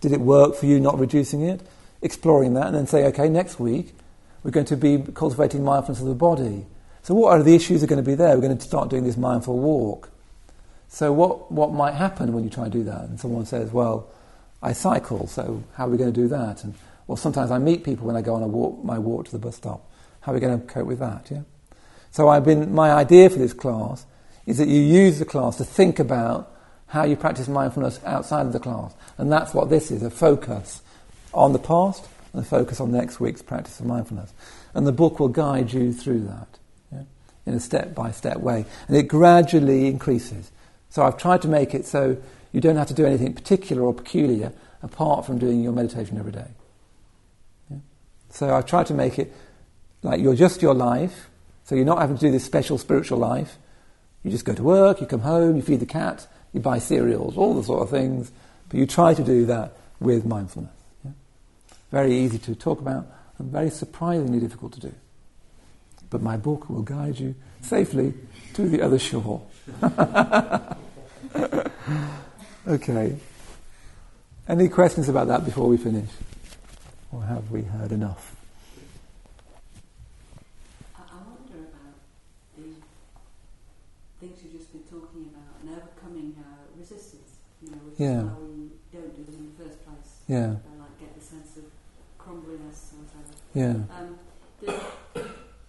Did 0.00 0.12
it 0.12 0.20
work 0.20 0.54
for 0.54 0.64
you 0.64 0.80
not 0.80 0.98
reducing 0.98 1.42
it? 1.42 1.60
Exploring 2.00 2.54
that, 2.54 2.66
and 2.66 2.74
then 2.74 2.86
say, 2.86 3.04
okay, 3.06 3.28
next 3.28 3.60
week 3.60 3.94
we're 4.42 4.50
going 4.50 4.66
to 4.66 4.76
be 4.76 5.02
cultivating 5.14 5.62
mindfulness 5.64 6.00
of 6.00 6.08
the 6.08 6.14
body. 6.14 6.64
So, 7.02 7.14
what 7.14 7.32
are 7.32 7.42
the 7.42 7.54
issues 7.54 7.80
that 7.80 7.86
are 7.86 7.94
going 7.94 8.04
to 8.04 8.10
be 8.10 8.14
there? 8.14 8.34
We're 8.34 8.42
going 8.42 8.56
to 8.56 8.62
start 8.62 8.88
doing 8.90 9.04
this 9.04 9.16
mindful 9.16 9.58
walk. 9.58 10.10
So, 10.88 11.12
what, 11.12 11.50
what 11.52 11.72
might 11.72 11.94
happen 11.94 12.32
when 12.32 12.44
you 12.44 12.50
try 12.50 12.64
and 12.64 12.72
do 12.72 12.84
that? 12.84 13.02
And 13.02 13.20
someone 13.20 13.44
says, 13.44 13.72
well, 13.72 14.08
I 14.62 14.72
cycle, 14.72 15.26
so 15.26 15.64
how 15.74 15.86
are 15.86 15.90
we 15.90 15.98
going 15.98 16.12
to 16.12 16.20
do 16.20 16.28
that? 16.28 16.64
And 16.64 16.74
well, 17.06 17.16
sometimes 17.16 17.50
I 17.50 17.58
meet 17.58 17.84
people 17.84 18.06
when 18.06 18.16
I 18.16 18.22
go 18.22 18.34
on 18.34 18.42
a 18.42 18.48
walk, 18.48 18.82
my 18.84 18.98
walk 18.98 19.26
to 19.26 19.32
the 19.32 19.38
bus 19.38 19.56
stop. 19.56 19.88
How 20.20 20.32
are 20.32 20.34
we 20.34 20.40
going 20.40 20.58
to 20.58 20.66
cope 20.66 20.86
with 20.86 20.98
that? 21.00 21.28
Yeah. 21.30 21.42
So 22.10 22.28
I've 22.28 22.44
been, 22.44 22.74
my 22.74 22.92
idea 22.92 23.28
for 23.28 23.38
this 23.38 23.52
class 23.52 24.06
is 24.46 24.58
that 24.58 24.68
you 24.68 24.80
use 24.80 25.18
the 25.18 25.24
class 25.24 25.56
to 25.56 25.64
think 25.64 25.98
about 25.98 26.52
how 26.86 27.04
you 27.04 27.16
practice 27.16 27.48
mindfulness 27.48 28.00
outside 28.04 28.46
of 28.46 28.52
the 28.52 28.60
class. 28.60 28.94
And 29.18 29.30
that's 29.30 29.52
what 29.52 29.70
this 29.70 29.90
is, 29.90 30.02
a 30.02 30.10
focus 30.10 30.82
on 31.34 31.52
the 31.52 31.58
past 31.58 32.08
and 32.32 32.42
a 32.42 32.46
focus 32.46 32.80
on 32.80 32.92
next 32.92 33.18
week's 33.18 33.42
practice 33.42 33.80
of 33.80 33.86
mindfulness. 33.86 34.32
And 34.74 34.86
the 34.86 34.92
book 34.92 35.18
will 35.18 35.28
guide 35.28 35.72
you 35.72 35.92
through 35.92 36.20
that 36.20 36.48
yeah, 36.92 37.02
in 37.44 37.54
a 37.54 37.60
step-by-step 37.60 38.38
way. 38.38 38.64
And 38.86 38.96
it 38.96 39.08
gradually 39.08 39.86
increases. 39.86 40.52
So 40.90 41.02
I've 41.02 41.18
tried 41.18 41.42
to 41.42 41.48
make 41.48 41.74
it 41.74 41.84
so 41.86 42.16
you 42.52 42.60
don't 42.60 42.76
have 42.76 42.88
to 42.88 42.94
do 42.94 43.04
anything 43.04 43.34
particular 43.34 43.82
or 43.82 43.92
peculiar 43.92 44.52
apart 44.82 45.26
from 45.26 45.38
doing 45.38 45.62
your 45.62 45.72
meditation 45.72 46.18
every 46.18 46.32
day. 46.32 46.48
Yeah? 47.70 47.78
So 48.30 48.54
I've 48.54 48.66
tried 48.66 48.86
to 48.86 48.94
make 48.94 49.18
it 49.18 49.32
like 50.02 50.20
you're 50.20 50.36
just 50.36 50.62
your 50.62 50.74
life, 50.74 51.28
so 51.64 51.74
you're 51.74 51.84
not 51.84 51.98
having 51.98 52.16
to 52.16 52.26
do 52.26 52.30
this 52.30 52.44
special 52.44 52.78
spiritual 52.78 53.18
life. 53.18 53.58
You 54.26 54.32
just 54.32 54.44
go 54.44 54.54
to 54.54 54.62
work, 54.64 55.00
you 55.00 55.06
come 55.06 55.20
home, 55.20 55.54
you 55.54 55.62
feed 55.62 55.78
the 55.78 55.86
cat, 55.86 56.26
you 56.52 56.58
buy 56.58 56.80
cereals, 56.80 57.36
all 57.36 57.54
the 57.54 57.62
sort 57.62 57.82
of 57.82 57.90
things, 57.90 58.32
but 58.68 58.76
you 58.76 58.84
try 58.84 59.14
to 59.14 59.22
do 59.22 59.46
that 59.46 59.76
with 60.00 60.26
mindfulness. 60.26 60.72
Yeah? 61.04 61.12
Very 61.92 62.12
easy 62.12 62.38
to 62.38 62.56
talk 62.56 62.80
about 62.80 63.06
and 63.38 63.52
very 63.52 63.70
surprisingly 63.70 64.40
difficult 64.40 64.72
to 64.72 64.80
do. 64.80 64.92
But 66.10 66.22
my 66.22 66.36
book 66.36 66.68
will 66.68 66.82
guide 66.82 67.20
you 67.20 67.36
safely 67.60 68.14
to 68.54 68.68
the 68.68 68.82
other 68.82 68.98
shore. 68.98 69.46
okay. 72.66 73.16
Any 74.48 74.68
questions 74.68 75.08
about 75.08 75.28
that 75.28 75.44
before 75.44 75.68
we 75.68 75.76
finish? 75.76 76.10
Or 77.12 77.22
have 77.22 77.48
we 77.52 77.62
heard 77.62 77.92
enough? 77.92 78.35
Yeah. 87.96 88.22
we 88.38 88.70
don't 88.92 89.14
do 89.16 89.24
them 89.24 89.34
in 89.38 89.46
the 89.52 89.64
first 89.64 89.84
place. 89.84 90.20
Yeah. 90.28 90.60
And 90.60 90.78
like 90.80 90.98
get 91.00 91.14
the 91.14 91.24
sense 91.24 91.56
of 91.56 91.64
crumbliness 92.18 92.92
or 92.92 93.04
whatever. 93.04 93.34
Yeah. 93.54 93.76
Um, 93.94 94.18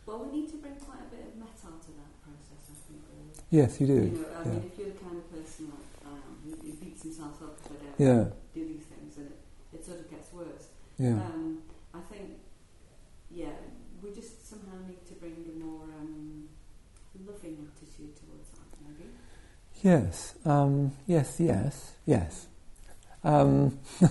well, 0.05 0.19
we 0.23 0.39
need 0.39 0.49
to 0.51 0.57
bring 0.57 0.75
quite 0.75 1.01
a 1.01 1.09
bit 1.13 1.28
of 1.28 1.36
metta 1.36 1.71
to 1.71 1.91
that 1.99 2.11
process, 2.23 2.61
I 2.71 2.75
think. 2.88 3.01
Really. 3.11 3.32
Yes, 3.51 3.80
you 3.80 3.88
do. 3.88 3.93
You 3.93 4.23
know, 4.23 4.28
I 4.34 4.43
yeah. 4.43 4.51
mean, 4.51 4.71
if 4.71 4.80
you're 4.80 4.91
the 4.91 4.99
kind 4.99 5.17
of 5.17 5.25
person 5.32 5.71
like 5.71 5.88
I 6.07 6.15
am, 6.15 6.36
who, 6.43 6.51
who 6.55 6.73
beats 6.80 7.03
himself 7.03 7.41
up 7.43 7.57
because 7.61 7.78
I 7.78 7.86
don't 7.86 7.99
yeah. 7.99 8.23
do 8.53 8.61
these 8.67 8.86
things, 8.88 9.17
and 9.17 9.28
it, 9.28 9.38
it 9.73 9.86
sort 9.86 9.99
of 9.99 10.09
gets 10.09 10.32
worse. 10.34 10.71
Yeah. 10.97 11.19
Um, 11.19 11.59
I 11.93 11.99
think, 12.11 12.39
yeah, 13.32 13.55
we 14.01 14.11
just 14.11 14.47
somehow 14.47 14.78
need 14.88 15.05
to 15.07 15.13
bring 15.15 15.36
a 15.47 15.63
more 15.63 15.84
um, 15.84 16.49
loving 17.25 17.67
attitude 17.67 18.15
towards 18.15 18.49
art, 18.57 18.73
maybe. 18.82 19.09
Yes, 19.84 20.34
um, 20.45 20.91
yes, 21.05 21.39
yes, 21.39 21.96
yes. 22.07 22.47
Um, 23.23 23.77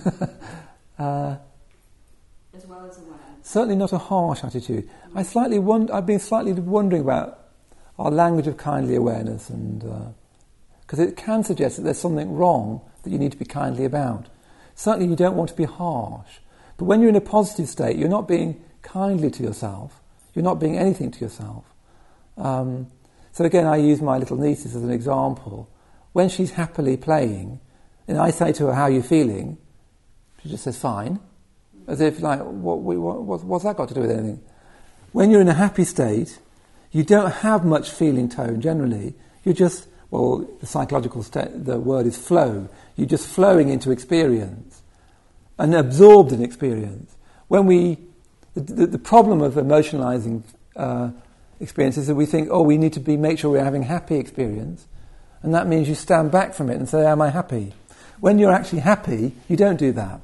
uh, 0.97 1.35
as 2.53 2.65
well 2.65 2.85
as 2.89 2.97
awareness. 2.97 3.19
certainly 3.41 3.75
not 3.75 3.91
a 3.91 3.97
harsh 3.97 4.43
attitude. 4.45 4.89
I 5.13 5.23
slightly 5.23 5.59
won- 5.59 5.91
I've 5.91 6.05
been 6.05 6.19
slightly 6.19 6.53
wondering 6.53 7.01
about 7.01 7.39
our 7.99 8.11
language 8.11 8.47
of 8.47 8.55
kindly 8.55 8.95
awareness, 8.95 9.49
and 9.49 9.83
because 10.81 10.99
it 10.99 11.17
can 11.17 11.43
suggest 11.43 11.75
that 11.75 11.81
there's 11.81 11.99
something 11.99 12.31
wrong 12.33 12.81
that 13.03 13.09
you 13.09 13.17
need 13.17 13.31
to 13.31 13.37
be 13.37 13.45
kindly 13.45 13.83
about. 13.85 14.27
Certainly, 14.75 15.09
you 15.09 15.15
don't 15.15 15.35
want 15.35 15.49
to 15.49 15.55
be 15.55 15.65
harsh, 15.65 16.39
but 16.77 16.85
when 16.85 17.01
you're 17.01 17.09
in 17.09 17.15
a 17.15 17.21
positive 17.21 17.67
state, 17.67 17.97
you're 17.97 18.07
not 18.07 18.27
being 18.27 18.63
kindly 18.83 19.31
to 19.31 19.43
yourself. 19.43 19.99
You're 20.35 20.43
not 20.43 20.59
being 20.59 20.77
anything 20.77 21.09
to 21.11 21.19
yourself. 21.19 21.65
Um, 22.37 22.87
so 23.31 23.43
again, 23.43 23.65
I 23.65 23.77
use 23.77 24.01
my 24.01 24.17
little 24.17 24.37
nieces 24.37 24.75
as 24.75 24.83
an 24.83 24.91
example. 24.91 25.67
When 26.13 26.29
she's 26.29 26.51
happily 26.51 26.97
playing, 26.97 27.59
and 28.07 28.17
I 28.17 28.31
say 28.31 28.51
to 28.53 28.67
her, 28.67 28.73
"How 28.73 28.83
are 28.83 28.91
you 28.91 29.01
feeling?" 29.01 29.57
She 30.41 30.49
just 30.49 30.63
says, 30.63 30.77
"Fine," 30.77 31.19
as 31.87 32.01
if 32.01 32.21
like, 32.21 32.39
what, 32.39 32.79
what, 32.79 33.23
what, 33.23 33.43
what's 33.43 33.63
that 33.63 33.77
got 33.77 33.87
to 33.87 33.93
do 33.93 34.01
with 34.01 34.11
anything? 34.11 34.41
When 35.13 35.31
you're 35.31 35.41
in 35.41 35.47
a 35.47 35.53
happy 35.53 35.85
state, 35.85 36.39
you 36.91 37.03
don't 37.03 37.31
have 37.31 37.65
much 37.65 37.89
feeling 37.89 38.29
tone 38.29 38.61
generally. 38.61 39.15
You're 39.43 39.55
just, 39.55 39.87
well, 40.11 40.47
the 40.59 40.65
psychological 40.65 41.23
state, 41.23 41.65
the 41.65 41.79
word 41.79 42.05
is 42.05 42.17
flow. 42.17 42.69
You're 42.97 43.07
just 43.07 43.27
flowing 43.27 43.69
into 43.69 43.91
experience 43.91 44.81
and 45.57 45.73
absorbed 45.73 46.33
in 46.33 46.43
experience. 46.43 47.15
When 47.47 47.65
we, 47.65 47.97
the, 48.53 48.61
the, 48.61 48.87
the 48.87 48.99
problem 48.99 49.41
of 49.41 49.53
emotionalizing 49.53 50.43
uh, 50.75 51.11
experience 51.59 51.97
is 51.97 52.07
that 52.07 52.15
we 52.15 52.25
think, 52.25 52.49
oh, 52.51 52.61
we 52.61 52.77
need 52.77 52.93
to 52.93 52.99
be 52.99 53.15
make 53.15 53.39
sure 53.39 53.49
we're 53.51 53.63
having 53.63 53.83
happy 53.83 54.17
experience, 54.17 54.87
and 55.41 55.53
that 55.53 55.67
means 55.67 55.87
you 55.87 55.95
stand 55.95 56.31
back 56.31 56.53
from 56.53 56.69
it 56.69 56.75
and 56.75 56.89
say, 56.89 57.05
am 57.05 57.21
I 57.21 57.29
happy? 57.29 57.73
When 58.19 58.39
you're 58.39 58.51
actually 58.51 58.79
happy, 58.79 59.33
you 59.47 59.55
don't 59.55 59.77
do 59.77 59.91
that. 59.93 60.21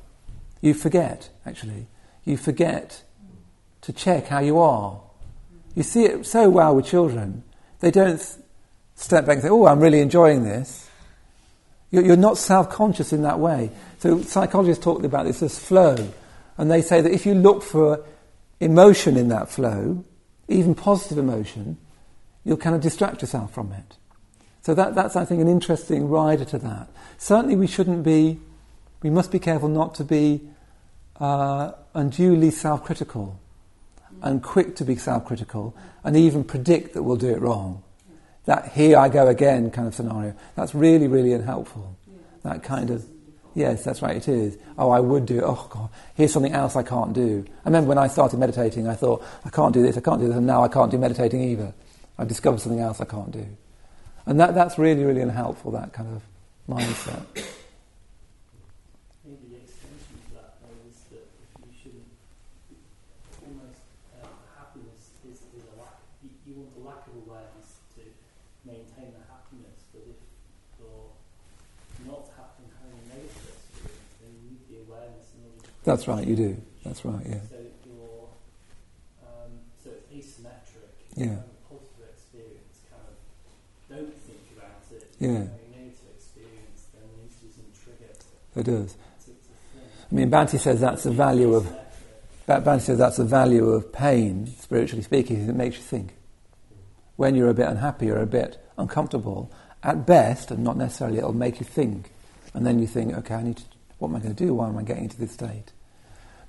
You 0.61 0.73
forget, 0.73 1.29
actually. 1.45 1.87
You 2.25 2.37
forget 2.37 3.03
to 3.81 3.93
check 3.93 4.27
how 4.27 4.39
you 4.39 4.59
are. 4.59 5.01
You 5.75 5.83
see 5.83 6.05
it 6.05 6.25
so 6.25 6.49
well 6.49 6.75
with 6.75 6.85
children. 6.85 7.43
They 7.79 7.91
don't 7.91 8.21
step 8.95 9.25
back 9.25 9.35
and 9.35 9.43
say, 9.43 9.49
oh, 9.49 9.67
I'm 9.67 9.79
really 9.79 9.99
enjoying 9.99 10.43
this. 10.43 10.89
You're, 11.91 12.15
not 12.15 12.39
self 12.39 12.71
conscious 12.71 13.13
in 13.13 13.21
that 13.21 13.39
way. 13.39 13.69
So 13.99 14.21
psychologists 14.23 14.83
talk 14.83 15.03
about 15.03 15.25
this 15.25 15.43
as 15.43 15.59
flow. 15.59 16.11
And 16.57 16.71
they 16.71 16.81
say 16.81 17.01
that 17.01 17.11
if 17.11 17.25
you 17.25 17.35
look 17.35 17.61
for 17.61 18.03
emotion 18.59 19.15
in 19.15 19.27
that 19.29 19.49
flow, 19.49 20.03
even 20.47 20.73
positive 20.73 21.19
emotion, 21.19 21.77
you'll 22.43 22.57
kind 22.57 22.75
of 22.75 22.81
distract 22.81 23.21
yourself 23.21 23.53
from 23.53 23.71
it. 23.73 23.97
So 24.63 24.73
that, 24.73 24.95
that's, 24.95 25.17
I 25.17 25.25
think, 25.25 25.41
an 25.41 25.49
interesting 25.49 26.07
rider 26.07 26.45
to 26.45 26.57
that. 26.59 26.87
Certainly, 27.17 27.57
we 27.57 27.67
shouldn't 27.67 28.03
be, 28.03 28.39
we 29.01 29.09
must 29.09 29.29
be 29.29 29.37
careful 29.37 29.67
not 29.67 29.93
to 29.95 30.05
be 30.05 30.41
uh, 31.19 31.73
unduly 31.93 32.49
self 32.49 32.83
critical 32.83 33.39
and 34.21 34.41
quick 34.41 34.77
to 34.77 34.85
be 34.85 34.95
self 34.95 35.25
critical 35.25 35.75
and 36.05 36.15
even 36.15 36.45
predict 36.45 36.93
that 36.93 37.03
we'll 37.03 37.17
do 37.17 37.29
it 37.29 37.41
wrong. 37.41 37.83
That 38.45 38.71
here 38.71 38.97
I 38.97 39.09
go 39.09 39.27
again 39.27 39.69
kind 39.69 39.87
of 39.87 39.95
scenario. 39.95 40.33
That's 40.55 40.73
really, 40.73 41.07
really 41.07 41.33
unhelpful. 41.33 41.97
That 42.43 42.63
kind 42.63 42.89
of, 42.89 43.05
yes, 43.55 43.83
that's 43.83 44.01
right, 44.01 44.15
it 44.15 44.29
is. 44.29 44.57
Oh, 44.77 44.91
I 44.91 45.01
would 45.01 45.25
do, 45.25 45.41
oh 45.43 45.67
God, 45.69 45.89
here's 46.15 46.31
something 46.31 46.53
else 46.53 46.77
I 46.77 46.83
can't 46.83 47.11
do. 47.11 47.45
I 47.65 47.69
remember 47.69 47.89
when 47.89 47.97
I 47.97 48.07
started 48.07 48.39
meditating, 48.39 48.87
I 48.87 48.95
thought, 48.95 49.25
I 49.43 49.49
can't 49.49 49.73
do 49.73 49.81
this, 49.81 49.97
I 49.97 50.01
can't 50.01 50.21
do 50.21 50.27
this, 50.27 50.37
and 50.37 50.47
now 50.47 50.63
I 50.63 50.69
can't 50.69 50.89
do 50.89 50.97
meditating 50.97 51.41
either. 51.41 51.73
I've 52.17 52.29
discovered 52.29 52.61
something 52.61 52.79
else 52.79 53.01
I 53.01 53.05
can't 53.05 53.31
do. 53.31 53.45
And 54.25 54.39
that, 54.39 54.55
that's 54.55 54.77
really, 54.77 55.03
really 55.03 55.21
unhelpful, 55.21 55.71
that 55.71 55.91
kind 55.91 56.15
of 56.15 56.23
mindset. 56.69 57.25
Maybe 59.25 59.45
the 59.51 59.59
extension 59.59 60.15
to 60.15 60.35
that 60.39 60.55
though 60.63 60.79
is 60.87 60.95
that 61.11 61.27
if 61.27 61.51
you 61.59 61.73
shouldn't 61.75 62.07
almost 63.43 63.83
uh, 64.15 64.27
happiness 64.55 65.11
is, 65.27 65.43
is 65.51 65.63
a 65.67 65.75
lack 65.75 65.99
you, 66.23 66.31
you 66.47 66.55
want 66.55 66.71
the 66.71 66.83
lack 66.87 67.03
of 67.07 67.19
awareness 67.27 67.83
to 67.99 68.01
maintain 68.63 69.11
the 69.11 69.23
happiness, 69.27 69.83
but 69.91 70.07
if 70.07 70.15
you're 70.79 71.11
not 72.07 72.23
having 72.39 72.71
having 72.79 72.95
a 72.95 73.07
negative 73.11 73.59
experience, 73.59 74.15
then 74.23 74.31
you 74.39 74.55
need 74.55 74.63
the 74.71 74.77
awareness 74.87 75.27
in 75.35 75.43
order 75.51 75.67
to 75.67 75.71
That's 75.83 76.07
right, 76.07 76.23
you 76.23 76.35
do. 76.39 76.55
That's 76.87 77.03
right, 77.03 77.27
yeah. 77.27 77.43
So 77.51 77.59
you're 77.59 78.31
um, 79.27 79.51
so 79.83 79.91
it's 79.91 80.39
asymmetric. 80.39 80.95
Yeah 81.19 81.43
have 81.43 81.43
a 81.43 81.59
positive 81.67 82.07
experience, 82.07 82.87
kind 82.87 83.03
of 83.03 83.19
don't 83.91 84.15
think 84.25 84.41
about 84.57 84.81
it. 84.91 85.03
Yeah. 85.12 85.12
Having 85.12 85.12
a 85.12 85.12
negative 85.12 85.12
experience, 85.12 85.12
then 85.12 85.12
at 85.12 85.12
least 85.12 85.12
isn't 85.12 85.12
It 88.55 88.63
does. 88.63 88.93
to, 88.93 89.31
to 89.31 89.31
think. 89.31 89.85
I 90.11 90.15
mean, 90.15 90.29
Bhante 90.29 90.59
says 90.59 90.79
that's 90.79 91.03
the 91.03 91.11
value 91.11 91.53
of, 91.55 91.65
Ba- 92.45 92.61
Bhante 92.61 92.81
says 92.81 92.97
that's 92.97 93.17
the 93.17 93.25
value 93.25 93.69
of 93.69 93.91
pain, 93.91 94.47
spiritually 94.59 95.03
speaking, 95.03 95.37
is 95.37 95.49
it 95.49 95.55
makes 95.55 95.77
you 95.77 95.83
think. 95.83 96.13
When 97.15 97.35
you're 97.35 97.49
a 97.49 97.53
bit 97.53 97.67
unhappy 97.67 98.09
or 98.09 98.17
a 98.17 98.25
bit 98.25 98.63
uncomfortable, 98.77 99.51
at 99.81 100.05
best, 100.05 100.51
and 100.51 100.63
not 100.63 100.77
necessarily, 100.77 101.17
it'll 101.17 101.33
make 101.33 101.59
you 101.59 101.65
think. 101.65 102.11
And 102.53 102.65
then 102.65 102.79
you 102.79 102.87
think, 102.87 103.13
okay, 103.13 103.35
I 103.35 103.43
need 103.43 103.57
to, 103.57 103.63
what 103.97 104.09
am 104.09 104.15
I 104.15 104.19
going 104.19 104.35
to 104.35 104.45
do? 104.45 104.53
Why 104.53 104.67
am 104.67 104.77
I 104.77 104.83
getting 104.83 105.03
into 105.03 105.17
this 105.17 105.31
state? 105.31 105.73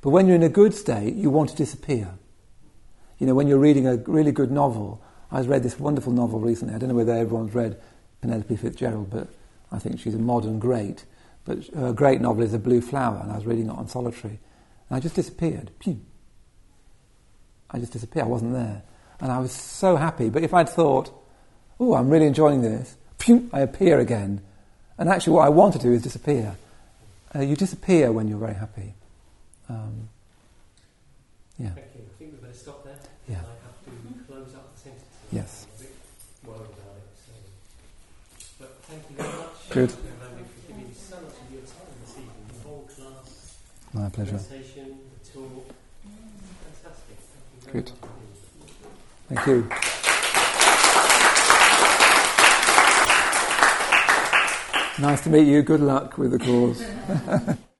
But 0.01 0.11
when 0.11 0.27
you're 0.27 0.37
in 0.37 0.43
a 0.43 0.51
good 0.51 0.75
state, 0.75 1.15
you 1.15 1.31
want 1.31 1.51
to 1.51 1.57
disappear. 1.57 2.11
You 3.19 3.27
know, 3.27 3.35
when 3.35 3.49
you're 3.49 3.59
reading 3.59 3.87
a 3.87 3.97
really 3.97 4.33
good 4.33 4.51
novel, 4.51 5.03
I've 5.33 5.49
read 5.49 5.63
this 5.63 5.79
wonderful 5.81 6.13
novel 6.13 6.41
recently. 6.41 6.75
I 6.75 6.79
don't 6.79 6.91
know 6.91 6.95
whether 6.95 7.15
everyone's 7.15 7.55
read 7.55 7.81
Penelope 8.25 8.57
Fitzgerald, 8.57 9.11
but 9.11 9.29
I 9.71 9.79
think 9.79 10.01
she's 10.01 10.15
a 10.15 10.19
modern 10.19 10.59
great. 10.59 11.05
But 11.45 11.67
her 11.75 11.93
great 11.93 12.23
novel 12.23 12.43
is 12.43 12.55
A 12.55 12.59
Blue 12.59 12.81
Flower, 12.81 13.21
and 13.23 13.31
I 13.31 13.37
was 13.37 13.45
reading 13.45 13.67
it 13.67 13.77
on 13.77 13.87
solitary. 13.87 14.39
And 14.89 14.97
I 14.97 15.01
just 15.01 15.15
disappeared. 15.15 15.71
Pew. 15.79 16.01
I 17.71 17.79
just 17.79 17.93
disappeared. 17.93 18.25
I 18.25 18.29
wasn't 18.29 18.55
there. 18.55 18.83
And 19.21 19.31
I 19.31 19.39
was 19.41 19.53
so 19.53 19.97
happy. 19.97 20.31
But 20.31 20.43
if 20.43 20.55
I'd 20.55 20.71
thought, 20.71 21.13
oh, 21.79 21.95
I'm 21.95 22.09
really 22.09 22.27
enjoying 22.27 22.63
this, 22.63 22.97
pew, 23.19 23.51
I 23.53 23.61
appear 23.61 23.99
again. 23.99 24.41
And 24.97 25.11
actually, 25.11 25.35
what 25.35 25.45
I 25.45 25.51
want 25.51 25.75
to 25.75 25.79
do 25.79 25.93
is 25.93 26.01
disappear. 26.01 26.57
Uh, 27.35 27.41
you 27.41 27.57
disappear 27.57 28.11
when 28.11 28.27
you're 28.27 28.39
very 28.39 28.55
happy. 28.55 28.95
Um, 29.69 30.09
yeah. 31.59 31.71
Thank 31.71 31.89
you. 31.95 32.05
I 32.09 32.19
think 32.19 32.33
we 32.33 32.39
better 32.39 32.55
stop 32.55 32.85
there. 32.85 32.97
Yeah. 33.29 33.37
I 33.37 33.39
have 33.39 33.85
to 33.85 34.33
close 34.33 34.55
up 34.55 34.75
the 34.75 34.81
sentence. 34.81 35.05
Yes. 35.31 35.67
I'm 35.67 35.77
a 35.77 35.83
bit 35.83 35.95
worried 36.47 36.71
about 36.73 36.97
it. 36.97 37.05
So. 37.27 37.33
But 38.61 38.83
thank 38.85 39.03
you 39.11 39.17
very 39.17 39.29
much. 39.29 39.49
Good. 39.49 39.64
And 39.64 39.64
Randy, 39.64 39.64
for 39.64 39.64
giving 39.64 39.64
me 39.64 39.64
so 39.64 39.64
much 39.64 39.64
of 39.64 39.64
your 39.64 39.64
time 39.64 39.64
this 39.64 39.64
evening. 39.64 39.64
The 39.64 39.64
whole 39.64 39.64
class, 39.75 39.97
My 43.93 44.09
pleasure. 44.09 44.33
presentation, 44.33 44.99
the 45.25 45.31
talk. 45.33 45.67
Fantastic. 46.83 47.19
Thank 47.61 47.75
you 47.75 47.83
Good. 47.83 47.93
Thank 49.29 49.47
you. 49.47 49.69
Nice 55.01 55.23
to 55.23 55.31
meet 55.31 55.49
you. 55.49 55.63
Good 55.63 55.81
luck 55.81 56.19
with 56.19 56.31
the 56.31 56.39
course. 56.39 57.59